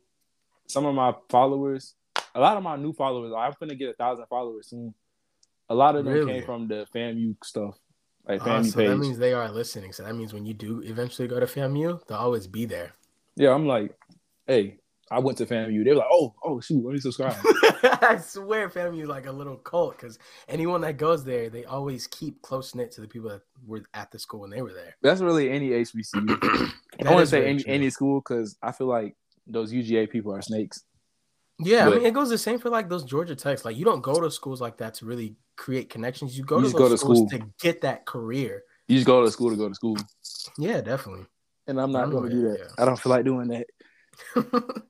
some 0.67 0.85
of 0.85 0.93
my 0.93 1.13
followers, 1.29 1.95
a 2.35 2.39
lot 2.39 2.57
of 2.57 2.63
my 2.63 2.75
new 2.75 2.91
followers. 2.91 3.33
I'm 3.35 3.53
gonna 3.59 3.75
get 3.75 3.89
a 3.89 3.93
thousand 3.93 4.25
followers 4.29 4.67
soon. 4.69 4.93
A 5.69 5.75
lot 5.75 5.95
of 5.95 6.05
them 6.05 6.13
really? 6.13 6.33
came 6.33 6.45
from 6.45 6.67
the 6.67 6.87
FAMU 6.93 7.35
stuff, 7.43 7.77
like 8.27 8.41
ah, 8.41 8.45
FAMU 8.45 8.59
oh, 8.59 8.63
so 8.63 8.77
page. 8.77 8.89
That 8.89 8.97
means 8.97 9.17
they 9.17 9.33
are 9.33 9.49
listening. 9.51 9.93
So 9.93 10.03
that 10.03 10.15
means 10.15 10.33
when 10.33 10.45
you 10.45 10.53
do 10.53 10.81
eventually 10.83 11.27
go 11.27 11.39
to 11.39 11.45
FAMU, 11.45 12.05
they'll 12.07 12.17
always 12.17 12.47
be 12.47 12.65
there. 12.65 12.93
Yeah, 13.35 13.53
I'm 13.53 13.67
like, 13.67 13.95
hey, 14.47 14.79
I 15.11 15.19
went 15.19 15.37
to 15.39 15.45
FAMU. 15.45 15.83
They 15.83 15.91
were 15.91 15.97
like, 15.97 16.07
oh, 16.11 16.35
oh, 16.43 16.59
shoot, 16.59 16.83
let 16.85 16.93
me 16.93 16.99
subscribe. 16.99 17.35
I 17.83 18.17
swear 18.23 18.69
FAMU 18.69 19.01
is 19.01 19.07
like 19.07 19.25
a 19.25 19.31
little 19.31 19.57
cult 19.57 19.97
because 19.97 20.19
anyone 20.47 20.81
that 20.81 20.97
goes 20.97 21.23
there, 21.23 21.49
they 21.49 21.65
always 21.65 22.05
keep 22.07 22.41
close 22.41 22.75
knit 22.75 22.91
to 22.91 23.01
the 23.01 23.07
people 23.07 23.29
that 23.29 23.41
were 23.65 23.83
at 23.93 24.11
the 24.11 24.19
school 24.19 24.41
when 24.41 24.51
they 24.51 24.61
were 24.61 24.73
there. 24.73 24.95
That's 25.01 25.21
really 25.21 25.49
any 25.49 25.69
HBCU. 25.69 26.71
I 27.05 27.11
want 27.11 27.21
to 27.21 27.27
say 27.27 27.47
any, 27.47 27.63
any 27.67 27.89
school 27.89 28.21
because 28.21 28.57
I 28.61 28.71
feel 28.71 28.87
like 28.87 29.15
those 29.47 29.73
UGA 29.73 30.09
people 30.09 30.33
are 30.33 30.41
snakes. 30.41 30.83
Yeah, 31.59 31.85
but, 31.85 31.93
I 31.93 31.97
mean, 31.97 32.05
it 32.05 32.13
goes 32.13 32.29
the 32.29 32.37
same 32.37 32.59
for 32.59 32.69
like 32.69 32.89
those 32.89 33.03
Georgia 33.03 33.35
Techs. 33.35 33.65
Like, 33.65 33.75
you 33.77 33.85
don't 33.85 34.01
go 34.01 34.19
to 34.19 34.31
schools 34.31 34.61
like 34.61 34.77
that 34.77 34.93
to 34.95 35.05
really 35.05 35.35
create 35.57 35.89
connections. 35.89 36.37
You 36.37 36.43
go 36.45 36.57
you 36.57 36.65
to 36.65 36.69
those 36.71 36.79
go 36.79 36.89
to 36.89 36.97
schools 36.97 37.29
school. 37.29 37.39
to 37.39 37.45
get 37.59 37.81
that 37.81 38.05
career. 38.05 38.63
You 38.87 38.95
just 38.95 39.07
go 39.07 39.23
to 39.23 39.31
school 39.31 39.51
to 39.51 39.57
go 39.57 39.67
to 39.67 39.75
school. 39.75 39.97
Yeah, 40.57 40.81
definitely. 40.81 41.25
And 41.67 41.79
I'm 41.79 41.91
not 41.91 42.09
going 42.09 42.29
to 42.29 42.29
do 42.29 42.41
that. 42.49 42.59
Yeah. 42.59 42.67
I 42.77 42.85
don't 42.85 42.99
feel 42.99 43.11
like 43.11 43.25
doing 43.25 43.49
that. 43.49 43.67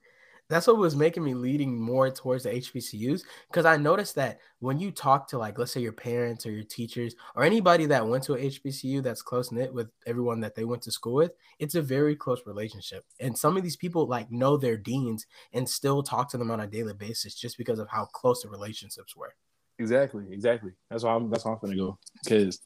that's 0.49 0.65
what 0.65 0.77
was 0.77 0.95
making 0.95 1.23
me 1.23 1.35
leading 1.35 1.79
more 1.79 2.09
towards 2.09 2.43
the 2.43 2.49
HBCUs 2.49 3.21
because 3.47 3.65
I 3.65 3.77
noticed 3.77 4.15
that 4.15 4.39
when 4.59 4.79
you 4.79 4.91
talk 4.91 5.27
to 5.29 5.37
like 5.37 5.57
let's 5.59 5.71
say 5.71 5.79
your 5.79 5.93
parents 5.93 6.45
or 6.45 6.51
your 6.51 6.63
teachers 6.63 7.15
or 7.35 7.43
anybody 7.43 7.85
that 7.85 8.05
went 8.05 8.23
to 8.23 8.33
a 8.33 8.37
HBCU 8.37 9.03
that's 9.03 9.21
close 9.21 9.51
knit 9.51 9.71
with 9.71 9.89
everyone 10.07 10.41
that 10.41 10.55
they 10.55 10.65
went 10.65 10.81
to 10.83 10.91
school 10.91 11.13
with, 11.13 11.33
it's 11.59 11.75
a 11.75 11.81
very 11.81 12.15
close 12.15 12.41
relationship. 12.45 13.05
And 13.19 13.37
some 13.37 13.57
of 13.57 13.63
these 13.63 13.77
people 13.77 14.07
like 14.07 14.31
know 14.31 14.57
their 14.57 14.75
deans 14.75 15.27
and 15.53 15.69
still 15.69 16.01
talk 16.01 16.29
to 16.31 16.37
them 16.37 16.51
on 16.51 16.59
a 16.59 16.67
daily 16.67 16.93
basis 16.93 17.35
just 17.35 17.57
because 17.57 17.77
of 17.77 17.87
how 17.87 18.05
close 18.05 18.41
the 18.41 18.49
relationships 18.49 19.15
were. 19.15 19.35
Exactly, 19.77 20.25
exactly. 20.31 20.71
That's 20.89 21.03
why 21.03 21.13
I'm 21.13 21.29
that's 21.29 21.45
why 21.45 21.53
I'm 21.53 21.59
gonna 21.61 21.75
go 21.75 21.97
because 22.23 22.59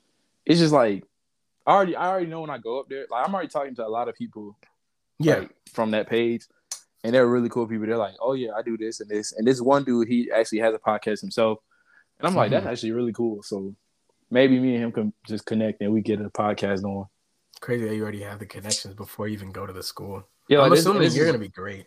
it's 0.46 0.60
just 0.60 0.74
like 0.74 1.04
I 1.68 1.74
already 1.74 1.96
I 1.98 2.08
already 2.08 2.28
know 2.28 2.42
when 2.42 2.50
I 2.50 2.60
go 2.60 2.80
up 2.80 2.88
there. 2.88 3.06
Like 3.12 3.28
I'm 3.28 3.34
already 3.34 3.50
talking 3.50 3.76
to 3.76 3.86
a 3.86 3.90
lot 3.90 4.08
of 4.08 4.16
people, 4.16 4.58
yeah, 5.20 5.40
like, 5.40 5.52
from 5.74 5.92
that 5.92 6.08
page 6.08 6.48
and 7.04 7.14
they're 7.14 7.28
really 7.28 7.50
cool 7.50 7.68
people. 7.68 7.86
They're 7.86 7.98
like, 7.98 8.16
oh 8.22 8.34
yeah, 8.34 8.52
I 8.56 8.62
do 8.62 8.78
this 8.78 9.00
and 9.00 9.10
this, 9.10 9.34
and 9.34 9.46
this 9.46 9.62
one 9.62 9.84
dude 9.84 10.08
he 10.08 10.32
actually 10.34 10.60
has 10.60 10.74
a 10.74 10.80
podcast 10.80 11.22
himself, 11.22 11.60
and 12.20 12.28
I'm 12.28 12.36
like, 12.36 12.52
mm-hmm. 12.52 12.66
that's 12.66 12.66
actually 12.66 12.92
really 12.92 13.14
cool. 13.14 13.44
So 13.44 13.76
maybe 14.32 14.60
me 14.60 14.76
and 14.76 14.86
him 14.86 14.92
can 14.92 15.14
just 15.28 15.46
connect 15.46 15.82
and 15.82 15.94
we 15.94 16.02
get 16.02 16.22
a 16.22 16.30
podcast 16.30 16.84
on. 16.84 17.08
Crazy 17.62 17.88
that 17.88 17.96
you 17.96 18.02
already 18.02 18.22
have 18.22 18.40
the 18.40 18.46
connections 18.46 18.96
before 18.96 19.28
you 19.28 19.34
even 19.36 19.52
go 19.52 19.66
to 19.66 19.74
the 19.74 19.84
school. 19.84 20.28
Yeah, 20.50 20.62
I'm 20.62 20.70
like, 20.70 20.80
assuming 20.80 21.04
this, 21.04 21.16
you're 21.16 21.26
is, 21.26 21.32
gonna 21.32 21.44
be 21.44 21.50
great. 21.50 21.86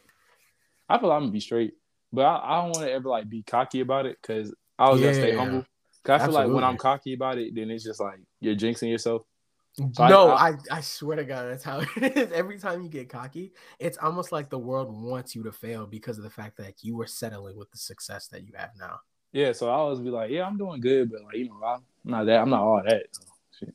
I 0.88 0.98
feel 0.98 1.09
like 1.09 1.16
I'm 1.16 1.22
gonna 1.22 1.33
be 1.33 1.40
straight, 1.40 1.74
but 2.12 2.22
I, 2.22 2.37
I 2.37 2.62
don't 2.62 2.70
want 2.70 2.87
to 2.87 2.92
ever 2.92 3.09
like 3.09 3.29
be 3.29 3.42
cocky 3.42 3.81
about 3.81 4.07
it 4.07 4.16
because 4.22 4.55
I 4.79 4.90
was 4.90 5.00
yeah, 5.00 5.09
gonna 5.09 5.22
stay 5.22 5.37
humble. 5.37 5.66
Cause 6.05 6.20
I 6.20 6.24
feel 6.24 6.35
like 6.35 6.48
when 6.48 6.62
I'm 6.62 6.76
cocky 6.76 7.14
about 7.14 7.38
it, 7.38 7.55
then 7.55 7.68
it's 7.68 7.83
just 7.83 8.00
like 8.00 8.20
you're 8.40 8.55
jinxing 8.55 8.90
yourself. 8.90 9.22
No, 9.78 10.30
I, 10.30 10.50
I, 10.50 10.54
I 10.70 10.80
swear 10.80 11.16
to 11.16 11.24
God, 11.24 11.50
that's 11.50 11.64
how 11.64 11.80
it 11.96 12.16
is. 12.16 12.32
Every 12.32 12.58
time 12.58 12.82
you 12.82 12.88
get 12.88 13.08
cocky, 13.08 13.52
it's 13.78 13.98
almost 13.98 14.32
like 14.32 14.48
the 14.48 14.58
world 14.58 14.90
wants 14.90 15.34
you 15.34 15.42
to 15.42 15.52
fail 15.52 15.86
because 15.86 16.16
of 16.16 16.24
the 16.24 16.30
fact 16.30 16.56
that 16.56 16.82
you 16.82 16.96
were 16.96 17.06
settling 17.06 17.56
with 17.56 17.70
the 17.70 17.78
success 17.78 18.26
that 18.28 18.46
you 18.46 18.52
have 18.56 18.70
now. 18.78 19.00
Yeah, 19.32 19.52
so 19.52 19.68
I 19.68 19.74
always 19.74 20.00
be 20.00 20.08
like, 20.08 20.30
yeah, 20.30 20.46
I'm 20.46 20.56
doing 20.56 20.80
good, 20.80 21.10
but 21.10 21.22
like 21.24 21.36
you 21.36 21.48
know, 21.48 21.62
I'm 21.62 21.82
not 22.04 22.24
that, 22.24 22.40
I'm 22.40 22.48
not 22.48 22.62
all 22.62 22.82
that. 22.86 23.06
So, 23.10 23.66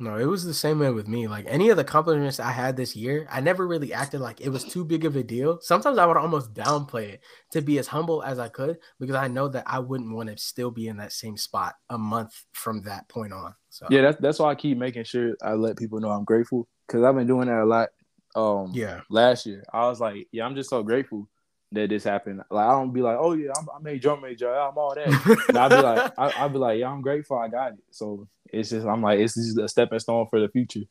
no, 0.00 0.16
it 0.16 0.24
was 0.24 0.44
the 0.44 0.54
same 0.54 0.78
way 0.78 0.90
with 0.90 1.06
me. 1.06 1.28
Like 1.28 1.44
any 1.46 1.68
of 1.68 1.76
the 1.76 1.82
accomplishments 1.82 2.40
I 2.40 2.50
had 2.50 2.76
this 2.76 2.96
year, 2.96 3.28
I 3.30 3.40
never 3.40 3.66
really 3.66 3.92
acted 3.92 4.20
like 4.20 4.40
it 4.40 4.48
was 4.48 4.64
too 4.64 4.84
big 4.84 5.04
of 5.04 5.14
a 5.14 5.22
deal. 5.22 5.58
Sometimes 5.60 5.98
I 5.98 6.06
would 6.06 6.16
almost 6.16 6.54
downplay 6.54 7.14
it 7.14 7.20
to 7.52 7.60
be 7.60 7.78
as 7.78 7.86
humble 7.86 8.22
as 8.22 8.38
I 8.38 8.48
could 8.48 8.78
because 8.98 9.14
I 9.14 9.28
know 9.28 9.48
that 9.48 9.64
I 9.66 9.78
wouldn't 9.78 10.14
want 10.14 10.30
to 10.30 10.38
still 10.38 10.70
be 10.70 10.88
in 10.88 10.96
that 10.96 11.12
same 11.12 11.36
spot 11.36 11.74
a 11.90 11.98
month 11.98 12.32
from 12.52 12.82
that 12.82 13.08
point 13.08 13.34
on. 13.34 13.54
So 13.68 13.86
yeah, 13.90 14.00
that's 14.00 14.20
that's 14.20 14.38
why 14.38 14.50
I 14.50 14.54
keep 14.54 14.78
making 14.78 15.04
sure 15.04 15.36
I 15.42 15.52
let 15.52 15.76
people 15.76 16.00
know 16.00 16.10
I'm 16.10 16.24
grateful 16.24 16.66
because 16.86 17.04
I've 17.04 17.14
been 17.14 17.26
doing 17.26 17.48
that 17.48 17.62
a 17.62 17.66
lot. 17.66 17.90
Um, 18.34 18.72
yeah, 18.72 19.00
last 19.10 19.44
year 19.44 19.64
I 19.72 19.86
was 19.86 20.00
like, 20.00 20.28
yeah, 20.32 20.46
I'm 20.46 20.54
just 20.54 20.70
so 20.70 20.82
grateful 20.82 21.28
that 21.72 21.88
this 21.88 22.04
happened. 22.04 22.42
Like 22.50 22.66
I 22.66 22.72
don't 22.72 22.92
be 22.92 23.02
like, 23.02 23.16
oh 23.18 23.32
yeah, 23.32 23.52
I'm, 23.56 23.66
I 23.74 23.78
made 23.82 24.02
drum 24.02 24.22
major, 24.22 24.52
I'm 24.52 24.76
all 24.76 24.94
that. 24.94 25.54
I'll 25.54 25.68
be 25.68 25.76
like, 25.76 26.12
I, 26.18 26.32
I'll 26.40 26.48
be 26.48 26.58
like, 26.58 26.80
yeah, 26.80 26.90
I'm 26.90 27.02
grateful 27.02 27.38
I 27.38 27.48
got 27.48 27.72
it. 27.72 27.78
So 27.90 28.28
it's 28.52 28.70
just 28.70 28.86
I'm 28.86 29.02
like 29.02 29.20
it's 29.20 29.34
just 29.34 29.58
a 29.58 29.68
stepping 29.68 29.98
stone 29.98 30.26
for 30.28 30.40
the 30.40 30.48
future. 30.48 30.82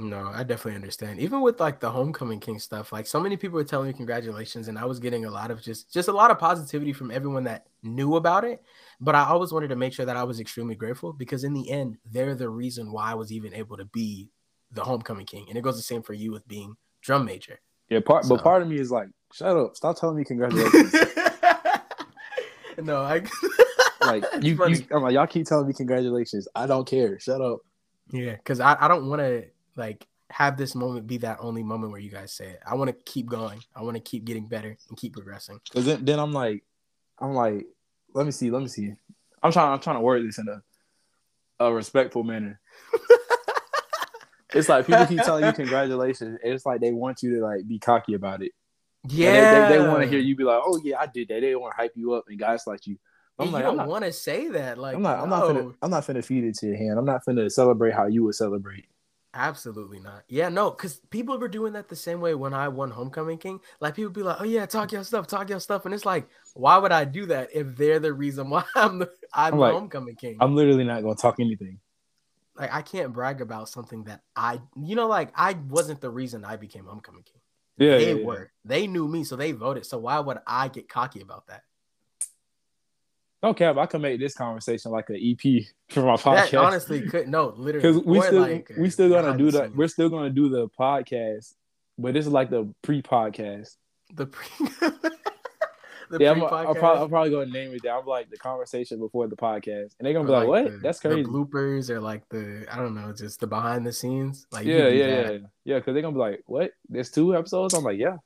No, 0.00 0.30
I 0.32 0.44
definitely 0.44 0.76
understand. 0.76 1.18
Even 1.18 1.40
with 1.40 1.58
like 1.58 1.80
the 1.80 1.90
homecoming 1.90 2.38
king 2.38 2.60
stuff, 2.60 2.92
like 2.92 3.06
so 3.06 3.18
many 3.18 3.36
people 3.36 3.56
were 3.56 3.64
telling 3.64 3.88
me 3.88 3.92
congratulations, 3.92 4.68
and 4.68 4.78
I 4.78 4.84
was 4.84 5.00
getting 5.00 5.24
a 5.24 5.30
lot 5.30 5.50
of 5.50 5.60
just 5.60 5.92
just 5.92 6.08
a 6.08 6.12
lot 6.12 6.30
of 6.30 6.38
positivity 6.38 6.92
from 6.92 7.10
everyone 7.10 7.44
that 7.44 7.66
knew 7.82 8.14
about 8.14 8.44
it. 8.44 8.62
But 9.00 9.16
I 9.16 9.24
always 9.24 9.52
wanted 9.52 9.68
to 9.68 9.76
make 9.76 9.92
sure 9.92 10.06
that 10.06 10.16
I 10.16 10.22
was 10.22 10.38
extremely 10.38 10.76
grateful 10.76 11.12
because 11.12 11.42
in 11.42 11.52
the 11.52 11.68
end, 11.68 11.96
they're 12.08 12.36
the 12.36 12.48
reason 12.48 12.92
why 12.92 13.10
I 13.10 13.14
was 13.14 13.32
even 13.32 13.52
able 13.54 13.76
to 13.76 13.86
be 13.86 14.30
the 14.70 14.84
homecoming 14.84 15.26
king. 15.26 15.46
And 15.48 15.58
it 15.58 15.62
goes 15.62 15.76
the 15.76 15.82
same 15.82 16.02
for 16.02 16.14
you 16.14 16.30
with 16.30 16.46
being 16.46 16.76
drum 17.00 17.24
major. 17.24 17.58
Yeah, 17.88 18.00
part 18.00 18.24
so. 18.24 18.36
but 18.36 18.44
part 18.44 18.62
of 18.62 18.68
me 18.68 18.78
is 18.78 18.90
like, 18.90 19.08
shut 19.32 19.56
up, 19.56 19.76
stop 19.76 19.98
telling 19.98 20.16
me 20.16 20.24
congratulations. 20.24 20.92
no, 22.78 23.02
I 23.02 23.22
like 24.02 24.24
you, 24.40 24.58
you, 24.66 24.86
I'm 24.90 25.02
like, 25.02 25.14
y'all 25.14 25.26
keep 25.26 25.46
telling 25.46 25.66
me 25.66 25.74
congratulations. 25.74 26.48
I 26.54 26.66
don't 26.66 26.86
care. 26.86 27.18
Shut 27.18 27.40
up. 27.40 27.60
Yeah, 28.10 28.36
because 28.36 28.60
I, 28.60 28.76
I 28.80 28.88
don't 28.88 29.08
want 29.08 29.20
to 29.20 29.44
like 29.76 30.06
have 30.30 30.56
this 30.56 30.74
moment 30.74 31.06
be 31.06 31.18
that 31.18 31.38
only 31.40 31.62
moment 31.62 31.92
where 31.92 32.00
you 32.00 32.10
guys 32.10 32.32
say 32.32 32.46
it. 32.46 32.60
I 32.66 32.74
want 32.74 32.88
to 32.88 32.96
keep 33.04 33.26
going. 33.26 33.60
I 33.74 33.82
want 33.82 33.96
to 33.96 34.02
keep 34.02 34.24
getting 34.24 34.46
better 34.46 34.76
and 34.88 34.98
keep 34.98 35.14
progressing. 35.14 35.60
Because 35.68 35.86
then, 35.86 36.04
then 36.04 36.18
I'm 36.18 36.32
like, 36.32 36.64
I'm 37.18 37.34
like, 37.34 37.66
let 38.14 38.26
me 38.26 38.32
see, 38.32 38.50
let 38.50 38.62
me 38.62 38.68
see. 38.68 38.94
I'm 39.42 39.52
trying, 39.52 39.72
I'm 39.72 39.80
trying 39.80 39.96
to 39.96 40.00
word 40.00 40.26
this 40.26 40.38
in 40.38 40.48
a 40.48 40.62
a 41.60 41.72
respectful 41.72 42.22
manner. 42.22 42.60
it's 44.54 44.68
like 44.68 44.86
people 44.86 45.06
keep 45.06 45.22
telling 45.22 45.44
you 45.44 45.52
congratulations. 45.52 46.38
It's 46.42 46.64
like 46.64 46.80
they 46.80 46.92
want 46.92 47.22
you 47.22 47.36
to 47.36 47.42
like 47.44 47.66
be 47.66 47.78
cocky 47.78 48.14
about 48.14 48.42
it. 48.42 48.52
Yeah, 49.06 49.32
And 49.32 49.72
they, 49.72 49.78
they, 49.78 49.88
want 49.88 50.02
to 50.02 50.08
hear 50.08 50.18
you 50.18 50.34
be 50.34 50.44
like, 50.44 50.60
"Oh 50.64 50.80
yeah, 50.82 50.98
I 50.98 51.06
did 51.06 51.28
that." 51.28 51.40
They 51.40 51.54
want 51.54 51.72
to 51.72 51.76
hype 51.80 51.92
you 51.94 52.14
up 52.14 52.24
and 52.28 52.38
guys 52.38 52.66
like 52.66 52.86
you. 52.86 52.98
I'm 53.38 53.44
And 53.44 53.52
like, 53.52 53.64
you 53.64 53.76
don't 53.76 53.88
want 53.88 54.04
to 54.04 54.12
say 54.12 54.48
that. 54.48 54.78
Like, 54.78 54.96
I'm 54.96 55.02
not, 55.02 55.20
I'm 55.20 55.30
not, 55.30 55.44
finna. 55.44 55.74
I'm 55.80 55.90
not 55.90 56.04
finna 56.04 56.24
feed 56.24 56.44
it 56.44 56.56
to 56.58 56.66
your 56.66 56.76
hand. 56.76 56.98
I'm 56.98 57.04
not 57.04 57.24
finna 57.24 57.44
to 57.44 57.50
celebrate 57.50 57.94
how 57.94 58.06
you 58.06 58.24
would 58.24 58.34
celebrate. 58.34 58.86
Absolutely 59.34 60.00
not. 60.00 60.24
Yeah, 60.28 60.48
no, 60.48 60.70
because 60.70 60.96
people 61.10 61.38
were 61.38 61.48
doing 61.48 61.74
that 61.74 61.88
the 61.88 61.94
same 61.94 62.20
way 62.20 62.34
when 62.34 62.54
I 62.54 62.66
won 62.68 62.90
Homecoming 62.90 63.38
King. 63.38 63.60
Like 63.78 63.94
people 63.94 64.10
be 64.10 64.22
like, 64.22 64.40
"Oh 64.40 64.44
yeah, 64.44 64.66
talk 64.66 64.90
your 64.90 65.04
stuff, 65.04 65.28
talk 65.28 65.48
your 65.48 65.60
stuff," 65.60 65.84
and 65.84 65.94
it's 65.94 66.04
like, 66.06 66.28
why 66.54 66.76
would 66.78 66.92
I 66.92 67.04
do 67.04 67.26
that 67.26 67.50
if 67.54 67.76
they're 67.76 68.00
the 68.00 68.12
reason 68.12 68.50
why 68.50 68.64
I'm 68.74 68.98
the 68.98 69.10
I'm, 69.32 69.54
I'm 69.54 69.60
the 69.60 69.60
like, 69.60 69.72
Homecoming 69.74 70.16
King? 70.16 70.38
I'm 70.40 70.56
literally 70.56 70.84
not 70.84 71.02
gonna 71.02 71.14
talk 71.14 71.36
anything. 71.38 71.78
like 72.56 72.74
I 72.74 72.82
can't 72.82 73.12
brag 73.12 73.40
about 73.40 73.68
something 73.68 74.04
that 74.04 74.22
I, 74.34 74.60
you 74.82 74.96
know, 74.96 75.06
like 75.06 75.30
I 75.36 75.52
wasn't 75.68 76.00
the 76.00 76.10
reason 76.10 76.44
I 76.44 76.56
became 76.56 76.86
Homecoming 76.86 77.22
King. 77.22 77.40
Yeah, 77.78 77.98
they 77.98 78.12
yeah, 78.12 78.18
yeah. 78.18 78.24
were. 78.24 78.50
They 78.64 78.86
knew 78.86 79.06
me, 79.06 79.24
so 79.24 79.36
they 79.36 79.52
voted. 79.52 79.86
So 79.86 79.98
why 79.98 80.18
would 80.18 80.38
I 80.46 80.68
get 80.68 80.88
cocky 80.88 81.20
about 81.20 81.46
that? 81.46 81.62
No 83.42 83.54
cap, 83.54 83.76
I 83.76 83.86
can 83.86 84.02
make 84.02 84.18
this 84.18 84.34
conversation 84.34 84.90
like 84.90 85.08
an 85.10 85.16
EP 85.16 85.64
for 85.90 86.02
my 86.02 86.16
podcast. 86.16 86.50
That 86.50 86.56
honestly 86.56 87.02
could 87.02 87.28
no, 87.28 87.54
literally. 87.56 87.92
because 87.92 88.04
we 88.04 88.20
still 88.20 88.40
like, 88.40 88.72
we 88.76 88.90
still 88.90 89.08
gonna 89.08 89.38
do 89.38 89.50
the 89.50 89.72
we're 89.74 89.88
still 89.88 90.08
gonna 90.08 90.30
do 90.30 90.48
the 90.48 90.68
podcast, 90.68 91.54
but 91.96 92.14
this 92.14 92.26
is 92.26 92.32
like 92.32 92.50
the 92.50 92.72
pre-podcast. 92.82 93.76
the 94.12 94.26
pre 94.26 94.66
the 96.10 96.18
yeah, 96.20 96.30
I'm, 96.32 96.42
I'll, 96.42 96.74
probably, 96.74 97.02
I'm 97.02 97.08
probably 97.08 97.30
gonna 97.30 97.46
name 97.46 97.72
it 97.74 97.82
down. 97.82 98.00
I'm 98.00 98.06
like 98.06 98.30
the 98.30 98.36
conversation 98.36 98.98
before 98.98 99.26
the 99.26 99.36
podcast, 99.36 99.94
and 99.98 100.06
they're 100.06 100.12
gonna 100.12 100.26
be 100.26 100.32
like, 100.32 100.48
"What? 100.48 100.64
the- 100.64 100.78
That's 100.78 101.00
the 101.00 101.08
crazy." 101.10 101.28
bloopers 101.28 101.90
or 101.90 102.00
like 102.00 102.28
the 102.28 102.66
I 102.70 102.76
don't 102.76 102.94
know, 102.94 103.12
just 103.12 103.40
the 103.40 103.46
behind 103.46 103.86
the 103.86 103.92
scenes. 103.92 104.46
Like 104.50 104.66
yeah, 104.66 104.88
yeah, 104.88 105.06
yeah, 105.06 105.38
yeah. 105.64 105.78
Because 105.78 105.94
they're 105.94 106.02
gonna 106.02 106.14
be 106.14 106.20
like, 106.20 106.42
"What? 106.46 106.72
There's 106.88 107.10
two 107.10 107.36
episodes?" 107.36 107.74
I'm 107.74 107.84
like, 107.84 107.98
"Yeah." 107.98 108.16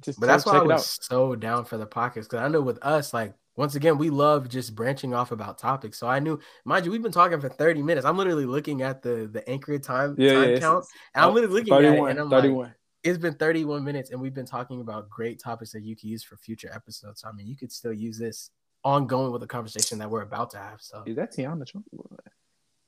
Just 0.00 0.20
But 0.20 0.26
that's 0.26 0.44
why 0.44 0.58
I 0.58 0.62
was 0.62 0.72
out. 0.72 0.80
so 0.80 1.34
down 1.36 1.64
for 1.64 1.76
the 1.78 1.86
podcast 1.86 2.24
because 2.24 2.40
I 2.40 2.48
know 2.48 2.60
with 2.60 2.78
us, 2.82 3.14
like 3.14 3.34
once 3.56 3.74
again, 3.74 3.98
we 3.98 4.10
love 4.10 4.48
just 4.48 4.74
branching 4.74 5.14
off 5.14 5.30
about 5.30 5.58
topics. 5.58 5.98
So 5.98 6.08
I 6.08 6.18
knew, 6.18 6.40
mind 6.64 6.84
you, 6.84 6.90
we've 6.90 7.02
been 7.02 7.12
talking 7.12 7.40
for 7.40 7.48
30 7.48 7.82
minutes. 7.82 8.04
I'm 8.04 8.18
literally 8.18 8.46
looking 8.46 8.82
at 8.82 9.02
the 9.02 9.28
the 9.32 9.48
anchor 9.48 9.78
time, 9.78 10.16
Yeah, 10.18 10.34
time 10.34 10.50
yeah, 10.50 10.58
count. 10.58 10.84
And 11.14 11.24
I'm 11.24 11.34
literally 11.34 11.60
looking 11.60 11.74
at 11.74 11.84
it 11.84 12.10
and 12.10 12.18
I'm 12.18 12.28
like, 12.28 12.42
31. 12.42 12.74
It's 13.04 13.18
been 13.18 13.34
31 13.34 13.84
minutes 13.84 14.10
and 14.10 14.20
we've 14.20 14.32
been 14.34 14.46
talking 14.46 14.80
about 14.80 15.10
great 15.10 15.38
topics 15.38 15.72
that 15.72 15.82
you 15.82 15.94
can 15.94 16.08
use 16.08 16.24
for 16.24 16.36
future 16.38 16.70
episodes. 16.74 17.20
So 17.20 17.28
I 17.28 17.32
mean 17.32 17.46
you 17.46 17.54
could 17.56 17.70
still 17.70 17.92
use 17.92 18.18
this 18.18 18.50
ongoing 18.82 19.30
with 19.30 19.42
the 19.42 19.46
conversation 19.46 19.98
that 19.98 20.10
we're 20.10 20.22
about 20.22 20.50
to 20.52 20.58
have. 20.58 20.80
So 20.80 21.02
Is 21.06 21.16
that 21.16 21.32
Tiana 21.32 21.66
Trump? 21.66 21.86
Oh, 21.94 22.06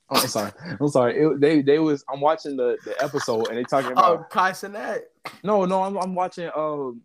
I'm 0.09 0.27
sorry. 0.27 0.51
I'm 0.81 0.87
sorry. 0.87 1.21
It, 1.21 1.39
they 1.39 1.61
they 1.61 1.79
was 1.79 2.03
I'm 2.11 2.19
watching 2.19 2.57
the 2.57 2.77
the 2.83 3.01
episode 3.03 3.47
and 3.49 3.57
they 3.57 3.63
talking 3.63 3.91
Oh, 3.95 4.13
about 4.15 4.29
Kai 4.31 4.51
Cenat. 4.51 5.01
no 5.43 5.65
no 5.65 5.83
I'm 5.83 5.97
I'm 5.97 6.15
watching 6.15 6.49
um 6.55 7.01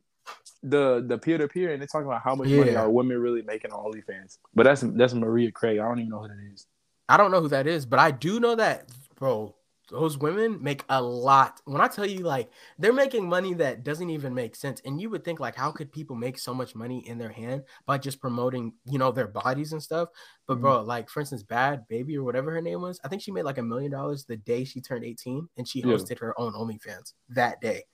the 0.62 1.04
the 1.06 1.18
peer 1.18 1.36
to 1.36 1.48
peer 1.48 1.72
and 1.72 1.82
they're 1.82 1.88
talking 1.88 2.06
about 2.06 2.22
how 2.22 2.34
much 2.34 2.48
money 2.48 2.74
are 2.76 2.88
women 2.88 3.18
really 3.18 3.42
making 3.42 3.72
on 3.72 3.92
OnlyFans. 3.92 4.38
But 4.54 4.62
that's 4.62 4.80
that's 4.80 5.12
Maria 5.12 5.50
Craig. 5.52 5.78
I 5.80 5.88
don't 5.88 5.98
even 5.98 6.10
know 6.10 6.20
who 6.22 6.28
that 6.28 6.50
is. 6.54 6.66
I 7.08 7.16
don't 7.18 7.30
know 7.30 7.40
who 7.42 7.48
that 7.48 7.66
is, 7.66 7.84
but 7.84 7.98
I 7.98 8.10
do 8.10 8.40
know 8.40 8.54
that, 8.54 8.88
bro. 9.16 9.54
Those 9.92 10.16
women 10.16 10.62
make 10.62 10.84
a 10.88 11.02
lot. 11.02 11.60
When 11.66 11.82
I 11.82 11.86
tell 11.86 12.06
you, 12.06 12.20
like, 12.20 12.50
they're 12.78 12.94
making 12.94 13.28
money 13.28 13.52
that 13.54 13.84
doesn't 13.84 14.08
even 14.08 14.32
make 14.34 14.56
sense. 14.56 14.80
And 14.86 14.98
you 14.98 15.10
would 15.10 15.22
think, 15.22 15.38
like, 15.38 15.54
how 15.54 15.70
could 15.70 15.92
people 15.92 16.16
make 16.16 16.38
so 16.38 16.54
much 16.54 16.74
money 16.74 17.06
in 17.06 17.18
their 17.18 17.28
hand 17.30 17.64
by 17.84 17.98
just 17.98 18.18
promoting, 18.18 18.72
you 18.86 18.98
know, 18.98 19.12
their 19.12 19.28
bodies 19.28 19.72
and 19.72 19.82
stuff? 19.82 20.08
But, 20.48 20.56
Mhm. 20.56 20.60
bro, 20.62 20.80
like, 20.82 21.10
for 21.10 21.20
instance, 21.20 21.42
Bhad 21.42 21.86
Bhabie 21.90 22.16
or 22.16 22.24
whatever 22.24 22.50
her 22.52 22.62
name 22.62 22.80
was, 22.80 22.98
I 23.04 23.08
think 23.08 23.20
she 23.20 23.32
made 23.32 23.44
like 23.44 23.58
a 23.58 23.62
million 23.62 23.92
dollars 23.92 24.24
the 24.24 24.38
day 24.38 24.64
she 24.64 24.80
turned 24.80 25.04
18 25.04 25.48
and 25.58 25.68
she 25.68 25.80
Yeah. 25.80 25.86
hosted 25.88 26.18
her 26.20 26.38
own 26.40 26.54
OnlyFans 26.54 27.12
that 27.28 27.60
day. 27.60 27.84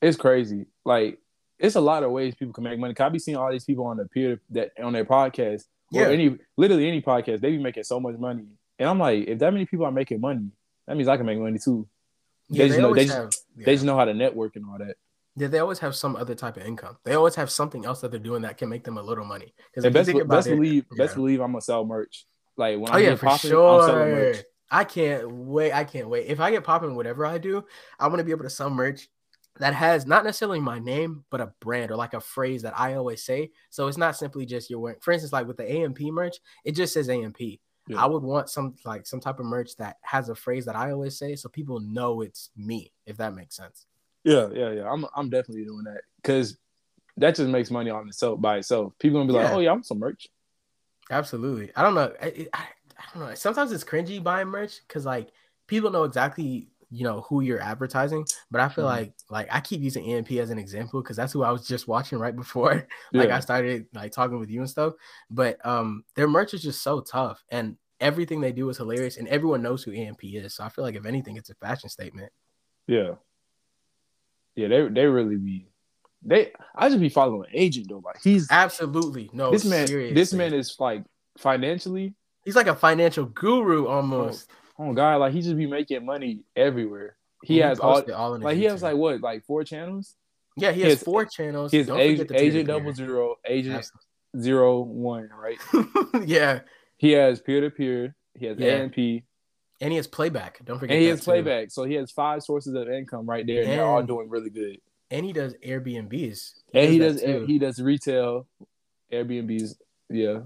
It's 0.00 0.16
crazy. 0.16 0.66
Like 0.86 1.18
it's 1.58 1.76
a 1.76 1.80
lot 1.80 2.02
of 2.02 2.10
ways 2.10 2.34
people 2.34 2.54
can 2.54 2.64
make 2.64 2.78
money. 2.78 2.94
'Cause 2.94 3.04
I 3.04 3.08
be 3.10 3.18
seeing 3.18 3.36
all 3.36 3.52
these 3.52 3.64
people 3.64 3.84
on 3.84 3.98
the 3.98 4.08
peer 4.08 4.40
that 4.50 4.72
on 4.82 4.94
their 4.94 5.04
podcast 5.04 5.68
or 5.92 6.06
any 6.06 6.38
literally 6.56 6.88
any 6.88 7.02
podcast. 7.02 7.40
They 7.40 7.50
be 7.50 7.62
making 7.62 7.84
so 7.84 8.00
much 8.00 8.16
money, 8.16 8.46
and 8.78 8.88
I'm 8.88 8.98
like, 8.98 9.28
if 9.28 9.38
that 9.38 9.52
many 9.52 9.66
people 9.66 9.84
are 9.84 9.92
making 9.92 10.20
money, 10.20 10.50
that 10.86 10.96
means 10.96 11.08
I 11.08 11.16
can 11.16 11.26
make 11.26 11.38
money 11.38 11.58
too. 11.58 11.88
Yeah, 12.48 12.64
They 12.64 12.68
just 12.68 12.80
know- 12.80 12.94
they 12.94 13.04
just- 13.04 13.16
have, 13.16 13.30
They 13.56 13.74
just 13.74 13.84
know 13.84 13.96
how 13.96 14.04
to 14.04 14.14
network 14.14 14.56
and 14.56 14.64
all 14.70 14.78
that. 14.78 14.96
Yeah, 15.36 15.46
they 15.48 15.60
always 15.60 15.78
have 15.78 15.96
some 15.96 16.14
other 16.16 16.34
type 16.34 16.58
of 16.58 16.64
income. 16.64 16.98
They 17.04 17.14
always 17.14 17.34
have 17.36 17.50
something 17.50 17.86
else 17.86 18.02
that 18.02 18.10
they're 18.10 18.20
doing 18.20 18.42
that 18.42 18.58
can 18.58 18.68
make 18.68 18.84
them 18.84 18.98
a 18.98 19.02
little 19.02 19.24
money. 19.24 19.54
Because 19.70 19.84
best, 19.90 20.12
best 20.28 20.46
it, 20.48 20.54
believe, 20.56 20.84
best 20.96 21.14
believe, 21.14 21.40
I'm 21.40 21.52
gonna 21.52 21.62
sell 21.62 21.86
merch. 21.86 22.26
Like 22.58 22.78
when 22.78 22.90
Oh 22.90 22.94
I 22.94 22.98
yeah, 22.98 23.10
get 23.10 23.18
for 23.20 23.26
popping, 23.26 23.50
sure. 23.50 24.06
merch. 24.06 24.42
I 24.70 24.84
can't 24.84 25.30
wait. 25.30 25.72
I 25.72 25.84
can't 25.84 26.08
wait. 26.08 26.26
If 26.26 26.40
I 26.40 26.50
get 26.50 26.64
popping, 26.64 26.94
whatever 26.96 27.24
I 27.24 27.38
do, 27.38 27.64
I 27.98 28.08
want 28.08 28.18
to 28.18 28.24
be 28.24 28.30
able 28.30 28.44
to 28.44 28.50
sell 28.50 28.68
merch 28.68 29.08
that 29.58 29.72
has 29.74 30.06
not 30.06 30.24
necessarily 30.24 30.60
my 30.60 30.78
name, 30.78 31.24
but 31.30 31.40
a 31.40 31.52
brand 31.60 31.90
or 31.90 31.96
like 31.96 32.12
a 32.14 32.20
phrase 32.20 32.62
that 32.62 32.78
I 32.78 32.94
always 32.94 33.22
say. 33.24 33.52
So 33.70 33.86
it's 33.86 33.98
not 33.98 34.16
simply 34.16 34.44
just 34.44 34.68
you're 34.70 34.80
wearing. 34.80 34.98
For 35.00 35.12
instance, 35.12 35.32
like 35.32 35.46
with 35.46 35.56
the 35.58 35.70
AMP 35.70 36.00
merch, 36.10 36.36
it 36.64 36.72
just 36.72 36.92
says 36.92 37.08
AMP. 37.08 37.38
Yeah. 37.88 38.02
I 38.02 38.06
would 38.06 38.22
want 38.22 38.48
some 38.48 38.74
like 38.84 39.06
some 39.06 39.20
type 39.20 39.40
of 39.40 39.46
merch 39.46 39.76
that 39.76 39.96
has 40.02 40.28
a 40.28 40.34
phrase 40.34 40.64
that 40.66 40.76
I 40.76 40.92
always 40.92 41.18
say, 41.18 41.34
so 41.34 41.48
people 41.48 41.80
know 41.80 42.20
it's 42.20 42.50
me. 42.56 42.92
If 43.06 43.16
that 43.16 43.34
makes 43.34 43.56
sense. 43.56 43.86
Yeah, 44.24 44.48
yeah, 44.52 44.70
yeah. 44.70 44.90
I'm 44.90 45.04
I'm 45.16 45.30
definitely 45.30 45.64
doing 45.64 45.84
that 45.84 46.02
because 46.22 46.58
that 47.16 47.34
just 47.34 47.48
makes 47.48 47.70
money 47.70 47.90
on 47.90 48.08
itself 48.08 48.40
by 48.40 48.58
itself. 48.58 48.92
People 48.98 49.20
gonna 49.20 49.32
be 49.32 49.38
like, 49.38 49.52
oh 49.52 49.58
yeah, 49.58 49.72
I'm 49.72 49.82
some 49.82 49.98
merch. 49.98 50.28
Absolutely. 51.10 51.72
I 51.76 51.82
don't 51.82 51.94
know. 51.94 52.12
I, 52.22 52.48
I, 52.52 52.66
I 52.98 53.18
don't 53.18 53.28
know. 53.28 53.34
Sometimes 53.34 53.72
it's 53.72 53.84
cringy 53.84 54.22
buying 54.22 54.48
merch 54.48 54.80
because 54.86 55.04
like 55.04 55.30
people 55.66 55.90
know 55.90 56.04
exactly 56.04 56.68
you 56.94 57.04
know 57.04 57.22
who 57.22 57.40
you're 57.40 57.60
advertising. 57.62 58.26
But 58.50 58.60
I 58.60 58.68
feel 58.68 58.84
Mhm. 58.84 58.88
like 58.88 59.14
like 59.30 59.48
I 59.50 59.60
keep 59.60 59.80
using 59.80 60.04
AMP 60.04 60.30
as 60.38 60.50
an 60.50 60.58
example 60.58 61.00
because 61.02 61.16
that's 61.16 61.32
who 61.32 61.42
I 61.42 61.50
was 61.50 61.66
just 61.66 61.88
watching 61.88 62.18
right 62.18 62.36
before 62.36 62.86
like 63.12 63.28
Yeah. 63.30 63.36
I 63.36 63.40
started 63.40 63.86
like 63.94 64.12
talking 64.12 64.38
with 64.38 64.50
you 64.50 64.60
and 64.60 64.68
stuff. 64.68 64.92
But 65.30 65.64
um 65.64 66.04
their 66.16 66.28
merch 66.28 66.52
is 66.52 66.62
just 66.62 66.82
so 66.82 67.00
tough 67.00 67.42
and 67.48 67.76
everything 67.98 68.40
they 68.42 68.52
do 68.52 68.68
is 68.68 68.76
hilarious 68.76 69.16
and 69.16 69.26
everyone 69.28 69.62
knows 69.62 69.82
who 69.82 69.92
AMP 69.92 70.22
is. 70.24 70.54
So 70.56 70.64
I 70.64 70.68
feel 70.68 70.84
like 70.84 70.94
if 70.96 71.06
anything, 71.06 71.36
it's 71.36 71.50
a 71.50 71.54
fashion 71.54 71.88
statement. 71.88 72.30
Yeah, 72.86 73.12
yeah. 74.54 74.68
They 74.68 74.88
they 74.88 75.06
really 75.06 75.36
be. 75.36 75.68
They 76.24 76.52
I 76.76 76.88
just 76.88 77.00
be 77.00 77.08
following 77.08 77.48
agent 77.52 77.86
though. 77.88 78.02
Like 78.04 78.20
he's 78.22 78.48
Absolutely. 78.50 79.30
No, 79.32 79.50
this 79.50 79.64
man. 79.64 79.86
This 80.14 80.32
man 80.32 80.52
is 80.54 80.76
like 80.78 81.04
financially. 81.38 82.14
he's 82.44 82.54
like 82.56 82.66
a 82.68 82.74
financial 82.76 83.24
guru 83.24 83.86
almost. 83.86 84.50
Oh 84.50 84.54
Oh 84.88 84.92
god, 84.92 85.16
like 85.16 85.32
he 85.32 85.40
just 85.42 85.56
be 85.56 85.66
making 85.66 86.04
money 86.04 86.40
everywhere. 86.56 87.16
He 87.44 87.60
And 87.60 87.70
has 87.70 87.78
all 87.80 88.02
all 88.12 88.38
like 88.38 88.56
he 88.56 88.64
has 88.64 88.82
like 88.82 88.96
what 88.96 89.20
like 89.20 89.44
four 89.44 89.64
channels. 89.64 90.14
yeah, 90.56 90.70
he 90.72 90.76
he 90.80 90.82
has 90.88 90.94
has- 90.98 91.02
four 91.02 91.24
channels. 91.24 91.70
He 91.72 91.78
has 91.78 91.86
Don't 91.86 92.00
agent, 92.00 92.32
agent 92.32 92.66
double 92.68 92.92
zero, 92.92 93.36
agent 93.46 93.76
Absolutely. 93.76 94.40
zero 94.42 94.80
one, 94.80 95.28
right? 95.36 95.58
yeah, 96.26 96.60
He 96.98 97.12
has 97.12 97.40
peer 97.40 97.60
to 97.62 97.70
peer. 97.70 98.14
He 98.34 98.46
has 98.46 98.58
Yeah. 98.58 98.74
AMP, 98.82 98.96
and 98.98 99.22
and 99.80 99.90
he 99.90 99.96
has 99.96 100.06
playback. 100.06 100.64
Don't 100.64 100.78
forget. 100.78 100.94
And 100.94 101.02
he 101.02 101.08
has 101.08 101.20
too. 101.20 101.24
playback. 101.24 101.70
So 101.70 101.84
he 101.84 101.94
has 101.94 102.10
five 102.10 102.42
sources 102.42 102.74
of 102.74 102.88
income 102.88 103.26
right 103.26 103.46
there, 103.46 103.62
and 103.62 103.70
they're 103.72 103.84
all 103.84 104.02
doing 104.02 104.28
really 104.30 104.50
good. 104.50 104.78
and 105.10 105.26
he 105.26 105.32
does 105.32 105.54
Airbnbs. 105.66 106.52
And 106.74 106.90
he 106.92 106.98
does 106.98 107.20
he 107.20 107.58
does 107.58 107.80
retail, 107.80 108.46
Airbnbs. 109.12 109.74
Yeah, 110.10 110.40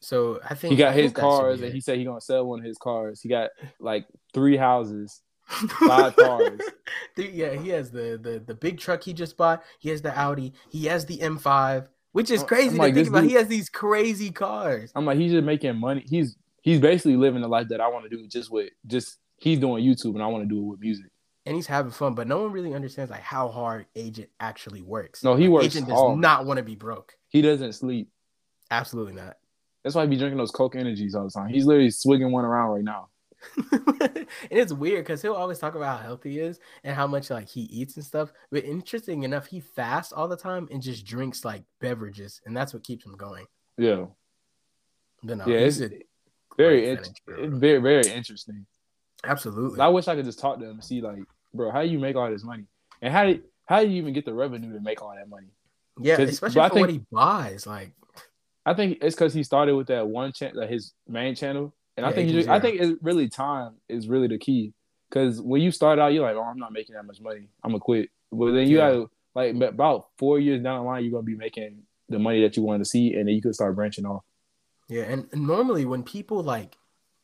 So 0.00 0.40
I 0.48 0.54
think 0.54 0.72
he 0.72 0.76
got 0.76 0.94
his 0.94 1.04
think 1.12 1.16
that 1.16 1.20
should 1.20 1.26
cars, 1.28 1.60
and 1.62 1.72
he 1.74 1.80
said 1.80 1.98
he 1.98 2.04
gonna 2.04 2.20
sell 2.20 2.46
one 2.46 2.58
of 2.60 2.64
his 2.64 2.78
cars. 2.78 3.20
He 3.20 3.28
got 3.28 3.50
like 3.78 4.06
three 4.32 4.56
houses, 4.56 5.20
five 5.46 6.16
cars. 6.16 6.60
Yeah, 7.16 7.52
he 7.54 7.68
has 7.70 7.90
the, 7.90 8.18
the 8.22 8.42
the 8.46 8.54
big 8.54 8.78
truck 8.78 9.02
he 9.02 9.12
just 9.12 9.36
bought. 9.36 9.62
He 9.78 9.90
has 9.90 10.00
the 10.02 10.16
Audi. 10.18 10.54
He 10.70 10.86
has 10.86 11.04
the 11.06 11.18
M5, 11.18 11.86
which 12.12 12.30
is 12.30 12.42
crazy 12.42 12.68
I'm 12.70 12.74
to 12.76 12.78
like, 12.78 12.94
think 12.94 13.08
about. 13.08 13.20
dude- 13.22 13.30
He 13.30 13.36
has 13.36 13.46
these 13.48 13.68
crazy 13.68 14.30
cars. 14.30 14.90
I'm 14.94 15.04
like, 15.04 15.18
he's 15.18 15.32
just 15.32 15.44
making 15.44 15.76
money. 15.76 16.04
He's 16.08 16.36
he's 16.62 16.80
basically 16.80 17.16
living 17.16 17.42
the 17.42 17.48
life 17.48 17.68
that 17.68 17.80
I 17.82 17.88
want 17.88 18.04
to 18.04 18.08
do. 18.16 18.26
Just 18.26 18.50
with 18.50 18.70
just 18.86 19.18
he's 19.36 19.58
doing 19.58 19.84
YouTube, 19.84 20.14
and 20.14 20.22
I 20.22 20.26
want 20.28 20.44
to 20.44 20.48
do 20.48 20.60
it 20.60 20.64
with 20.66 20.80
music. 20.80 21.06
and 21.44 21.56
he's 21.56 21.66
having 21.66 21.92
fun, 21.92 22.14
but 22.14 22.26
no 22.26 22.40
one 22.42 22.52
really 22.52 22.72
understands 22.74 23.10
like 23.10 23.20
how 23.22 23.48
hard 23.48 23.84
Agent 23.96 24.30
actually 24.40 24.80
works. 24.82 25.22
No, 25.22 25.34
he 25.36 25.44
Like, 25.44 25.52
works 25.52 25.66
Agent 25.66 25.88
does 25.88 25.98
hard. 25.98 26.18
not 26.18 26.46
want 26.46 26.56
to 26.56 26.62
be 26.62 26.74
broke. 26.74 27.16
He 27.28 27.42
doesn't 27.42 27.74
sleep. 27.74 28.08
Absolutely 28.70 29.14
not. 29.14 29.36
That's 29.82 29.94
why 29.94 30.02
he 30.02 30.08
be 30.08 30.16
drinking 30.16 30.38
those 30.38 30.50
Coke 30.50 30.76
energies 30.76 31.14
all 31.14 31.24
the 31.24 31.30
time. 31.30 31.48
He's 31.48 31.64
literally 31.64 31.90
swigging 31.90 32.32
one 32.32 32.44
around 32.44 32.70
right 32.70 32.84
now. 32.84 33.08
and 33.72 34.26
it's 34.50 34.72
weird 34.72 35.04
because 35.04 35.22
he'll 35.22 35.32
always 35.34 35.58
talk 35.58 35.74
about 35.74 36.00
how 36.00 36.04
healthy 36.04 36.32
he 36.32 36.40
is 36.40 36.60
and 36.84 36.94
how 36.94 37.06
much 37.06 37.30
like 37.30 37.48
he 37.48 37.62
eats 37.62 37.96
and 37.96 38.04
stuff. 38.04 38.32
But 38.50 38.64
interesting 38.64 39.22
enough, 39.22 39.46
he 39.46 39.60
fasts 39.60 40.12
all 40.12 40.28
the 40.28 40.36
time 40.36 40.68
and 40.70 40.82
just 40.82 41.06
drinks 41.06 41.44
like 41.44 41.62
beverages, 41.80 42.40
and 42.44 42.54
that's 42.54 42.74
what 42.74 42.84
keeps 42.84 43.06
him 43.06 43.16
going. 43.16 43.46
Yeah, 43.78 44.06
But 45.22 45.38
no, 45.38 45.46
yeah, 45.46 45.60
it's 45.60 45.78
very, 46.58 46.90
int- 46.90 47.18
it's 47.28 47.54
very, 47.54 47.78
very 47.78 48.06
interesting. 48.08 48.66
absolutely. 49.24 49.80
I 49.80 49.88
wish 49.88 50.06
I 50.06 50.14
could 50.16 50.26
just 50.26 50.38
talk 50.38 50.58
to 50.58 50.64
him 50.66 50.72
and 50.72 50.84
see, 50.84 51.00
like, 51.00 51.22
bro, 51.54 51.70
how 51.70 51.82
do 51.82 51.88
you 51.88 51.98
make 51.98 52.16
all 52.16 52.30
this 52.30 52.44
money, 52.44 52.66
and 53.00 53.10
how 53.10 53.24
do 53.24 53.40
how 53.64 53.82
do 53.82 53.88
you 53.88 53.96
even 53.96 54.12
get 54.12 54.26
the 54.26 54.34
revenue 54.34 54.74
to 54.74 54.80
make 54.80 55.00
all 55.00 55.14
that 55.16 55.28
money? 55.30 55.46
Yeah, 55.98 56.20
especially 56.20 56.56
but 56.56 56.64
I 56.64 56.68
for 56.68 56.80
what 56.80 56.90
he 56.90 57.00
buys. 57.10 57.66
Like, 57.66 57.92
I 58.66 58.74
think 58.74 58.98
it's 59.00 59.14
because 59.14 59.32
he 59.34 59.42
started 59.42 59.74
with 59.74 59.86
that 59.88 60.06
one 60.06 60.32
channel, 60.32 60.60
like 60.60 60.70
his 60.70 60.92
main 61.08 61.34
channel, 61.34 61.74
and 61.96 62.04
I 62.06 62.12
think 62.12 62.28
you 62.30 62.34
just, 62.34 62.48
I 62.48 62.60
think 62.60 62.80
it's 62.80 63.02
really 63.02 63.28
time 63.28 63.74
is 63.88 64.08
really 64.08 64.28
the 64.28 64.38
key. 64.38 64.72
Because 65.08 65.40
when 65.40 65.60
you 65.60 65.72
start 65.72 65.98
out, 65.98 66.12
you're 66.12 66.22
like, 66.22 66.36
oh, 66.36 66.42
I'm 66.42 66.58
not 66.58 66.72
making 66.72 66.94
that 66.94 67.04
much 67.04 67.20
money. 67.20 67.48
I'm 67.64 67.72
gonna 67.72 67.80
quit. 67.80 68.10
But 68.30 68.52
then 68.52 68.68
you 68.68 68.78
Yeah. 68.78 68.90
gotta 68.90 69.10
like 69.34 69.54
about 69.56 70.08
four 70.18 70.38
years 70.38 70.62
down 70.62 70.80
the 70.80 70.84
line, 70.84 71.02
you're 71.02 71.10
gonna 71.12 71.22
be 71.24 71.34
making 71.36 71.82
the 72.08 72.18
money 72.18 72.42
that 72.42 72.56
you 72.56 72.62
want 72.62 72.80
to 72.80 72.84
see, 72.84 73.14
and 73.14 73.26
then 73.26 73.34
you 73.34 73.42
can 73.42 73.52
start 73.52 73.74
branching 73.74 74.06
off. 74.06 74.24
Yeah, 74.88 75.02
and, 75.02 75.28
and 75.32 75.46
normally 75.46 75.84
when 75.84 76.02
people 76.02 76.42
like 76.42 76.76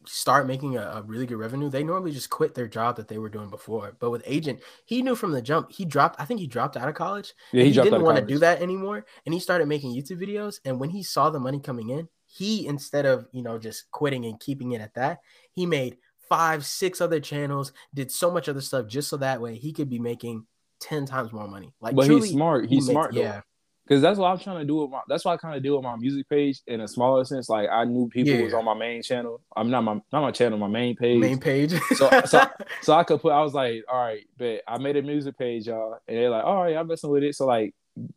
start 0.08 0.46
making 0.46 0.76
a, 0.76 0.82
a, 0.82 1.02
really 1.02 1.26
good 1.26 1.38
revenue, 1.38 1.68
they 1.68 1.82
normally 1.82 2.12
just 2.12 2.30
quit 2.30 2.54
their 2.54 2.66
job 2.66 2.96
that 2.96 3.08
they 3.08 3.18
were 3.18 3.28
doing 3.28 3.50
before. 3.50 3.96
But 3.98 4.10
with 4.10 4.22
agent, 4.26 4.60
he 4.84 5.02
knew 5.02 5.14
from 5.14 5.32
the 5.32 5.42
jump. 5.42 5.72
He 5.72 5.84
dropped. 5.84 6.20
I 6.20 6.24
think 6.24 6.40
he 6.40 6.46
dropped 6.46 6.76
out 6.76 6.88
of 6.88 6.94
college. 6.94 7.34
Yeah, 7.52 7.64
he, 7.64 7.72
he 7.72 7.80
didn't 7.80 8.02
want 8.02 8.18
to 8.18 8.24
do 8.24 8.38
that 8.38 8.62
anymore, 8.62 9.04
and 9.24 9.34
he 9.34 9.40
started 9.40 9.68
making 9.68 9.94
YouTube 9.94 10.20
videos. 10.20 10.60
And 10.64 10.80
when 10.80 10.90
he 10.90 11.02
saw 11.02 11.30
the 11.30 11.40
money 11.40 11.60
coming 11.60 11.90
in, 11.90 12.08
he 12.26 12.66
instead 12.66 13.06
of 13.06 13.26
you 13.32 13.42
know 13.42 13.58
just 13.58 13.90
quitting 13.90 14.24
and 14.24 14.40
keeping 14.40 14.72
it 14.72 14.80
at 14.80 14.94
that, 14.94 15.20
he 15.52 15.66
made 15.66 15.96
five, 16.28 16.64
six 16.64 17.00
other 17.00 17.20
channels, 17.20 17.72
did 17.94 18.10
so 18.10 18.30
much 18.30 18.48
other 18.48 18.60
stuff 18.60 18.86
just 18.86 19.08
so 19.08 19.16
that 19.18 19.40
way 19.40 19.56
he 19.56 19.72
could 19.72 19.88
be 19.88 19.98
making 19.98 20.46
ten 20.80 21.06
times 21.06 21.32
more 21.32 21.48
money. 21.48 21.74
Like, 21.80 21.94
but 21.94 22.06
truly, 22.06 22.28
he's 22.28 22.30
smart. 22.32 22.68
He's 22.68 22.86
he 22.86 22.92
smart. 22.92 23.12
Makes, 23.12 23.22
yeah 23.22 23.40
because 23.86 24.02
that's 24.02 24.18
what 24.18 24.28
I'm 24.28 24.38
trying 24.38 24.58
to 24.58 24.64
do 24.64 24.76
with 24.76 24.90
my. 24.90 25.00
That's 25.08 25.24
what 25.24 25.32
I 25.32 25.36
kind 25.36 25.56
of 25.56 25.62
do 25.62 25.76
with 25.76 25.84
my 25.84 25.96
music 25.96 26.28
page 26.28 26.60
in 26.66 26.80
a 26.80 26.88
smaller 26.88 27.24
sense. 27.24 27.48
Like 27.48 27.68
I 27.70 27.84
knew 27.84 28.08
people 28.08 28.34
yeah. 28.34 28.42
was 28.42 28.54
on 28.54 28.64
my 28.64 28.74
main 28.74 29.02
channel. 29.02 29.40
I'm 29.54 29.70
not 29.70 29.82
my 29.82 30.00
not 30.12 30.22
my 30.22 30.32
channel, 30.32 30.58
my 30.58 30.66
main 30.66 30.96
page. 30.96 31.20
Main 31.20 31.38
page. 31.38 31.72
so 31.94 32.10
so 32.24 32.42
so 32.82 32.94
I 32.94 33.04
could 33.04 33.20
put. 33.20 33.32
I 33.32 33.42
was 33.42 33.54
like, 33.54 33.84
all 33.88 34.02
right, 34.02 34.24
but 34.36 34.62
I 34.66 34.78
made 34.78 34.96
a 34.96 35.02
music 35.02 35.38
page, 35.38 35.68
y'all, 35.68 35.98
and 36.08 36.16
they're 36.16 36.30
like, 36.30 36.44
all 36.44 36.64
right, 36.64 36.76
I'm 36.76 36.88
messing 36.88 37.10
with 37.10 37.22
it. 37.22 37.36
So 37.36 37.46
like 37.46 37.74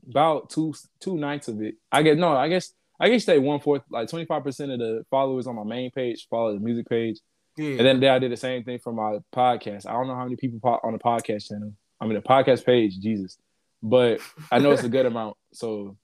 about 0.10 0.50
two 0.50 0.74
two 1.00 1.18
nights 1.18 1.48
of 1.48 1.62
it. 1.62 1.76
I 1.92 2.02
get 2.02 2.18
no. 2.18 2.36
I 2.36 2.50
guess 2.50 2.74
I 3.00 3.10
guess 3.10 3.26
say 3.26 3.38
one 3.38 3.60
fourth, 3.60 3.84
like 3.92 4.10
25 4.10 4.44
percent 4.44 4.72
of 4.72 4.80
the 4.80 5.06
followers 5.12 5.46
on 5.46 5.56
my 5.56 5.64
main 5.64 5.92
page 5.92 6.28
follow 6.30 6.54
the 6.54 6.60
music 6.60 6.90
page. 6.90 7.20
Yeah. 7.58 7.72
And 7.72 7.80
then, 7.82 8.00
then 8.00 8.12
I 8.12 8.20
did 8.20 8.32
the 8.32 8.38
same 8.38 8.64
thing 8.64 8.80
for 8.80 8.94
my 8.94 9.20
podcast. 9.36 9.86
I 9.86 9.92
don't 9.92 10.08
know 10.08 10.16
how 10.16 10.24
many 10.24 10.38
people 10.38 10.80
on 10.84 10.94
the 10.94 11.00
podcast 11.00 11.50
channel. 11.50 11.74
I 12.00 12.06
mean, 12.06 12.16
the 12.16 12.22
podcast 12.22 12.66
page, 12.66 12.98
Jesus, 13.00 13.38
but 13.84 14.22
I 14.52 14.60
know 14.60 14.72
it's 14.72 14.84
a 14.84 14.90
good 14.90 15.06
amount. 15.06 15.36
So 15.54 15.98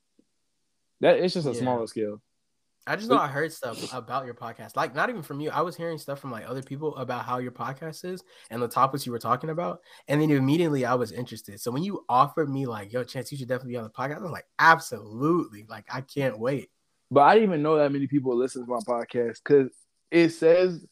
that 1.01 1.19
it's 1.19 1.33
just 1.33 1.47
a 1.47 1.51
yeah. 1.51 1.59
smaller 1.59 1.87
scale. 1.87 2.21
I 2.87 2.95
just 2.95 3.09
know 3.09 3.17
I 3.17 3.27
heard 3.27 3.51
stuff 3.51 3.93
about 3.93 4.25
your 4.25 4.35
podcast. 4.35 4.75
Like 4.75 4.93
not 4.93 5.09
even 5.09 5.23
from 5.23 5.39
you. 5.39 5.49
I 5.49 5.61
was 5.61 5.75
hearing 5.75 5.97
stuff 5.97 6.19
from 6.19 6.31
like 6.31 6.47
other 6.47 6.61
people 6.61 6.95
about 6.97 7.25
how 7.25 7.39
your 7.39 7.51
podcast 7.51 8.05
is 8.05 8.23
and 8.51 8.61
the 8.61 8.67
topics 8.67 9.07
you 9.07 9.11
were 9.11 9.19
talking 9.19 9.49
about. 9.49 9.79
And 10.07 10.21
then 10.21 10.29
immediately 10.29 10.85
I 10.85 10.93
was 10.93 11.11
interested. 11.11 11.59
So 11.59 11.71
when 11.71 11.83
you 11.83 12.05
offered 12.07 12.47
me 12.47 12.67
like, 12.67 12.93
yo, 12.93 13.03
chance, 13.03 13.31
you 13.31 13.39
should 13.39 13.47
definitely 13.47 13.73
be 13.73 13.77
on 13.77 13.85
the 13.85 13.89
podcast, 13.89 14.19
I 14.19 14.21
was 14.21 14.31
like, 14.31 14.45
absolutely. 14.59 15.65
Like 15.67 15.85
I 15.91 16.01
can't 16.01 16.37
wait. 16.37 16.69
But 17.09 17.21
I 17.21 17.33
didn't 17.33 17.49
even 17.49 17.63
know 17.63 17.77
that 17.77 17.91
many 17.91 18.05
people 18.05 18.35
listen 18.35 18.63
to 18.63 18.71
my 18.71 18.79
podcast 18.79 19.39
because 19.43 19.71
it 20.11 20.29
says 20.29 20.85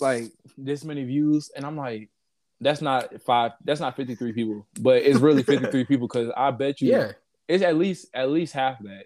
like 0.00 0.24
this 0.56 0.84
many 0.84 1.04
views, 1.04 1.50
and 1.56 1.64
I'm 1.64 1.76
like, 1.76 2.10
that's 2.60 2.80
not 2.80 3.20
five, 3.22 3.52
that's 3.64 3.80
not 3.80 3.96
53 3.96 4.32
people, 4.32 4.66
but 4.80 5.02
it's 5.02 5.18
really 5.18 5.42
53 5.42 5.84
people 5.86 6.08
because 6.08 6.30
I 6.36 6.50
bet 6.50 6.80
you 6.80 6.90
yeah. 6.90 7.12
It's 7.48 7.62
at 7.62 7.76
least 7.76 8.08
at 8.14 8.30
least 8.30 8.52
half 8.52 8.78
that. 8.82 9.04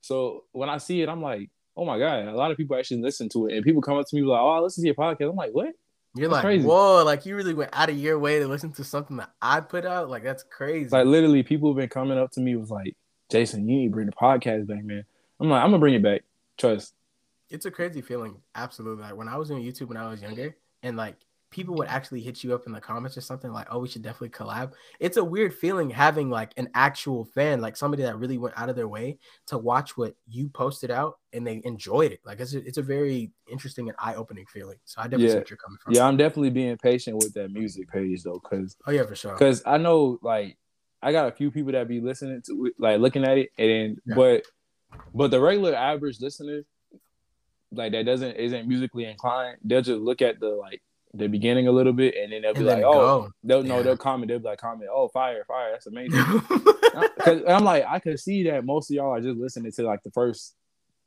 So 0.00 0.44
when 0.52 0.68
I 0.68 0.78
see 0.78 1.02
it, 1.02 1.08
I'm 1.08 1.22
like, 1.22 1.50
oh 1.76 1.84
my 1.84 1.98
god, 1.98 2.26
a 2.26 2.32
lot 2.36 2.50
of 2.50 2.56
people 2.56 2.76
actually 2.76 3.02
listen 3.02 3.28
to 3.30 3.46
it, 3.46 3.54
and 3.54 3.64
people 3.64 3.82
come 3.82 3.96
up 3.96 4.06
to 4.08 4.16
me 4.16 4.22
like, 4.22 4.40
oh, 4.40 4.50
I 4.50 4.58
listen 4.60 4.82
to 4.82 4.86
your 4.86 4.94
podcast. 4.94 5.30
I'm 5.30 5.36
like, 5.36 5.52
what? 5.52 5.74
You're 6.16 6.28
that's 6.28 6.34
like, 6.34 6.44
crazy. 6.44 6.66
whoa, 6.66 7.02
like 7.04 7.26
you 7.26 7.34
really 7.34 7.54
went 7.54 7.70
out 7.72 7.90
of 7.90 7.98
your 7.98 8.18
way 8.18 8.38
to 8.38 8.46
listen 8.46 8.72
to 8.74 8.84
something 8.84 9.16
that 9.16 9.30
I 9.42 9.60
put 9.60 9.84
out. 9.84 10.08
Like 10.08 10.22
that's 10.22 10.44
crazy. 10.44 10.90
Like 10.90 11.06
literally, 11.06 11.42
people 11.42 11.70
have 11.70 11.76
been 11.76 11.88
coming 11.88 12.18
up 12.18 12.30
to 12.32 12.40
me 12.40 12.54
was 12.54 12.70
like, 12.70 12.94
Jason, 13.30 13.68
you 13.68 13.78
need 13.78 13.88
to 13.88 13.92
bring 13.92 14.06
the 14.06 14.12
podcast 14.12 14.66
back, 14.66 14.84
man. 14.84 15.04
I'm 15.40 15.50
like, 15.50 15.62
I'm 15.62 15.70
gonna 15.70 15.80
bring 15.80 15.94
it 15.94 16.02
back. 16.02 16.22
Trust. 16.56 16.94
It's 17.50 17.66
a 17.66 17.70
crazy 17.70 18.00
feeling. 18.00 18.36
Absolutely. 18.54 19.02
Like 19.02 19.16
when 19.16 19.28
I 19.28 19.36
was 19.36 19.48
doing 19.48 19.62
YouTube 19.62 19.88
when 19.88 19.96
I 19.96 20.08
was 20.08 20.22
younger, 20.22 20.56
and 20.82 20.96
like 20.96 21.16
people 21.54 21.76
would 21.76 21.86
actually 21.86 22.20
hit 22.20 22.42
you 22.42 22.52
up 22.52 22.66
in 22.66 22.72
the 22.72 22.80
comments 22.80 23.16
or 23.16 23.20
something 23.20 23.52
like, 23.52 23.68
"Oh, 23.70 23.78
we 23.78 23.86
should 23.86 24.02
definitely 24.02 24.30
collab." 24.30 24.72
It's 24.98 25.18
a 25.18 25.24
weird 25.24 25.54
feeling 25.54 25.88
having 25.88 26.28
like 26.28 26.52
an 26.56 26.68
actual 26.74 27.24
fan, 27.26 27.60
like 27.60 27.76
somebody 27.76 28.02
that 28.02 28.18
really 28.18 28.38
went 28.38 28.58
out 28.58 28.68
of 28.68 28.74
their 28.74 28.88
way 28.88 29.18
to 29.46 29.56
watch 29.56 29.96
what 29.96 30.16
you 30.26 30.48
posted 30.48 30.90
out 30.90 31.20
and 31.32 31.46
they 31.46 31.62
enjoyed 31.64 32.10
it. 32.10 32.18
Like 32.24 32.40
it's 32.40 32.54
a, 32.54 32.66
it's 32.66 32.78
a 32.78 32.82
very 32.82 33.30
interesting 33.48 33.88
and 33.88 33.96
eye-opening 34.00 34.46
feeling. 34.46 34.78
So 34.84 35.00
I 35.00 35.04
definitely 35.04 35.26
yeah. 35.26 35.30
see 35.30 35.36
where 35.36 35.46
you're 35.50 35.56
coming 35.58 35.78
from. 35.80 35.94
Yeah, 35.94 36.08
I'm 36.08 36.16
definitely 36.16 36.50
being 36.50 36.76
patient 36.76 37.16
with 37.18 37.32
that 37.34 37.52
music 37.52 37.88
page 37.88 38.24
though, 38.24 38.40
because 38.42 38.76
oh 38.88 38.90
yeah, 38.90 39.04
for 39.04 39.14
sure. 39.14 39.34
Because 39.34 39.62
I 39.64 39.78
know 39.78 40.18
like 40.22 40.58
I 41.02 41.12
got 41.12 41.28
a 41.28 41.36
few 41.36 41.52
people 41.52 41.70
that 41.70 41.86
be 41.86 42.00
listening 42.00 42.42
to 42.46 42.66
it, 42.66 42.74
like 42.78 42.98
looking 42.98 43.24
at 43.24 43.38
it, 43.38 43.50
and 43.58 44.00
yeah. 44.06 44.16
but 44.16 44.42
but 45.14 45.30
the 45.30 45.40
regular 45.40 45.76
average 45.76 46.20
listener, 46.20 46.64
like 47.70 47.92
that 47.92 48.06
doesn't 48.06 48.34
isn't 48.34 48.66
musically 48.66 49.04
inclined, 49.04 49.58
they'll 49.62 49.82
just 49.82 50.00
look 50.00 50.20
at 50.20 50.40
the 50.40 50.48
like 50.48 50.82
the 51.14 51.28
beginning 51.28 51.68
a 51.68 51.72
little 51.72 51.92
bit, 51.92 52.14
and 52.16 52.32
then 52.32 52.42
they'll 52.42 52.54
be 52.54 52.60
and 52.60 52.68
like, 52.68 52.82
"Oh, 52.84 52.92
go. 52.92 53.30
they'll 53.42 53.62
yeah. 53.64 53.76
no, 53.76 53.82
they'll 53.82 53.96
comment, 53.96 54.28
they'll 54.28 54.40
be 54.40 54.46
like, 54.46 54.58
comment, 54.58 54.90
oh, 54.92 55.08
fire, 55.08 55.44
fire, 55.46 55.72
that's 55.72 55.86
amazing." 55.86 56.20
Because 56.94 57.42
I'm 57.48 57.64
like, 57.64 57.84
I 57.88 57.98
could 57.98 58.20
see 58.20 58.44
that 58.44 58.64
most 58.64 58.88
of 58.88 58.94
y'all 58.94 59.14
are 59.14 59.20
just 59.20 59.36
listening 59.36 59.72
to 59.72 59.82
like 59.82 60.02
the 60.04 60.12
first 60.12 60.54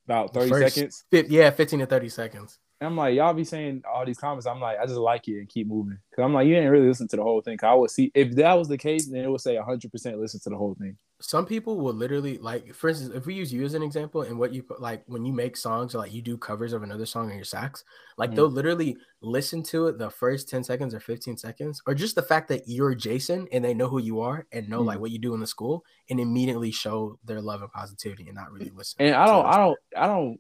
about 0.05 0.34
thirty 0.34 0.49
first, 0.49 0.76
seconds. 0.76 1.05
yeah, 1.12 1.49
fifteen 1.49 1.80
to 1.80 1.86
thirty 1.86 2.10
seconds. 2.10 2.60
And 2.82 2.88
I'm 2.89 2.97
like, 2.97 3.16
y'all 3.16 3.34
be 3.34 3.45
saying 3.45 3.84
all 3.89 4.05
these 4.05 4.18
comments. 4.18 4.45
I'm 4.45 4.60
like, 4.60 4.78
I 4.80 4.86
just 4.86 4.97
like 4.97 5.28
it 5.28 5.39
and 5.39 5.47
keep 5.47 5.68
moving. 5.68 5.97
Cause 6.16 6.24
I'm 6.24 6.34
like, 6.34 6.45
you 6.47 6.55
didn't 6.55 6.72
really 6.72 6.88
listen 6.88 7.08
to 7.08 7.16
the 7.16 7.24
whole 7.24 7.41
thing. 7.41 7.58
Cause 7.58 7.68
I 7.68 7.74
would 7.74 7.89
see 7.89 8.12
if 8.14 8.36
that 8.36 8.53
was 8.53 8.68
the 8.68 8.78
case, 8.78 9.08
then 9.08 9.24
it 9.24 9.30
would 9.30 9.41
say 9.41 9.55
100 9.55 9.91
percent 9.91 10.20
listen 10.20 10.39
to 10.41 10.49
the 10.49 10.58
whole 10.58 10.76
thing. 10.76 10.97
Some 11.20 11.47
people 11.47 11.80
will 11.80 11.93
literally 11.93 12.38
like, 12.38 12.76
for 12.76 12.89
instance, 12.89 13.11
if 13.15 13.26
we 13.26 13.34
use 13.34 13.51
you 13.51 13.65
as 13.65 13.74
an 13.74 13.82
example, 13.82 14.22
and 14.22 14.38
what 14.38 14.53
you 14.53 14.61
put, 14.61 14.80
like 14.80 15.03
when 15.07 15.26
you 15.26 15.34
make 15.34 15.57
songs 15.57 15.95
or 15.95 15.97
like 15.97 16.13
you 16.13 16.22
do 16.22 16.38
covers 16.38 16.74
of 16.74 16.84
another 16.84 17.07
song 17.07 17.32
on 17.32 17.36
your 17.36 17.43
sax, 17.43 17.84
like 18.18 18.30
mm-hmm. 18.30 18.36
they'll 18.36 18.49
literally 18.51 18.95
listen 19.22 19.63
to 19.63 19.88
it 19.88 19.97
the 19.97 20.11
first 20.11 20.47
10 20.47 20.63
seconds 20.63 20.93
or 20.93 20.99
15 20.99 21.36
seconds, 21.36 21.82
or 21.88 21.95
just 21.95 22.13
the 22.13 22.22
fact 22.22 22.47
that 22.49 22.68
you're 22.68 22.93
Jason 22.93 23.47
and 23.51 23.65
they 23.65 23.74
know 23.74 23.88
who 23.88 23.99
you 23.99 24.20
are 24.20 24.45
and 24.51 24.70
know 24.70 24.80
mm-hmm. 24.80 24.88
like 24.89 24.99
what 24.99 25.09
you 25.09 25.18
do 25.18 25.34
in 25.34 25.39
the 25.39 25.47
school, 25.47 25.84
and 26.11 26.20
immediately 26.20 26.70
show 26.72 27.18
their 27.26 27.41
love 27.41 27.63
and 27.63 27.72
positivity 27.72 28.28
and 28.28 28.36
not 28.36 28.51
really 28.51 28.72
listen. 28.76 28.97
And 28.99 29.15
I 29.15 29.26
don't, 29.26 29.45
I 29.45 29.57
don't, 29.57 29.80
I 29.97 30.07
don't, 30.07 30.39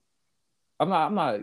I'm 0.79 0.89
not, 0.89 1.07
I'm 1.07 1.15
not 1.15 1.39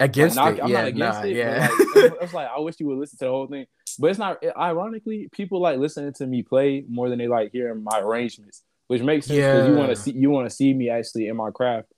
against 0.00 0.36
like, 0.36 0.58
it. 0.58 0.62
I'm 0.62 0.70
yeah, 0.70 0.80
not 0.80 0.88
against 0.88 1.18
nah, 1.20 1.26
it. 1.26 1.36
Yeah, 1.36 1.68
like, 1.70 2.12
it's 2.22 2.34
like 2.34 2.48
I 2.48 2.58
wish 2.60 2.76
you 2.78 2.86
would 2.86 2.98
listen 2.98 3.18
to 3.18 3.24
the 3.24 3.30
whole 3.30 3.46
thing. 3.46 3.66
But 3.98 4.10
it's 4.10 4.18
not. 4.18 4.42
Ironically, 4.56 5.28
people 5.32 5.60
like 5.60 5.78
listening 5.78 6.12
to 6.14 6.26
me 6.26 6.42
play 6.42 6.84
more 6.88 7.08
than 7.08 7.18
they 7.18 7.28
like 7.28 7.52
hearing 7.52 7.82
my 7.82 8.00
arrangements, 8.00 8.62
which 8.88 9.02
makes 9.02 9.26
sense 9.26 9.38
because 9.38 9.66
yeah. 9.66 9.72
you 9.72 9.76
want 9.76 9.90
to 9.90 9.96
see 9.96 10.12
you 10.12 10.30
want 10.30 10.48
to 10.48 10.54
see 10.54 10.72
me 10.74 10.90
actually 10.90 11.28
in 11.28 11.36
my 11.36 11.50
craft. 11.50 11.88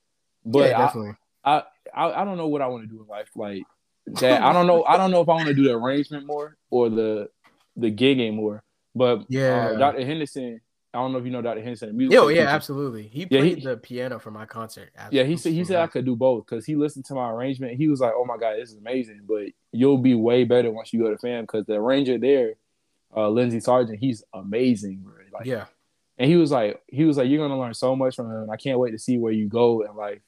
But 0.45 0.71
yeah, 0.71 0.79
definitely. 0.79 1.17
I, 1.45 1.63
I 1.95 2.23
I 2.23 2.25
don't 2.25 2.37
know 2.37 2.49
what 2.49 2.63
I 2.63 2.69
want 2.69 2.85
to 2.85 2.89
do 2.89 3.03
in 3.03 3.09
life. 3.09 3.31
Like 3.35 3.63
that, 4.07 4.43
I 4.43 4.53
don't 4.53 4.67
know. 4.67 4.85
I 4.85 4.97
don't 4.97 5.11
know 5.11 5.21
if 5.21 5.29
I 5.29 5.33
want 5.33 5.49
to 5.49 5.55
do 5.55 5.65
the 5.65 5.75
arrangement 5.75 6.27
more 6.27 6.57
or 6.71 6.89
the 6.89 7.29
the 7.77 7.91
gigging 7.91 8.35
more. 8.35 8.63
But 8.95 9.25
yeah, 9.29 9.71
uh, 9.75 9.79
Dr. 9.79 10.05
Henderson, 10.05 10.61
I 10.99 11.01
don't 11.03 11.13
know 11.13 11.19
if 11.19 11.25
you 11.25 11.31
know 11.31 11.41
Dr. 11.41 11.63
Henson. 11.63 11.97
Music 11.97 12.19
oh 12.19 12.27
yeah, 12.27 12.41
teacher. 12.41 12.49
absolutely. 12.49 13.07
He 13.07 13.25
played 13.25 13.45
yeah, 13.45 13.55
he, 13.55 13.65
the 13.67 13.77
piano 13.77 14.19
for 14.19 14.33
my 14.33 14.47
concert. 14.47 14.91
Yeah, 15.13 15.23
he 15.23 15.37
said 15.37 15.53
he 15.53 15.63
said 15.63 15.77
I 15.77 15.87
could 15.87 16.05
do 16.05 16.17
both 16.17 16.45
because 16.45 16.67
he 16.67 16.75
listened 16.75 17.05
to 17.05 17.15
my 17.15 17.31
arrangement. 17.31 17.77
He 17.77 17.87
was 17.87 18.01
like, 18.01 18.15
"Oh 18.17 18.25
my 18.25 18.37
god, 18.37 18.57
this 18.57 18.73
is 18.73 18.79
amazing!" 18.79 19.21
But 19.29 19.51
you'll 19.71 19.99
be 19.99 20.17
way 20.17 20.43
better 20.43 20.73
once 20.73 20.93
you 20.93 21.01
go 21.01 21.09
to 21.09 21.17
fam 21.17 21.45
because 21.45 21.67
the 21.67 21.75
arranger 21.75 22.19
there, 22.19 22.55
uh, 23.17 23.29
Lindsey 23.29 23.59
Sarjeant, 23.59 23.99
he's 23.99 24.25
amazing, 24.35 25.03
bro. 25.05 25.13
Like, 25.33 25.47
yeah. 25.47 25.67
And 26.19 26.29
he 26.29 26.35
was 26.35 26.51
like, 26.51 26.83
he 26.89 27.05
was 27.05 27.17
like, 27.17 27.29
you're 27.29 27.47
gonna 27.47 27.61
learn 27.61 27.75
so 27.75 27.95
much 27.95 28.17
from 28.17 28.29
him. 28.29 28.51
I 28.51 28.57
can't 28.57 28.81
wait 28.81 28.91
to 28.91 28.99
see 28.99 29.19
where 29.19 29.33
you 29.33 29.47
go 29.47 29.83
in 29.83 29.95
life. 29.95 30.19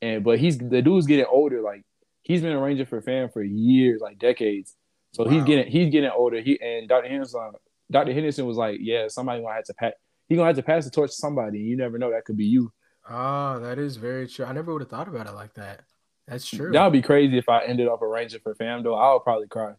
And 0.00 0.22
but 0.22 0.38
he's 0.38 0.58
the 0.58 0.80
dude's 0.80 1.08
getting 1.08 1.26
older. 1.28 1.60
Like 1.60 1.82
he's 2.22 2.40
been 2.40 2.52
arranging 2.52 2.86
for 2.86 3.02
fam 3.02 3.30
for 3.30 3.42
years, 3.42 4.00
like 4.00 4.20
decades. 4.20 4.76
So 5.12 5.24
wow. 5.24 5.30
he's 5.30 5.42
getting 5.42 5.72
he's 5.72 5.90
getting 5.90 6.10
older. 6.10 6.40
He 6.40 6.60
and 6.62 6.88
Dr. 6.88 7.08
Henderson, 7.08 7.50
Dr. 7.90 8.12
Henderson 8.12 8.46
was 8.46 8.56
like, 8.56 8.78
yeah, 8.80 9.08
somebody 9.08 9.42
gonna 9.42 9.54
have 9.54 9.64
to 9.64 9.74
pat 9.74 9.94
he 10.30 10.36
gonna 10.36 10.46
have 10.46 10.56
to 10.56 10.62
pass 10.62 10.84
the 10.84 10.90
torch 10.90 11.10
to 11.10 11.16
somebody. 11.16 11.58
And 11.58 11.68
you 11.68 11.76
never 11.76 11.98
know. 11.98 12.10
That 12.12 12.24
could 12.24 12.36
be 12.36 12.46
you. 12.46 12.72
Oh, 13.10 13.58
that 13.58 13.78
is 13.78 13.96
very 13.96 14.28
true. 14.28 14.46
I 14.46 14.52
never 14.52 14.72
would 14.72 14.80
have 14.80 14.88
thought 14.88 15.08
about 15.08 15.26
it 15.26 15.32
like 15.32 15.54
that. 15.54 15.82
That's 16.28 16.48
true. 16.48 16.70
That 16.70 16.84
would 16.84 16.92
be 16.92 17.02
crazy 17.02 17.36
if 17.36 17.48
I 17.48 17.64
ended 17.64 17.88
up 17.88 18.00
arranging 18.00 18.40
for 18.40 18.54
FAMU. 18.54 18.96
I 18.96 19.12
would 19.12 19.24
probably 19.24 19.48
cry. 19.48 19.72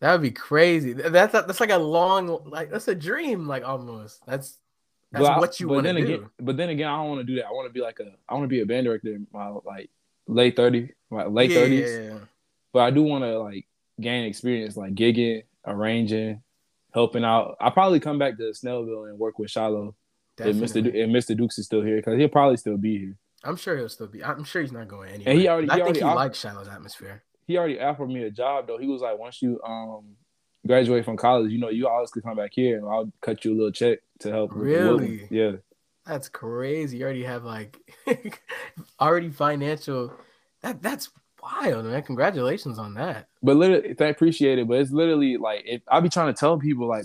That 0.00 0.12
would 0.12 0.22
be 0.22 0.30
crazy. 0.30 0.94
That's 0.94 1.34
a, 1.34 1.44
that's 1.46 1.60
like 1.60 1.70
a 1.70 1.76
long 1.76 2.40
like 2.46 2.70
that's 2.70 2.88
a 2.88 2.94
dream 2.94 3.46
like 3.46 3.64
almost. 3.64 4.24
That's 4.26 4.56
that's 5.12 5.26
but 5.26 5.38
what 5.38 5.60
you 5.60 5.68
want 5.68 5.86
to 5.86 5.92
do. 5.92 5.98
Again, 5.98 6.30
but 6.40 6.56
then 6.56 6.70
again, 6.70 6.88
I 6.88 6.96
don't 6.96 7.08
want 7.08 7.20
to 7.20 7.24
do 7.24 7.36
that. 7.36 7.46
I 7.46 7.52
want 7.52 7.68
to 7.68 7.72
be 7.72 7.82
like 7.82 8.00
a 8.00 8.12
I 8.28 8.34
want 8.34 8.44
to 8.44 8.48
be 8.48 8.62
a 8.62 8.66
band 8.66 8.86
director 8.86 9.14
in 9.14 9.26
my 9.30 9.48
like 9.48 9.90
late 10.26 10.56
30s, 10.56 10.90
my 11.10 11.26
late 11.26 11.50
yeah, 11.50 11.58
30s. 11.58 11.80
Yeah, 11.80 12.12
yeah. 12.14 12.18
But 12.72 12.80
I 12.80 12.90
do 12.90 13.02
want 13.02 13.24
to 13.24 13.38
like 13.38 13.66
gain 14.00 14.24
experience 14.24 14.76
like 14.76 14.94
gigging, 14.94 15.42
arranging, 15.66 16.42
helping 16.98 17.24
out. 17.24 17.56
I'll 17.60 17.70
probably 17.70 18.00
come 18.00 18.18
back 18.18 18.36
to 18.38 18.44
Snellville 18.44 19.08
and 19.08 19.18
work 19.18 19.38
with 19.38 19.50
Shiloh. 19.50 19.94
Definitely. 20.36 20.62
If 20.64 20.70
Mr. 20.70 20.82
Du- 20.92 20.98
if 21.00 21.08
Mr. 21.10 21.36
Dukes 21.36 21.58
is 21.58 21.66
still 21.66 21.82
here, 21.82 21.96
because 21.96 22.18
he'll 22.18 22.28
probably 22.28 22.56
still 22.56 22.76
be 22.76 22.98
here. 22.98 23.16
I'm 23.44 23.56
sure 23.56 23.76
he'll 23.76 23.88
still 23.88 24.08
be. 24.08 24.22
I'm 24.24 24.44
sure 24.44 24.62
he's 24.62 24.72
not 24.72 24.88
going 24.88 25.10
anywhere. 25.10 25.32
And 25.32 25.40
he 25.40 25.48
already. 25.48 25.66
He 25.66 25.70
I 25.70 25.74
think 25.76 25.84
already 25.86 26.00
he 26.00 26.04
likes 26.04 26.38
Shiloh's 26.40 26.68
atmosphere. 26.68 27.22
He 27.46 27.56
already 27.56 27.80
offered 27.80 28.08
me 28.08 28.24
a 28.24 28.30
job 28.30 28.66
though. 28.66 28.78
He 28.78 28.88
was 28.88 29.00
like, 29.00 29.18
once 29.18 29.40
you 29.40 29.60
um 29.62 30.16
graduate 30.66 31.04
from 31.04 31.16
college, 31.16 31.52
you 31.52 31.58
know, 31.58 31.70
you 31.70 31.88
always 31.88 32.10
could 32.10 32.24
come 32.24 32.36
back 32.36 32.50
here 32.52 32.78
and 32.78 32.86
I'll 32.86 33.12
cut 33.20 33.44
you 33.44 33.52
a 33.52 33.56
little 33.56 33.72
check 33.72 34.00
to 34.20 34.30
help. 34.30 34.50
Really? 34.54 35.28
Yeah. 35.30 35.52
That's 36.04 36.28
crazy. 36.28 36.98
You 36.98 37.04
already 37.04 37.24
have 37.24 37.44
like 37.44 37.78
already 39.00 39.30
financial. 39.30 40.12
That 40.62 40.82
that's 40.82 41.10
wild, 41.42 41.84
man. 41.86 42.02
Congratulations 42.02 42.78
on 42.78 42.94
that. 42.94 43.28
But 43.42 43.56
literally, 43.56 43.94
I 43.98 44.04
appreciate 44.04 44.58
it. 44.58 44.68
But 44.68 44.78
it's 44.80 44.90
literally 44.90 45.36
like 45.36 45.62
if 45.66 45.82
I 45.88 46.00
be 46.00 46.08
trying 46.08 46.32
to 46.32 46.38
tell 46.38 46.58
people 46.58 46.86
like 46.88 47.04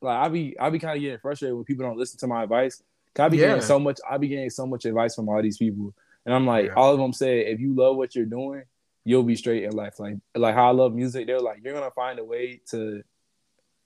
like 0.00 0.16
I 0.18 0.28
be 0.28 0.56
I 0.58 0.70
be 0.70 0.78
kind 0.78 0.96
of 0.96 1.00
getting 1.02 1.18
frustrated 1.18 1.54
when 1.56 1.64
people 1.64 1.84
don't 1.86 1.98
listen 1.98 2.18
to 2.20 2.26
my 2.26 2.42
advice. 2.42 2.82
'Cause 3.14 3.24
I 3.24 3.28
be 3.30 3.38
Yeah. 3.38 3.46
getting 3.48 3.62
so 3.62 3.78
much. 3.78 3.98
I 4.08 4.18
be 4.18 4.28
getting 4.28 4.50
so 4.50 4.66
much 4.66 4.84
advice 4.84 5.14
from 5.14 5.28
all 5.28 5.40
these 5.42 5.56
people, 5.56 5.94
and 6.26 6.34
I'm 6.34 6.46
like, 6.46 6.66
Yeah. 6.66 6.74
all 6.74 6.92
of 6.92 6.98
them 6.98 7.12
say, 7.14 7.46
if 7.46 7.60
you 7.60 7.74
love 7.74 7.96
what 7.96 8.14
you're 8.14 8.26
doing, 8.26 8.64
you'll 9.04 9.22
be 9.22 9.36
straight 9.36 9.64
in 9.64 9.72
life. 9.72 9.98
Like 9.98 10.16
like 10.34 10.54
how 10.54 10.68
I 10.68 10.72
love 10.72 10.94
music, 10.94 11.26
they're 11.26 11.40
like, 11.40 11.60
you're 11.64 11.72
gonna 11.74 11.90
find 11.92 12.18
a 12.18 12.24
way 12.24 12.60
to 12.70 13.02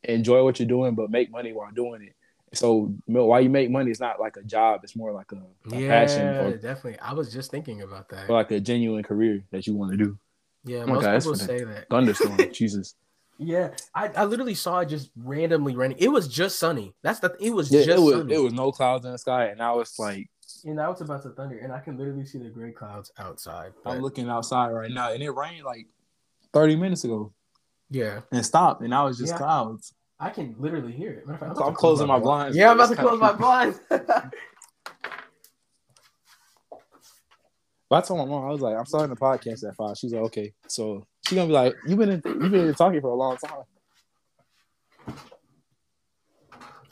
enjoy 0.02 0.42
what 0.42 0.58
you're 0.58 0.68
doing, 0.68 0.94
but 0.94 1.10
make 1.10 1.30
money 1.30 1.52
while 1.52 1.70
doing 1.72 2.02
it. 2.02 2.14
So 2.52 2.92
while 3.06 3.40
you 3.40 3.48
make 3.48 3.70
money, 3.70 3.90
it's 3.90 4.00
not 4.00 4.18
like 4.18 4.36
a 4.36 4.42
job. 4.42 4.80
It's 4.82 4.96
more 4.96 5.12
like 5.12 5.30
a, 5.32 5.36
a 5.36 5.78
yeah, 5.78 5.88
passion 5.88 6.34
or, 6.40 6.50
definitely. 6.52 6.98
I 6.98 7.12
was 7.12 7.32
just 7.32 7.50
thinking 7.50 7.82
about 7.82 8.08
that. 8.08 8.28
like 8.28 8.50
a 8.50 8.58
genuine 8.58 9.04
career 9.04 9.44
that 9.52 9.66
you 9.66 9.74
want 9.74 9.92
to 9.92 9.96
do. 9.96 10.18
yeah, 10.64 10.82
Oh 10.82 10.86
most 10.86 11.02
God, 11.02 11.16
people 11.18 11.34
say 11.36 11.64
that. 11.64 11.88
Thunderstorm, 11.88 12.38
Jesus. 12.52 12.96
Yeah, 13.38 13.70
I, 13.94 14.08
I 14.08 14.24
literally 14.24 14.54
saw 14.54 14.80
it 14.80 14.88
just 14.90 15.10
randomly 15.16 15.74
raining. 15.74 15.96
It 15.98 16.08
was 16.08 16.28
just 16.28 16.58
sunny. 16.58 16.94
That's 17.02 17.20
the 17.20 17.34
it 17.40 17.50
was 17.50 17.70
Yeah, 17.70 17.84
just 17.84 17.98
it 17.98 18.02
was 18.02 18.14
sunny. 18.16 18.34
it 18.34 18.38
was 18.38 18.52
no 18.52 18.72
clouds 18.72 19.06
in 19.06 19.12
the 19.12 19.18
sky, 19.18 19.46
and 19.46 19.58
now 19.58 19.80
it's 19.80 19.98
like 19.98 20.28
and 20.64 20.76
now 20.76 20.90
it's 20.90 21.00
about 21.00 21.22
to 21.22 21.30
thunder, 21.30 21.56
and 21.58 21.72
I 21.72 21.78
can 21.78 21.96
literally 21.96 22.26
see 22.26 22.38
the 22.38 22.50
gray 22.50 22.72
clouds 22.72 23.12
outside. 23.18 23.72
I'm 23.86 24.00
looking 24.00 24.28
outside 24.28 24.70
right 24.70 24.90
now, 24.90 25.12
and 25.12 25.22
it 25.22 25.30
rained 25.30 25.64
like 25.64 25.86
30 26.52 26.76
minutes 26.76 27.04
ago 27.04 27.32
yeah, 27.88 28.20
and 28.32 28.44
stopped, 28.44 28.80
and 28.80 28.90
now 28.90 29.06
it's 29.06 29.18
just 29.18 29.32
Yeah. 29.32 29.38
clouds. 29.38 29.94
I 30.20 30.30
can 30.30 30.54
literally 30.58 30.92
hear 30.92 31.12
it. 31.12 31.26
Matter 31.26 31.34
of 31.34 31.40
fact, 31.40 31.56
So 31.56 31.62
about 31.62 31.68
I'm 31.70 31.74
closing 31.74 32.06
my 32.06 32.18
blinds. 32.18 32.56
Yeah, 32.56 32.70
I'm 32.70 32.76
about 32.76 32.90
to 32.90 32.96
close 32.96 33.18
my 33.20 33.32
blinds. 33.32 33.80
But 37.88 38.04
I 38.04 38.06
told 38.06 38.20
my 38.20 38.24
mom, 38.24 38.44
I 38.44 38.50
was 38.50 38.60
like, 38.60 38.76
I'm 38.76 38.86
starting 38.86 39.10
the 39.10 39.16
podcast 39.16 39.68
at 39.68 39.74
five. 39.74 39.98
She's 39.98 40.12
like, 40.12 40.22
okay. 40.26 40.52
So 40.68 41.04
she's 41.26 41.34
gonna 41.34 41.48
be 41.48 41.52
like, 41.52 41.74
you've 41.88 41.98
been 41.98 42.10
in, 42.10 42.22
you've 42.24 42.52
been 42.52 42.72
talking 42.74 43.00
for 43.00 43.08
a 43.08 43.16
long 43.16 43.36
time. 43.36 43.64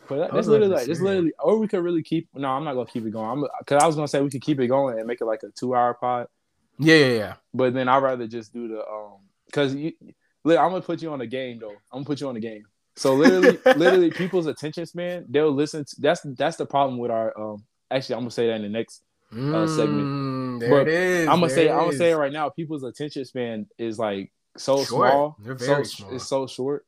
But 0.09 0.17
that, 0.19 0.33
that's 0.33 0.49
literally 0.49 0.67
about 0.67 0.77
like, 0.79 0.83
to 0.87 0.89
that's 0.89 1.01
literally, 1.01 1.33
or 1.39 1.59
we 1.59 1.69
could 1.69 1.85
really 1.85 2.03
keep. 2.03 2.29
No, 2.35 2.49
I'm 2.49 2.65
not 2.65 2.75
gonna 2.75 2.87
keep 2.87 3.07
it 3.07 3.13
going. 3.13 3.31
I'm 3.31 3.47
because 3.61 3.81
I 3.81 3.87
was 3.87 3.95
gonna 3.95 4.09
say 4.09 4.21
we 4.21 4.31
could 4.31 4.43
keep 4.43 4.59
it 4.59 4.67
going 4.67 4.99
and 4.99 5.07
make 5.07 5.21
it 5.21 5.25
like 5.25 5.45
a 5.45 5.51
two 5.51 5.73
hour 5.73 5.95
pod. 5.95 6.27
yeah, 6.81 6.97
yeah, 6.97 7.13
yeah. 7.13 7.35
But 7.55 7.75
then 7.75 7.89
I'd 7.89 8.03
rather 8.03 8.27
just 8.27 8.53
do 8.53 8.67
the 8.67 8.81
um 8.81 9.19
because 9.47 9.77
you, 9.77 9.93
li- 10.43 10.57
I'm 10.57 10.71
gonna 10.71 10.81
put 10.81 11.01
you 11.01 11.13
on 11.13 11.21
a 11.21 11.27
game 11.29 11.61
though. 11.61 11.77
I'm 11.93 11.99
gonna 11.99 12.07
put 12.07 12.21
you 12.21 12.29
on 12.29 12.37
a 12.37 12.41
game. 12.41 12.65
So 12.99 13.15
literally, 13.15 13.59
literally, 13.77 14.11
people's 14.11 14.47
attention 14.47 14.85
span, 14.87 15.25
they'll 15.29 15.53
listen. 15.53 15.85
To, 15.85 15.97
that's 16.01 16.21
that's 16.37 16.57
the 16.57 16.67
problem 16.67 16.99
with 16.99 17.11
our 17.11 17.33
um. 17.39 17.65
Actually, 17.91 18.17
I'm 18.17 18.21
gonna 18.23 18.31
say 18.31 18.49
that 18.49 18.57
in 18.57 18.63
the 18.63 18.69
next 18.69 19.03
uh, 19.33 19.67
segment. 19.67 20.07
Mm, 20.07 20.61
there 20.61 20.71
But 20.71 20.89
it 20.89 20.95
is. 20.95 21.29
I'm 21.29 21.37
gonna 21.41 21.47
there 21.47 21.57
say 21.57 21.71
I'm 21.71 21.79
gonna 21.79 21.93
say 21.97 22.11
it 22.11 22.17
right 22.17 22.33
now. 22.33 22.49
People's 22.51 22.83
attention 22.83 23.25
span 23.25 23.67
is 23.79 23.99
like 23.99 24.33
so 24.57 24.85
Short. 24.85 24.89
small. 24.89 25.37
They're 25.39 25.59
so 25.59 25.67
very 25.67 25.85
sh- 25.85 25.89
small. 25.89 26.15
It's 26.15 26.27
so 26.27 26.47
short 26.47 26.85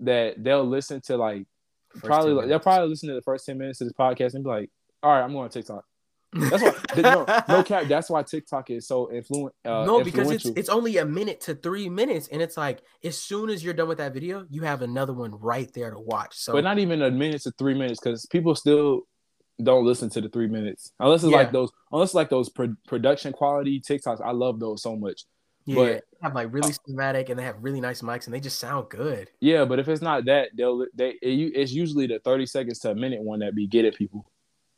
that 0.00 0.42
they'll 0.42 0.64
listen 0.64 1.00
to 1.02 1.16
like 1.16 1.46
First 1.92 2.04
probably 2.04 2.32
like, 2.32 2.48
they'll 2.48 2.60
probably 2.60 2.88
listen 2.88 3.08
to 3.08 3.14
the 3.14 3.22
first 3.22 3.46
ten 3.46 3.58
minutes 3.58 3.80
of 3.80 3.88
this 3.88 3.94
podcast 3.98 4.34
and 4.34 4.44
be 4.44 4.50
like, 4.50 4.70
"All 5.02 5.10
right, 5.10 5.22
I'm 5.22 5.32
going 5.32 5.44
on 5.44 5.50
TikTok." 5.50 5.84
That's 6.32 6.62
why 6.62 6.74
no 7.02 7.24
no 7.48 7.62
cap. 7.64 7.84
That's 7.88 8.10
why 8.10 8.22
TikTok 8.22 8.70
is 8.70 8.86
so 8.86 9.10
influent. 9.10 9.54
Uh, 9.64 9.84
no, 9.86 10.04
because 10.04 10.30
it's 10.30 10.44
it's 10.44 10.68
only 10.68 10.98
a 10.98 11.04
minute 11.06 11.40
to 11.42 11.54
three 11.54 11.88
minutes, 11.88 12.28
and 12.28 12.42
it's 12.42 12.56
like 12.56 12.82
as 13.02 13.16
soon 13.18 13.48
as 13.48 13.64
you're 13.64 13.72
done 13.74 13.88
with 13.88 13.98
that 13.98 14.12
video, 14.12 14.44
you 14.50 14.62
have 14.62 14.82
another 14.82 15.14
one 15.14 15.34
right 15.40 15.72
there 15.72 15.90
to 15.90 15.98
watch. 15.98 16.36
So 16.36 16.52
but 16.52 16.64
not 16.64 16.78
even 16.78 17.00
a 17.02 17.10
minute 17.10 17.42
to 17.42 17.52
three 17.58 17.74
minutes 17.74 17.98
because 18.00 18.26
people 18.26 18.54
still 18.54 19.02
don't 19.62 19.84
listen 19.86 20.08
to 20.10 20.20
the 20.20 20.28
three 20.28 20.46
minutes 20.46 20.92
unless 21.00 21.22
it's 21.24 21.32
Yeah. 21.32 21.38
like 21.38 21.50
those 21.52 21.70
unless 21.92 22.12
like 22.14 22.28
those 22.30 22.48
pro- 22.48 22.76
production 22.86 23.32
quality 23.32 23.80
TikToks. 23.80 24.20
I 24.24 24.32
love 24.32 24.60
those 24.60 24.82
so 24.82 24.96
much. 24.96 25.24
yeah, 25.64 25.74
but- 25.74 25.86
they 25.86 26.00
have 26.22 26.34
like 26.34 26.52
really 26.52 26.72
cinematic, 26.72 27.30
and 27.30 27.38
they 27.38 27.44
have 27.44 27.56
really 27.60 27.80
nice 27.80 28.02
mics, 28.02 28.26
and 28.26 28.34
they 28.34 28.40
just 28.40 28.58
sound 28.58 28.90
good. 28.90 29.30
Yeah, 29.40 29.64
but 29.64 29.78
if 29.78 29.88
it's 29.88 30.02
not 30.02 30.26
that, 30.26 30.50
they'll 30.54 30.84
they 30.94 31.10
it, 31.22 31.52
it's 31.56 31.72
usually 31.72 32.06
the 32.06 32.18
thirty 32.18 32.44
seconds 32.44 32.80
to 32.80 32.90
a 32.90 32.94
minute 32.94 33.22
one 33.22 33.38
that 33.38 33.54
be 33.54 33.66
getting 33.66 33.92
people. 33.92 34.30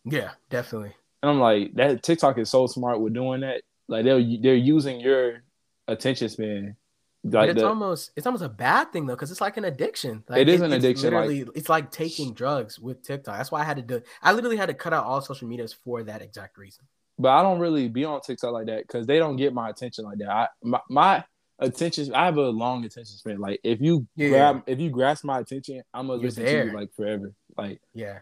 Yeah, 0.05 0.31
definitely. 0.49 0.95
And 1.23 1.31
I'm 1.31 1.39
like, 1.41 1.75
that 1.75 2.03
TikTok 2.03 2.39
is 2.39 2.51
so 2.51 2.67
smart 2.67 3.01
with 3.01 3.15
doing 3.15 3.41
that. 3.43 3.63
Like 3.89 4.05
they're 4.05 4.23
they're 4.43 4.55
using 4.55 5.01
your 5.01 5.43
attention 5.89 6.29
span. 6.29 6.77
But 7.23 7.51
it's 7.51 7.61
the, 7.61 7.67
almost 7.69 8.13
it's 8.17 8.27
almost 8.27 8.43
a 8.45 8.49
bad 8.49 8.93
thing 8.93 9.05
though, 9.07 9.15
because 9.15 9.31
it's 9.31 9.43
like 9.43 9.59
an 9.59 9.65
addiction. 9.67 10.25
Like, 10.29 10.41
It 10.41 10.49
is 10.49 10.63
an 10.63 10.73
it's 10.73 10.83
addiction, 10.85 11.13
like- 11.13 11.49
it's 11.55 11.69
like 11.69 11.91
taking 11.91 12.33
drugs 12.33 12.79
with 12.79 13.03
TikTok. 13.03 13.37
That's 13.37 13.53
why 13.53 13.61
I 13.61 13.65
had 13.65 13.77
to 13.77 13.83
do. 13.83 14.01
I 14.23 14.33
literally 14.33 14.57
had 14.57 14.69
to 14.69 14.75
cut 14.75 14.95
out 14.95 15.05
all 15.05 15.21
social 15.21 15.47
medias 15.47 15.73
for 15.75 16.03
that 16.05 16.23
exact 16.23 16.57
reason. 16.57 16.85
but 17.19 17.29
I 17.29 17.43
don't 17.43 17.59
really 17.59 17.89
be 17.89 18.07
on 18.07 18.23
TikTok 18.23 18.53
like 18.53 18.67
that 18.67 18.87
because 18.87 19.07
they 19.07 19.19
don't 19.19 19.37
get 19.37 19.53
my 19.53 19.69
attention 19.69 20.07
like 20.07 20.17
that. 20.19 20.31
I 20.31 20.49
my, 20.63 20.81
my 20.89 21.25
attention, 21.59 22.15
I 22.15 22.25
have 22.25 22.39
a 22.39 22.49
long 22.49 22.83
attention 22.87 23.17
span. 23.19 23.39
Like 23.39 23.61
if 23.63 23.83
you 23.83 24.07
Yeah. 24.17 24.29
grab 24.31 24.63
if 24.67 24.81
you 24.81 24.89
grasp 24.89 25.25
my 25.25 25.41
attention, 25.41 25.83
I'm 25.93 26.07
gonna 26.07 26.21
You're 26.21 26.31
listen 26.31 26.45
to 26.47 26.65
you 26.67 26.73
like 26.73 26.95
forever. 26.95 27.35
Like 27.59 27.83
Yeah. 27.93 28.21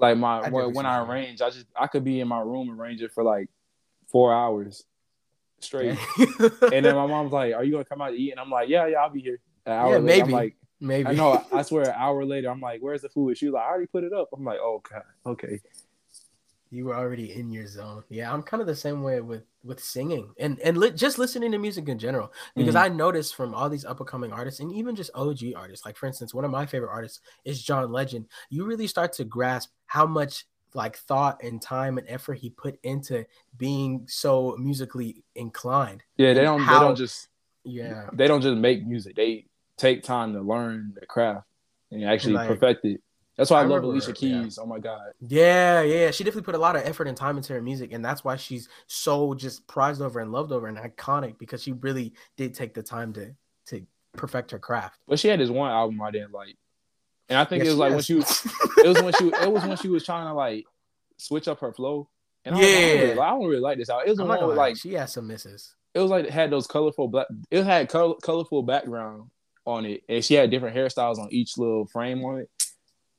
Like 0.00 0.16
my 0.18 0.40
I 0.40 0.50
when, 0.50 0.74
when 0.74 0.86
I 0.86 1.02
arrange, 1.04 1.40
I 1.40 1.50
just 1.50 1.66
I 1.76 1.86
could 1.86 2.04
be 2.04 2.20
in 2.20 2.28
my 2.28 2.40
room 2.40 2.70
arranging 2.70 3.08
for 3.08 3.22
like 3.22 3.48
four 4.08 4.32
hours 4.32 4.84
straight. 5.60 5.98
And 6.72 6.84
then 6.84 6.94
my 6.94 7.06
mom's 7.06 7.32
like, 7.32 7.54
"Are 7.54 7.64
you 7.64 7.72
gonna 7.72 7.84
come 7.84 8.00
out 8.00 8.10
to 8.10 8.16
eat?" 8.16 8.30
And 8.32 8.40
I'm 8.40 8.50
like, 8.50 8.68
"Yeah, 8.68 8.86
yeah, 8.86 8.98
I'll 8.98 9.10
be 9.10 9.20
here." 9.20 9.40
An 9.66 9.72
hour 9.72 9.92
Yeah, 9.92 9.98
later, 9.98 10.06
maybe. 10.06 10.22
I'm 10.22 10.30
like, 10.30 10.56
maybe 10.80 11.08
I 11.08 11.12
know. 11.12 11.44
I 11.52 11.62
swear, 11.62 11.84
an 11.84 11.94
hour 11.96 12.24
later, 12.24 12.50
I'm 12.50 12.60
like, 12.60 12.80
"Where's 12.80 13.02
the 13.02 13.08
food?" 13.08 13.36
She 13.36 13.46
was 13.46 13.54
like, 13.54 13.64
"I 13.64 13.68
already 13.68 13.86
put 13.86 14.04
it 14.04 14.12
up." 14.12 14.28
I'm 14.32 14.44
like, 14.44 14.58
"Oh 14.60 14.82
god, 14.90 15.02
okay." 15.26 15.60
you 16.70 16.84
were 16.84 16.94
already 16.94 17.32
in 17.32 17.50
your 17.50 17.66
zone. 17.66 18.04
Yeah, 18.08 18.32
I'm 18.32 18.42
kind 18.42 18.60
of 18.60 18.66
the 18.66 18.76
same 18.76 19.02
way 19.02 19.20
with 19.20 19.42
with 19.62 19.82
singing 19.82 20.32
and 20.38 20.58
and 20.60 20.78
li- 20.78 20.90
just 20.90 21.18
listening 21.18 21.52
to 21.52 21.58
music 21.58 21.86
in 21.88 21.98
general 21.98 22.32
because 22.56 22.74
Mhm. 22.74 22.80
I 22.80 22.88
noticed 22.88 23.34
from 23.34 23.54
all 23.54 23.68
these 23.68 23.84
up 23.84 24.00
and 24.00 24.08
coming 24.08 24.32
artists 24.32 24.60
and 24.60 24.72
even 24.72 24.96
just 24.96 25.10
OG 25.14 25.52
artists, 25.54 25.84
like 25.84 25.96
for 25.96 26.06
instance, 26.06 26.32
one 26.32 26.44
of 26.46 26.50
my 26.50 26.64
favorite 26.64 26.90
artists 26.90 27.20
is 27.44 27.62
John 27.62 27.92
Legend. 27.92 28.26
You 28.48 28.64
really 28.64 28.86
start 28.86 29.12
to 29.14 29.24
grasp 29.24 29.70
how 29.86 30.06
much 30.06 30.46
like 30.72 30.96
thought 30.96 31.42
and 31.42 31.60
time 31.60 31.98
and 31.98 32.08
effort 32.08 32.34
he 32.38 32.48
put 32.48 32.78
into 32.84 33.26
being 33.58 34.06
so 34.08 34.56
musically 34.58 35.22
inclined. 35.34 36.04
Yeah, 36.16 36.32
they 36.32 36.42
don't. 36.42 36.60
how- 36.60 36.78
they 36.78 36.84
don't 36.86 36.96
just. 36.96 37.28
Yeah. 37.64 38.08
They 38.14 38.26
don't 38.28 38.40
just 38.40 38.56
make 38.56 38.86
music. 38.86 39.14
They 39.16 39.46
take 39.76 40.02
time 40.02 40.32
to 40.34 40.40
learn 40.40 40.94
the 40.98 41.04
craft 41.06 41.46
and 41.90 42.04
actually 42.04 42.34
Like- 42.34 42.48
perfect 42.48 42.84
it. 42.86 43.02
That's 43.36 43.50
why 43.50 43.58
I, 43.60 43.62
I 43.62 43.66
love 43.66 43.82
Alicia 43.84 44.08
her, 44.10 44.16
yeah. 44.20 44.42
Keys. 44.42 44.58
Oh 44.60 44.66
my 44.66 44.78
god. 44.78 45.12
Yeah, 45.26 45.80
yeah, 45.82 46.10
she 46.10 46.24
definitely 46.24 46.42
put 46.46 46.54
a 46.54 46.58
lot 46.58 46.76
of 46.76 46.82
effort 46.84 47.06
and 47.08 47.16
time 47.16 47.36
into 47.38 47.52
her 47.54 47.62
music, 47.62 47.92
and 47.92 48.04
that's 48.04 48.22
why 48.22 48.36
she's 48.36 48.68
so 48.86 49.34
just 49.34 49.66
prized 49.66 50.02
over 50.02 50.20
and 50.20 50.30
loved 50.32 50.52
over 50.52 50.66
and 50.66 50.76
iconic 50.76 51.38
because 51.38 51.62
she 51.62 51.72
really 51.72 52.12
did 52.36 52.54
take 52.54 52.74
the 52.74 52.82
time 52.82 53.12
to 53.14 53.34
to 53.66 53.86
perfect 54.16 54.50
her 54.50 54.58
craft. 54.58 54.98
But 55.08 55.18
she 55.18 55.28
had 55.28 55.40
this 55.40 55.48
one 55.50 55.70
album 55.70 56.02
I 56.02 56.10
didn't 56.10 56.32
like, 56.32 56.56
and 57.28 57.38
I 57.38 57.44
think 57.44 57.64
Yeah, 57.64 57.70
it 57.70 57.74
was 57.74 57.76
she 57.76 57.78
like 57.80 57.92
when 57.92 58.02
she 58.02 58.14
was. 58.14 58.46
It 58.84 58.88
was 58.88 59.02
when 59.02 59.12
she. 59.14 59.24
It 59.42 59.52
was 59.52 59.64
when 59.64 59.76
she 59.78 59.88
was 59.88 60.04
trying 60.04 60.26
to 60.26 60.34
like 60.34 60.64
switch 61.16 61.48
up 61.48 61.60
her 61.60 61.72
flow. 61.72 62.08
And 62.44 62.54
I, 62.54 62.58
was 62.58 62.66
like, 62.66 62.74
I, 62.74 62.80
don't 62.80 62.90
Yeah. 62.94 63.00
really, 63.02 63.18
I 63.20 63.30
don't 63.30 63.44
really 63.48 63.60
like 63.60 63.78
this 63.78 63.90
album. 63.90 64.06
It 64.06 64.10
was 64.10 64.16
the 64.18 64.22
I'm 64.24 64.28
one 64.28 64.34
not 64.36 64.40
gonna 64.40 64.48
with 64.48 64.58
like 64.58 64.76
she 64.76 64.92
had 64.94 65.08
some 65.10 65.26
misses. 65.26 65.74
it 65.94 66.00
was 66.00 66.10
like 66.10 66.24
it 66.26 66.30
had 66.30 66.50
those 66.50 66.66
colorful 66.66 67.08
black. 67.08 67.26
It 67.50 67.64
had 67.64 67.88
color, 67.88 68.14
colorful 68.22 68.62
background 68.62 69.30
on 69.66 69.84
it, 69.86 70.02
and 70.08 70.24
she 70.24 70.34
had 70.34 70.50
different 70.50 70.76
hairstyles 70.76 71.18
on 71.18 71.28
each 71.30 71.56
little 71.58 71.86
frame 71.86 72.24
on 72.24 72.40
it. 72.40 72.50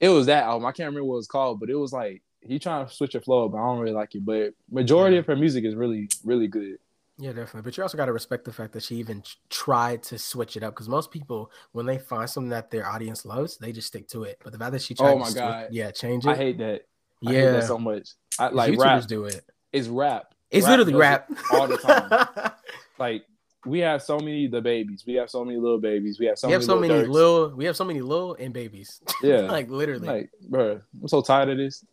It 0.01 0.09
was 0.09 0.25
that 0.25 0.43
album. 0.43 0.65
I 0.65 0.71
can't 0.73 0.87
remember 0.87 1.05
what 1.05 1.13
it 1.13 1.17
was 1.17 1.27
called, 1.27 1.59
but 1.61 1.69
it 1.69 1.75
was 1.75 1.93
like 1.93 2.21
he 2.41 2.59
trying 2.59 2.85
to 2.87 2.93
switch 2.93 3.13
her 3.13 3.21
flow 3.21 3.45
up. 3.45 3.51
But 3.53 3.59
I 3.59 3.65
don't 3.67 3.79
really 3.79 3.93
like 3.93 4.13
it. 4.15 4.25
But 4.25 4.53
majority 4.69 5.15
Yeah. 5.15 5.19
of 5.21 5.27
her 5.27 5.35
music 5.37 5.63
is 5.63 5.75
really, 5.75 6.09
really 6.25 6.47
good. 6.47 6.77
Yeah, 7.19 7.33
definitely. 7.33 7.61
But 7.61 7.77
you 7.77 7.83
also 7.83 7.97
got 7.97 8.07
to 8.07 8.13
respect 8.13 8.45
the 8.45 8.51
fact 8.53 8.73
that 8.73 8.81
she 8.81 8.95
even 8.95 9.21
tried 9.51 10.01
to 10.03 10.17
switch 10.17 10.57
it 10.57 10.63
up 10.63 10.73
because 10.73 10.89
most 10.89 11.11
people, 11.11 11.51
when 11.71 11.85
they 11.85 11.99
find 11.99 12.27
something 12.27 12.49
that 12.49 12.71
their 12.71 12.87
audience 12.87 13.25
loves, 13.25 13.57
they 13.57 13.71
just 13.71 13.87
stick 13.89 14.07
to 14.07 14.23
it. 14.23 14.39
But 14.43 14.53
the 14.53 14.57
fact 14.59 14.71
that 14.71 14.81
she 14.81 14.95
tried, 14.95 15.09
Oh 15.09 15.13
to 15.13 15.19
my 15.19 15.25
switch- 15.25 15.35
God. 15.43 15.67
yeah, 15.69 15.91
change 15.91 16.25
it. 16.25 16.29
I 16.29 16.35
hate 16.35 16.57
that. 16.57 16.87
Yeah, 17.19 17.31
hate 17.31 17.45
that 17.51 17.63
so 17.65 17.77
much. 17.77 18.09
I 18.39 18.47
like 18.49 18.73
YouTubers 18.73 18.79
rap. 19.01 19.07
do 19.07 19.25
it. 19.25 19.45
It's 19.71 19.87
rap. 19.87 20.33
It's 20.49 20.65
Rap 20.65 20.79
literally 20.79 20.99
rap 20.99 21.29
it 21.29 21.37
all 21.53 21.67
the 21.67 21.77
time. 21.77 22.51
Like 22.97 23.25
we 23.65 23.79
have 23.79 24.01
so 24.01 24.17
many 24.17 24.47
the 24.47 24.61
babies. 24.61 25.03
We 25.05 25.13
have 25.15 25.29
so 25.29 25.45
many 25.45 25.57
little 25.57 25.79
babies. 25.79 26.19
We 26.19 26.25
have 26.27 26.37
so 26.37 26.47
we 26.47 26.53
have 26.53 26.61
many 26.61 26.67
so 26.67 26.75
little 26.75 26.97
many 26.97 27.07
little, 27.07 27.49
we 27.55 27.65
have 27.65 27.75
so 27.75 27.83
many 27.83 28.01
little 28.01 28.35
and 28.35 28.53
babies. 28.53 29.01
Yeah. 29.23 29.41
like 29.41 29.69
literally. 29.69 30.07
Like, 30.07 30.31
bro, 30.49 30.81
I'm 30.99 31.07
so 31.07 31.21
tired 31.21 31.49
of 31.49 31.57
this. 31.57 31.85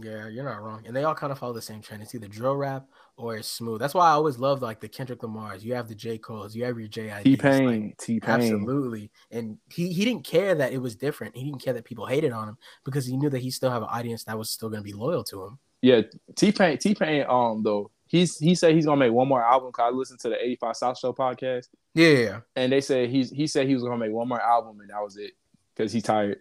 Yeah, 0.00 0.28
you're 0.28 0.44
not 0.44 0.62
wrong. 0.62 0.84
And 0.86 0.96
they 0.96 1.04
all 1.04 1.14
kind 1.14 1.32
of 1.32 1.38
follow 1.38 1.52
the 1.52 1.60
same 1.60 1.82
trend. 1.82 2.02
It's 2.02 2.14
either 2.14 2.28
drill 2.28 2.56
rap 2.56 2.86
or 3.16 3.36
it's 3.36 3.48
smooth. 3.48 3.80
That's 3.80 3.94
why 3.94 4.08
I 4.08 4.12
always 4.12 4.38
love 4.38 4.62
like 4.62 4.80
the 4.80 4.88
Kendrick 4.88 5.22
Lamar's. 5.22 5.64
You 5.64 5.74
have 5.74 5.88
the 5.88 5.94
J. 5.94 6.18
Cole's, 6.18 6.56
you 6.56 6.64
have 6.64 6.78
your 6.78 6.88
J.I.D.'s. 6.88 7.24
T 7.24 7.30
like, 7.30 7.40
Pain, 7.40 7.94
T 7.98 8.20
Pain. 8.20 8.34
Absolutely. 8.34 9.10
And 9.30 9.58
he 9.70 9.92
he 9.92 10.04
didn't 10.04 10.24
care 10.24 10.54
that 10.54 10.72
it 10.72 10.78
was 10.78 10.96
different. 10.96 11.36
He 11.36 11.44
didn't 11.44 11.62
care 11.62 11.74
that 11.74 11.84
people 11.84 12.06
hated 12.06 12.32
on 12.32 12.48
him 12.48 12.56
because 12.84 13.04
he 13.06 13.16
knew 13.16 13.28
that 13.28 13.40
he 13.40 13.50
still 13.50 13.70
have 13.70 13.82
an 13.82 13.88
audience 13.90 14.24
that 14.24 14.38
was 14.38 14.50
still 14.50 14.70
going 14.70 14.82
to 14.82 14.84
be 14.84 14.94
loyal 14.94 15.24
to 15.24 15.44
him. 15.44 15.58
Yeah, 15.82 16.02
T 16.36 16.52
Pain, 16.52 16.78
T 16.78 16.94
Pain. 16.94 17.26
Um, 17.28 17.62
though 17.62 17.90
he's 18.12 18.38
he 18.38 18.54
said 18.54 18.74
he's 18.76 18.86
gonna 18.86 18.98
make 19.00 19.12
one 19.12 19.26
more 19.26 19.42
album. 19.42 19.72
Cause 19.72 19.90
I 19.92 19.96
listened 19.96 20.20
to 20.20 20.28
the 20.28 20.40
85 20.44 20.76
South 20.76 20.98
Show 20.98 21.12
podcast, 21.12 21.66
Yeah. 21.94 22.40
and 22.54 22.70
they 22.70 22.80
said 22.80 23.08
he's 23.10 23.30
he 23.30 23.48
said 23.48 23.66
he 23.66 23.74
was 23.74 23.82
gonna 23.82 23.96
make 23.98 24.12
one 24.12 24.28
more 24.28 24.40
album, 24.40 24.78
and 24.80 24.90
that 24.90 25.02
was 25.02 25.16
it, 25.16 25.32
cause 25.76 25.92
he's 25.92 26.04
tired. 26.04 26.38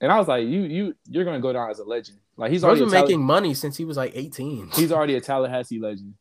And 0.00 0.10
I 0.10 0.18
was 0.18 0.26
like, 0.26 0.42
you 0.48 0.62
you 0.62 0.94
you're 1.06 1.24
gonna 1.24 1.38
go 1.40 1.52
down 1.52 1.70
as 1.70 1.78
a 1.78 1.84
legend. 1.84 2.18
Like 2.36 2.50
he's 2.50 2.64
already 2.64 2.80
been 2.80 2.88
a 2.88 2.92
Talla- 2.92 3.02
making 3.02 3.22
money 3.22 3.54
since 3.54 3.76
he 3.76 3.84
was 3.84 3.96
like 3.98 4.12
18. 4.16 4.70
he's 4.74 4.90
already 4.96 5.14
a 5.14 5.20
Tallahassee 5.20 5.78
legend. 5.78 6.14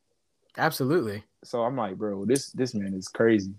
Absolutely. 0.57 1.23
So 1.43 1.63
I'm 1.63 1.75
like, 1.77 1.95
bro, 1.97 2.25
this 2.25 2.51
this 2.51 2.75
man 2.75 2.93
is 2.93 3.07
crazy. 3.07 3.53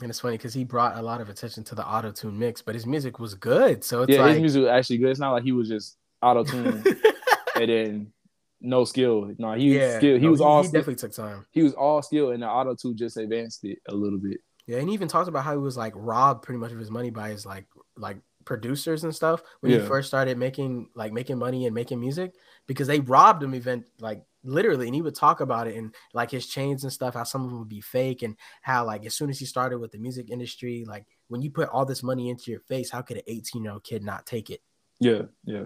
And 0.00 0.10
it's 0.10 0.20
funny 0.20 0.36
because 0.36 0.52
he 0.54 0.62
brought 0.62 0.96
a 0.98 1.02
lot 1.02 1.20
of 1.22 1.28
attention 1.30 1.64
to 1.64 1.74
the 1.74 1.84
auto 1.86 2.12
tune 2.12 2.38
mix, 2.38 2.60
but 2.62 2.74
his 2.74 2.86
music 2.86 3.18
was 3.18 3.34
good. 3.34 3.82
So 3.82 4.02
it's 4.02 4.12
yeah, 4.12 4.20
like 4.20 4.32
his 4.34 4.40
music 4.40 4.60
was 4.62 4.68
actually 4.68 4.98
good. 4.98 5.08
It's 5.10 5.18
not 5.20 5.32
like 5.32 5.42
he 5.42 5.52
was 5.52 5.68
just 5.68 5.96
auto 6.22 6.44
tune 6.44 6.84
and 7.56 7.68
then 7.70 8.12
no 8.60 8.84
skill. 8.84 9.32
No, 9.38 9.52
he 9.54 9.70
was 9.70 9.78
yeah, 9.78 9.98
skill. 9.98 10.16
He 10.18 10.24
no, 10.24 10.30
was 10.30 10.40
all 10.40 10.62
he 10.62 10.68
skill. 10.68 10.80
definitely 10.80 11.08
took 11.08 11.12
time. 11.12 11.46
He 11.50 11.62
was 11.62 11.74
all 11.74 12.02
skill, 12.02 12.30
and 12.30 12.42
the 12.42 12.48
auto 12.48 12.74
tune 12.74 12.96
just 12.96 13.16
advanced 13.16 13.64
it 13.64 13.78
a 13.88 13.94
little 13.94 14.18
bit. 14.18 14.40
Yeah, 14.66 14.78
and 14.78 14.88
he 14.88 14.94
even 14.94 15.08
talked 15.08 15.28
about 15.28 15.44
how 15.44 15.52
he 15.52 15.58
was 15.58 15.76
like 15.76 15.92
robbed 15.94 16.42
pretty 16.42 16.58
much 16.58 16.72
of 16.72 16.78
his 16.78 16.90
money 16.90 17.10
by 17.10 17.30
his 17.30 17.46
like 17.46 17.66
like 17.96 18.18
producers 18.44 19.02
and 19.02 19.14
stuff 19.14 19.42
when 19.60 19.72
he 19.72 19.78
first 19.80 20.06
started 20.06 20.38
making 20.38 20.88
like 20.94 21.12
making 21.12 21.36
money 21.36 21.66
and 21.66 21.74
making 21.74 21.98
music 21.98 22.32
because 22.68 22.86
they 22.86 23.00
robbed 23.00 23.42
him 23.42 23.54
event 23.54 23.84
like 23.98 24.22
literally 24.44 24.86
and 24.86 24.94
he 24.94 25.02
would 25.02 25.16
talk 25.16 25.40
about 25.40 25.66
it 25.66 25.74
and 25.74 25.92
like 26.14 26.30
his 26.30 26.46
chains 26.46 26.84
and 26.84 26.92
stuff 26.92 27.14
how 27.14 27.24
some 27.24 27.42
of 27.42 27.50
them 27.50 27.58
would 27.58 27.68
be 27.68 27.80
fake 27.80 28.22
and 28.22 28.36
how 28.62 28.86
like 28.86 29.04
as 29.04 29.16
soon 29.16 29.28
as 29.28 29.38
he 29.40 29.44
started 29.44 29.78
with 29.78 29.90
the 29.90 29.98
music 29.98 30.30
industry 30.30 30.84
like 30.86 31.04
when 31.26 31.42
you 31.42 31.50
put 31.50 31.68
all 31.70 31.84
this 31.84 32.04
money 32.04 32.30
into 32.30 32.52
your 32.52 32.60
face 32.60 32.88
how 32.88 33.02
could 33.02 33.16
an 33.16 33.24
18 33.26 33.64
year 33.64 33.72
old 33.72 33.82
kid 33.82 34.04
not 34.04 34.24
take 34.24 34.48
it 34.48 34.60
Yeah, 35.00 35.22
yeah. 35.44 35.64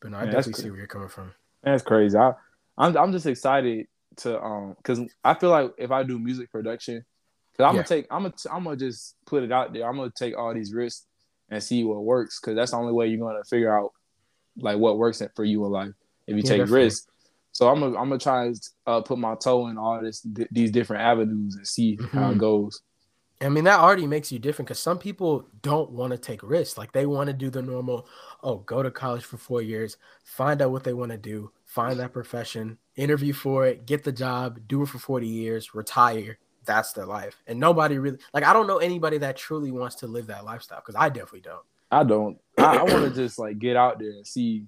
But 0.00 0.10
no 0.10 0.18
i 0.18 0.24
that's 0.24 0.46
definitely 0.46 0.62
see 0.62 0.70
where 0.70 0.78
you're 0.78 0.86
coming 0.86 1.08
from 1.08 1.32
That's 1.62 1.82
crazy. 1.82 2.16
I, 2.16 2.32
I'm 2.78 2.96
I'm 2.96 3.12
just 3.12 3.26
excited 3.26 3.86
to 4.18 4.40
um 4.42 4.74
because 4.78 5.00
I 5.22 5.34
feel 5.34 5.50
like 5.50 5.72
if 5.78 5.90
I 5.90 6.02
do 6.02 6.18
music 6.18 6.50
production, 6.50 7.04
because 7.52 7.64
I'm 7.64 7.74
Yeah. 7.76 7.82
gonna 7.82 7.86
take 7.88 8.06
I'm 8.10 8.22
gonna 8.22 8.34
I'm 8.50 8.64
gonna 8.64 8.76
just 8.76 9.14
put 9.26 9.42
it 9.42 9.52
out 9.52 9.72
there. 9.72 9.86
I'm 9.88 9.96
gonna 9.96 10.10
take 10.16 10.36
all 10.36 10.54
these 10.54 10.72
risks 10.72 11.06
and 11.50 11.62
see 11.62 11.84
what 11.84 12.02
works 12.02 12.40
because 12.40 12.56
that's 12.56 12.70
the 12.70 12.76
only 12.78 12.92
way 12.92 13.08
you're 13.08 13.20
gonna 13.26 13.44
figure 13.44 13.76
out 13.78 13.90
like 14.56 14.78
what 14.78 14.98
works 14.98 15.22
for 15.36 15.44
you 15.44 15.64
in 15.66 15.70
life 15.70 15.92
if 16.26 16.36
you 16.36 16.42
Yeah, 16.42 16.48
take 16.48 16.58
definitely. 16.62 16.84
risks. 16.84 17.06
So 17.52 17.68
I'm 17.68 17.80
gonna 17.80 17.98
I'm 17.98 18.08
gonna 18.08 18.18
try 18.18 18.46
and 18.46 18.56
uh, 18.86 19.00
put 19.02 19.18
my 19.18 19.34
toe 19.34 19.68
in 19.68 19.76
all 19.78 20.00
this 20.02 20.20
th- 20.34 20.48
these 20.50 20.70
different 20.70 21.02
avenues 21.02 21.56
and 21.56 21.66
see 21.66 21.96
how 22.14 22.30
Mhm. 22.30 22.32
it 22.32 22.38
goes. 22.38 22.80
I 23.42 23.48
mean, 23.48 23.64
that 23.64 23.80
already 23.80 24.06
makes 24.06 24.30
you 24.30 24.38
different 24.38 24.68
because 24.68 24.80
some 24.80 24.98
people 24.98 25.48
don't 25.62 25.90
want 25.92 26.12
to 26.12 26.18
take 26.18 26.42
risks. 26.42 26.76
Like 26.76 26.92
they 26.92 27.06
want 27.06 27.28
to 27.28 27.32
do 27.32 27.48
the 27.48 27.62
normal, 27.62 28.06
oh, 28.42 28.58
go 28.58 28.82
to 28.82 28.90
college 28.90 29.24
for 29.24 29.38
four 29.38 29.62
years, 29.62 29.96
find 30.24 30.60
out 30.60 30.72
what 30.72 30.84
they 30.84 30.92
want 30.92 31.12
to 31.12 31.18
do, 31.18 31.50
find 31.64 31.98
that 32.00 32.12
profession, 32.12 32.76
interview 32.96 33.32
for 33.32 33.66
it, 33.66 33.86
get 33.86 34.04
the 34.04 34.12
job, 34.12 34.60
do 34.68 34.82
it 34.82 34.88
for 34.88 34.98
40 34.98 35.26
years, 35.26 35.74
retire. 35.74 36.38
That's 36.66 36.92
their 36.92 37.06
life. 37.06 37.42
And 37.46 37.58
nobody 37.58 37.96
really, 37.98 38.18
like, 38.34 38.44
I 38.44 38.52
don't 38.52 38.66
know 38.66 38.76
anybody 38.78 39.16
that 39.18 39.36
truly 39.38 39.70
wants 39.70 39.96
to 39.96 40.06
live 40.06 40.26
that 40.26 40.44
lifestyle 40.44 40.80
because 40.80 40.94
I 40.94 41.08
definitely 41.08 41.40
don't. 41.40 41.64
I 41.90 42.04
don't. 42.04 42.38
I, 42.58 42.76
I 42.76 42.82
want 42.82 43.08
to 43.08 43.10
just 43.10 43.38
like 43.38 43.58
get 43.58 43.74
out 43.76 43.98
there 43.98 44.10
and 44.10 44.26
see 44.26 44.64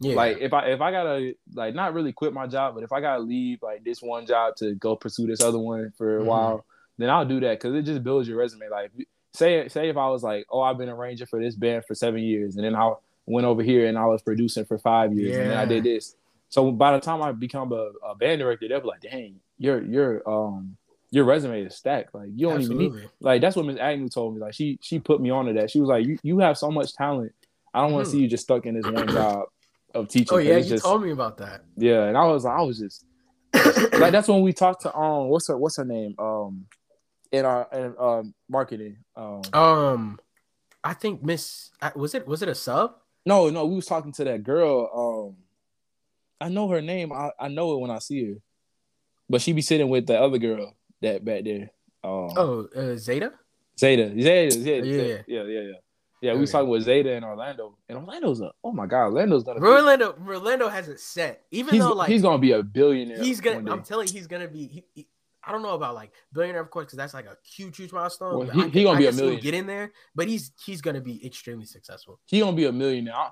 Yeah. 0.00 0.14
Like 0.16 0.38
if 0.40 0.52
I 0.54 0.66
if 0.68 0.80
I 0.80 0.90
gotta 0.90 1.34
like 1.54 1.74
not 1.74 1.92
really 1.94 2.12
quit 2.12 2.32
my 2.32 2.46
job, 2.46 2.74
but 2.74 2.82
if 2.84 2.92
I 2.92 3.00
gotta 3.02 3.20
leave 3.22 3.62
like 3.62 3.84
this 3.84 4.00
one 4.02 4.26
job 4.26 4.56
to 4.56 4.74
go 4.74 4.96
pursue 4.96 5.26
this 5.26 5.40
other 5.42 5.58
one 5.58 5.92
for 5.96 6.18
a 6.18 6.22
Mhm. 6.22 6.26
while, 6.26 6.66
then 6.98 7.10
I'll 7.10 7.26
do 7.26 7.40
that 7.40 7.58
because 7.60 7.74
it 7.74 7.82
just 7.82 8.02
builds 8.02 8.28
your 8.28 8.38
resume. 8.38 8.68
Like 8.68 8.90
say 9.34 9.68
say 9.68 9.88
if 9.88 9.96
I 9.96 10.08
was 10.08 10.22
like, 10.22 10.46
oh, 10.50 10.60
I've 10.60 10.78
been 10.78 10.88
arranging 10.88 11.26
for 11.26 11.40
this 11.40 11.54
band 11.54 11.84
for 11.84 11.94
seven 11.94 12.20
years, 12.20 12.56
and 12.56 12.64
then 12.64 12.74
I 12.74 12.92
went 13.26 13.46
over 13.46 13.62
here 13.62 13.86
and 13.86 13.98
I 13.98 14.06
was 14.06 14.22
producing 14.22 14.64
for 14.64 14.78
five 14.78 15.12
years, 15.12 15.36
and 15.36 15.50
then 15.50 15.58
I 15.58 15.64
did 15.64 15.84
this. 15.84 16.16
So 16.48 16.70
by 16.70 16.92
the 16.92 17.00
time 17.00 17.22
I 17.22 17.32
become 17.32 17.72
a, 17.72 17.90
a 18.04 18.14
band 18.14 18.40
director, 18.40 18.68
they'll 18.68 18.80
be 18.80 18.86
like, 18.86 19.00
dang, 19.00 19.40
your 19.58 19.82
your 19.82 20.28
um 20.28 20.76
your 21.10 21.24
resume 21.24 21.62
is 21.62 21.74
stacked. 21.74 22.14
Like 22.14 22.28
you 22.34 22.48
don't 22.48 22.60
even 22.60 22.78
need 22.78 22.92
like 23.20 23.40
that's 23.40 23.56
what 23.56 23.66
Miss 23.66 23.78
Agnew 23.78 24.08
told 24.08 24.34
me. 24.34 24.40
Like 24.40 24.54
she 24.54 24.78
she 24.82 24.98
put 24.98 25.20
me 25.20 25.30
onto 25.30 25.52
that. 25.54 25.70
She 25.70 25.80
was 25.80 25.88
like, 25.88 26.06
you 26.06 26.18
you 26.22 26.38
have 26.38 26.56
so 26.56 26.70
much 26.70 26.94
talent. 26.94 27.32
I 27.74 27.82
don't 27.82 27.92
want 27.92 28.06
to 28.06 28.08
Mhm. 28.08 28.12
see 28.12 28.18
you 28.20 28.28
just 28.28 28.44
stuck 28.44 28.64
in 28.64 28.74
this 28.74 28.86
one 28.86 29.10
job 29.12 29.46
of 29.94 30.08
teaching. 30.08 30.36
Oh, 30.36 30.38
yeah. 30.38 30.56
You 30.56 30.64
just, 30.64 30.84
told 30.84 31.02
me 31.02 31.10
about 31.10 31.36
that. 31.38 31.62
yeah, 31.76 32.04
and 32.04 32.16
I 32.16 32.24
was 32.24 32.46
I 32.46 32.60
was 32.62 32.78
just 32.78 33.04
like 33.92 34.12
that's 34.12 34.28
when 34.28 34.42
we 34.42 34.52
talked 34.52 34.82
to 34.82 34.96
um 34.96 35.28
what's 35.28 35.48
her 35.48 35.58
what's 35.58 35.76
her 35.76 35.84
name 35.84 36.14
um 36.18 36.66
in 37.32 37.44
our 37.44 37.68
in 37.72 37.94
um 37.98 38.34
marketing 38.48 38.98
um 39.16 39.42
Um, 39.52 40.20
I 40.84 40.94
think 40.94 41.22
Miss, 41.22 41.70
was 41.94 42.14
it, 42.14 42.26
was 42.26 42.42
it 42.42 42.48
a 42.48 42.54
sub? 42.54 42.94
no 43.24 43.50
no 43.50 43.66
we 43.66 43.74
was 43.76 43.86
talking 43.86 44.12
to 44.12 44.24
that 44.24 44.42
girl 44.44 44.88
um 44.94 45.36
I 46.40 46.48
know 46.48 46.68
her 46.68 46.80
name 46.80 47.12
I, 47.12 47.30
I 47.40 47.48
know 47.48 47.74
it 47.74 47.80
when 47.80 47.90
I 47.90 47.98
see 47.98 48.24
her 48.26 48.34
but 49.28 49.40
she 49.40 49.52
be 49.52 49.62
sitting 49.62 49.88
with 49.88 50.06
the 50.06 50.20
other 50.20 50.38
girl 50.38 50.74
that 51.02 51.24
back 51.24 51.42
there 51.44 51.70
um 52.04 52.30
Oh, 52.36 52.68
uh, 52.76 52.94
Zeta? 52.96 53.32
Zeta 53.78 54.14
Zeta 54.20 54.50
Zeta 54.60 54.86
Yeah. 54.86 54.96
yeah 54.96 55.22
yeah 55.26 55.42
yeah 55.42 55.60
yeah 55.60 55.72
yeah 56.22 56.32
we 56.34 56.40
was 56.40 56.52
talking 56.52 56.68
with 56.68 56.84
Zeta 56.84 57.12
in 57.12 57.24
Orlando 57.24 57.76
and 57.88 57.98
Orlando's 57.98 58.40
a 58.40 58.52
oh 58.62 58.72
my 58.72 58.86
god 58.86 59.06
Orlando's 59.06 59.42
gonna 59.42 59.60
be, 59.60 59.66
Orlando, 59.66 60.14
Orlando 60.26 60.68
has 60.68 60.88
it 60.88 61.00
set. 61.00 61.42
Even 61.50 61.78
though, 61.80 61.92
like, 61.94 62.08
he's 62.08 62.22
gonna 62.22 62.38
be 62.38 62.52
a 62.52 62.62
billionaire 62.62 63.18
he's 63.22 63.40
gonna 63.40 63.72
i'm 63.72 63.82
telling 63.82 64.06
you 64.06 64.12
he's 64.14 64.26
gonna 64.28 64.48
be 64.48 64.84
he- 64.94 65.08
i 65.46 65.52
don't 65.52 65.62
know 65.62 65.74
about 65.74 65.94
like 65.94 66.12
billionaire 66.32 66.60
of 66.60 66.70
course 66.70 66.86
because 66.86 66.96
that's 66.98 67.14
like 67.14 67.26
a 67.26 67.36
huge 67.44 67.76
huge 67.76 67.92
milestone 67.92 68.38
Well, 68.38 68.48
he- 68.48 68.62
I 68.62 68.68
gonna 68.84 68.90
I 68.90 68.98
be 68.98 69.06
a 69.06 69.08
can 69.08 69.16
see 69.18 69.22
him 69.22 69.26
millionaire. 69.26 69.40
get 69.42 69.54
in 69.54 69.66
there 69.66 69.92
but 70.14 70.28
he's 70.28 70.52
he's 70.64 70.80
gonna 70.82 71.00
be 71.00 71.24
extremely 71.24 71.66
successful 71.66 72.20
he 72.26 72.40
gonna 72.40 72.56
be 72.56 72.64
a 72.66 72.72
millionaire. 72.72 73.14
I- 73.14 73.30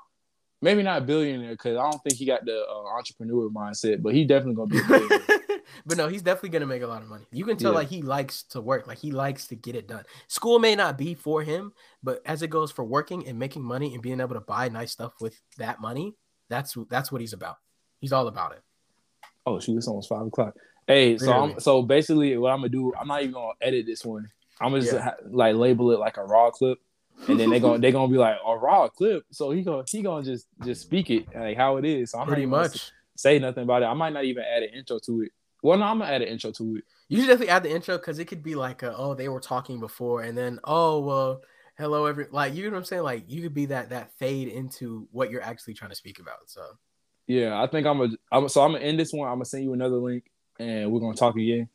Maybe 0.62 0.82
not 0.82 1.02
a 1.02 1.04
billionaire 1.04 1.50
because 1.50 1.76
I 1.76 1.82
don't 1.90 2.02
think 2.02 2.14
he 2.16 2.24
got 2.24 2.46
the 2.46 2.64
uh, 2.66 2.96
entrepreneur 2.96 3.50
mindset, 3.50 4.00
but 4.02 4.14
he 4.14 4.24
definitely 4.24 4.54
gonna 4.54 4.68
be 4.70 4.78
a 4.78 4.84
billionaire. 4.88 5.40
but 5.84 5.98
no 5.98 6.08
he's 6.08 6.22
definitely 6.22 6.48
gonna 6.50 6.64
make 6.66 6.80
a 6.80 6.86
lot 6.86 7.02
of 7.02 7.08
money 7.08 7.26
you 7.32 7.44
can 7.44 7.58
tell 7.58 7.72
Yeah. 7.72 7.78
like 7.80 7.88
he 7.88 8.00
likes 8.00 8.44
to 8.44 8.62
work 8.62 8.86
like 8.86 8.96
he 8.98 9.10
likes 9.10 9.46
to 9.48 9.56
get 9.56 9.74
it 9.74 9.86
done 9.88 10.04
school 10.28 10.58
may 10.58 10.74
not 10.74 10.96
be 10.96 11.12
for 11.14 11.42
him 11.42 11.72
but 12.02 12.22
as 12.24 12.40
it 12.42 12.48
goes 12.48 12.70
for 12.70 12.82
working 12.84 13.26
and 13.28 13.38
making 13.38 13.62
money 13.62 13.92
and 13.92 14.02
being 14.02 14.20
able 14.20 14.34
to 14.36 14.40
buy 14.40 14.68
nice 14.70 14.92
stuff 14.92 15.12
with 15.20 15.38
that 15.58 15.80
money 15.82 16.14
that's 16.48 16.76
that's 16.88 17.10
what 17.12 17.20
he's 17.20 17.32
about 17.34 17.56
he's 18.00 18.12
all 18.12 18.28
about 18.28 18.52
it 18.52 18.62
oh 19.46 19.58
shoot, 19.60 19.76
it's 19.76 19.88
almost 19.88 20.08
five 20.08 20.24
o'clock. 20.26 20.54
Hey, 20.86 21.16
so 21.18 21.26
Literally. 21.26 21.52
I'm 21.54 21.60
so 21.60 21.82
basically 21.82 22.36
what 22.36 22.52
I'm 22.52 22.58
gonna 22.58 22.68
do, 22.68 22.92
I'm 23.00 23.08
not 23.08 23.22
even 23.22 23.32
gonna 23.34 23.52
edit 23.60 23.86
this 23.86 24.04
one. 24.04 24.30
I'm 24.60 24.70
gonna 24.72 24.82
just 24.82 24.92
Yeah. 24.94 25.00
ha- 25.00 25.16
like 25.30 25.56
label 25.56 25.90
it 25.92 25.98
like 25.98 26.16
a 26.16 26.24
raw 26.24 26.50
clip, 26.50 26.78
and 27.28 27.40
then 27.40 27.50
they 27.50 27.58
gonna 27.60 27.78
they 27.78 27.90
gonna 27.90 28.10
be 28.12 28.18
like 28.18 28.36
a 28.46 28.56
raw 28.56 28.88
clip. 28.88 29.24
So 29.30 29.50
he 29.50 29.62
gonna 29.62 29.84
he 29.88 30.02
gonna 30.02 30.24
just 30.24 30.46
just 30.62 30.82
speak 30.82 31.10
it 31.10 31.26
like 31.34 31.56
how 31.56 31.78
it 31.78 31.84
is. 31.84 32.10
So 32.10 32.18
I'm 32.18 32.26
pretty 32.26 32.42
not 32.42 32.48
even 32.48 32.50
gonna 32.50 32.68
much 32.68 32.92
say 33.16 33.38
nothing 33.38 33.62
about 33.62 33.82
it. 33.82 33.86
I 33.86 33.94
might 33.94 34.12
not 34.12 34.24
even 34.24 34.44
add 34.44 34.62
an 34.62 34.70
intro 34.70 34.98
to 35.06 35.22
it. 35.22 35.32
Well, 35.62 35.78
no, 35.78 35.84
I'm 35.86 35.98
gonna 35.98 36.10
add 36.10 36.20
an 36.22 36.28
intro 36.28 36.50
to 36.52 36.76
it. 36.76 36.84
You 37.08 37.18
should 37.18 37.28
definitely 37.28 37.48
add 37.50 37.62
the 37.62 37.70
intro 37.70 37.96
because 37.96 38.18
it 38.18 38.26
could 38.26 38.42
be 38.42 38.54
like, 38.54 38.82
a, 38.82 38.94
oh, 38.96 39.14
they 39.14 39.28
were 39.28 39.40
talking 39.40 39.80
before, 39.80 40.22
and 40.22 40.36
then, 40.36 40.58
oh, 40.64 41.00
well, 41.00 41.42
hello, 41.78 42.06
every 42.06 42.26
like, 42.30 42.54
you 42.54 42.64
know 42.64 42.72
what 42.72 42.78
I'm 42.78 42.84
saying? 42.84 43.02
Like, 43.02 43.24
you 43.28 43.42
could 43.42 43.54
be 43.54 43.66
that 43.66 43.90
that 43.90 44.12
fade 44.18 44.48
into 44.48 45.08
what 45.10 45.30
you're 45.30 45.42
actually 45.42 45.74
trying 45.74 45.90
to 45.90 45.96
speak 45.96 46.18
about. 46.18 46.48
So, 46.50 46.62
Yeah, 47.26 47.62
I 47.62 47.66
think 47.66 47.86
I'm 47.86 47.98
gonna. 47.98 48.16
I'm, 48.30 48.48
so 48.48 48.62
I'm 48.62 48.72
gonna 48.72 48.84
end 48.84 48.98
this 48.98 49.12
one. 49.12 49.28
I'm 49.28 49.36
gonna 49.36 49.46
send 49.46 49.64
you 49.64 49.72
another 49.72 49.96
link, 49.96 50.24
and 50.58 50.90
we're 50.90 51.00
gonna 51.00 51.16
talk 51.16 51.36
again 51.36 51.68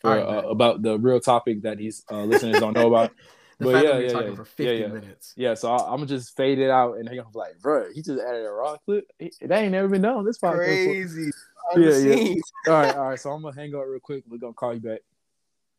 for, 0.00 0.10
right, 0.10 0.22
uh, 0.22 0.48
about 0.48 0.82
the 0.82 0.98
real 0.98 1.20
topic 1.20 1.62
that 1.62 1.78
these 1.78 2.04
uh, 2.10 2.24
listeners 2.24 2.60
don't 2.60 2.74
know 2.74 2.88
about. 2.88 3.12
But 3.58 3.84
yeah, 3.84 3.98
yeah, 3.98 4.20
yeah. 4.20 4.34
for 4.34 4.44
50 4.44 4.64
Yeah, 4.64 4.72
yeah. 4.72 4.86
minutes. 4.88 5.34
Yeah, 5.36 5.54
so 5.54 5.70
I, 5.70 5.76
I'm 5.84 5.98
gonna 5.98 6.06
just 6.06 6.36
fade 6.36 6.58
it 6.58 6.70
out, 6.70 6.96
and 6.98 7.08
be 7.08 7.20
like, 7.34 7.60
"Bro, 7.60 7.92
he 7.92 8.02
just 8.02 8.20
added 8.20 8.44
a 8.44 8.50
raw 8.50 8.76
clip. 8.78 9.06
That 9.20 9.52
ain't 9.52 9.70
never 9.70 9.86
been 9.86 10.02
done. 10.02 10.24
This 10.24 10.38
podcast. 10.38 10.84
Crazy. 10.84 11.30
Yeah, 11.76 11.96
Yeah, 11.96 12.14
yeah. 12.14 12.40
All 12.66 12.72
right, 12.74 12.96
all 12.96 13.04
right. 13.10 13.20
So 13.20 13.30
I'm 13.30 13.42
gonna 13.42 13.54
hang 13.54 13.72
up 13.74 13.84
real 13.86 14.00
quick. 14.00 14.24
We're 14.28 14.38
gonna 14.38 14.52
call 14.52 14.74
you 14.74 14.80
back. 14.80 15.00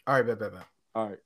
All 0.07 0.15
right, 0.15 0.25
bet, 0.25 0.39
bet, 0.39 0.53
bet. 0.53 0.63
All 0.95 1.09
right. 1.09 1.17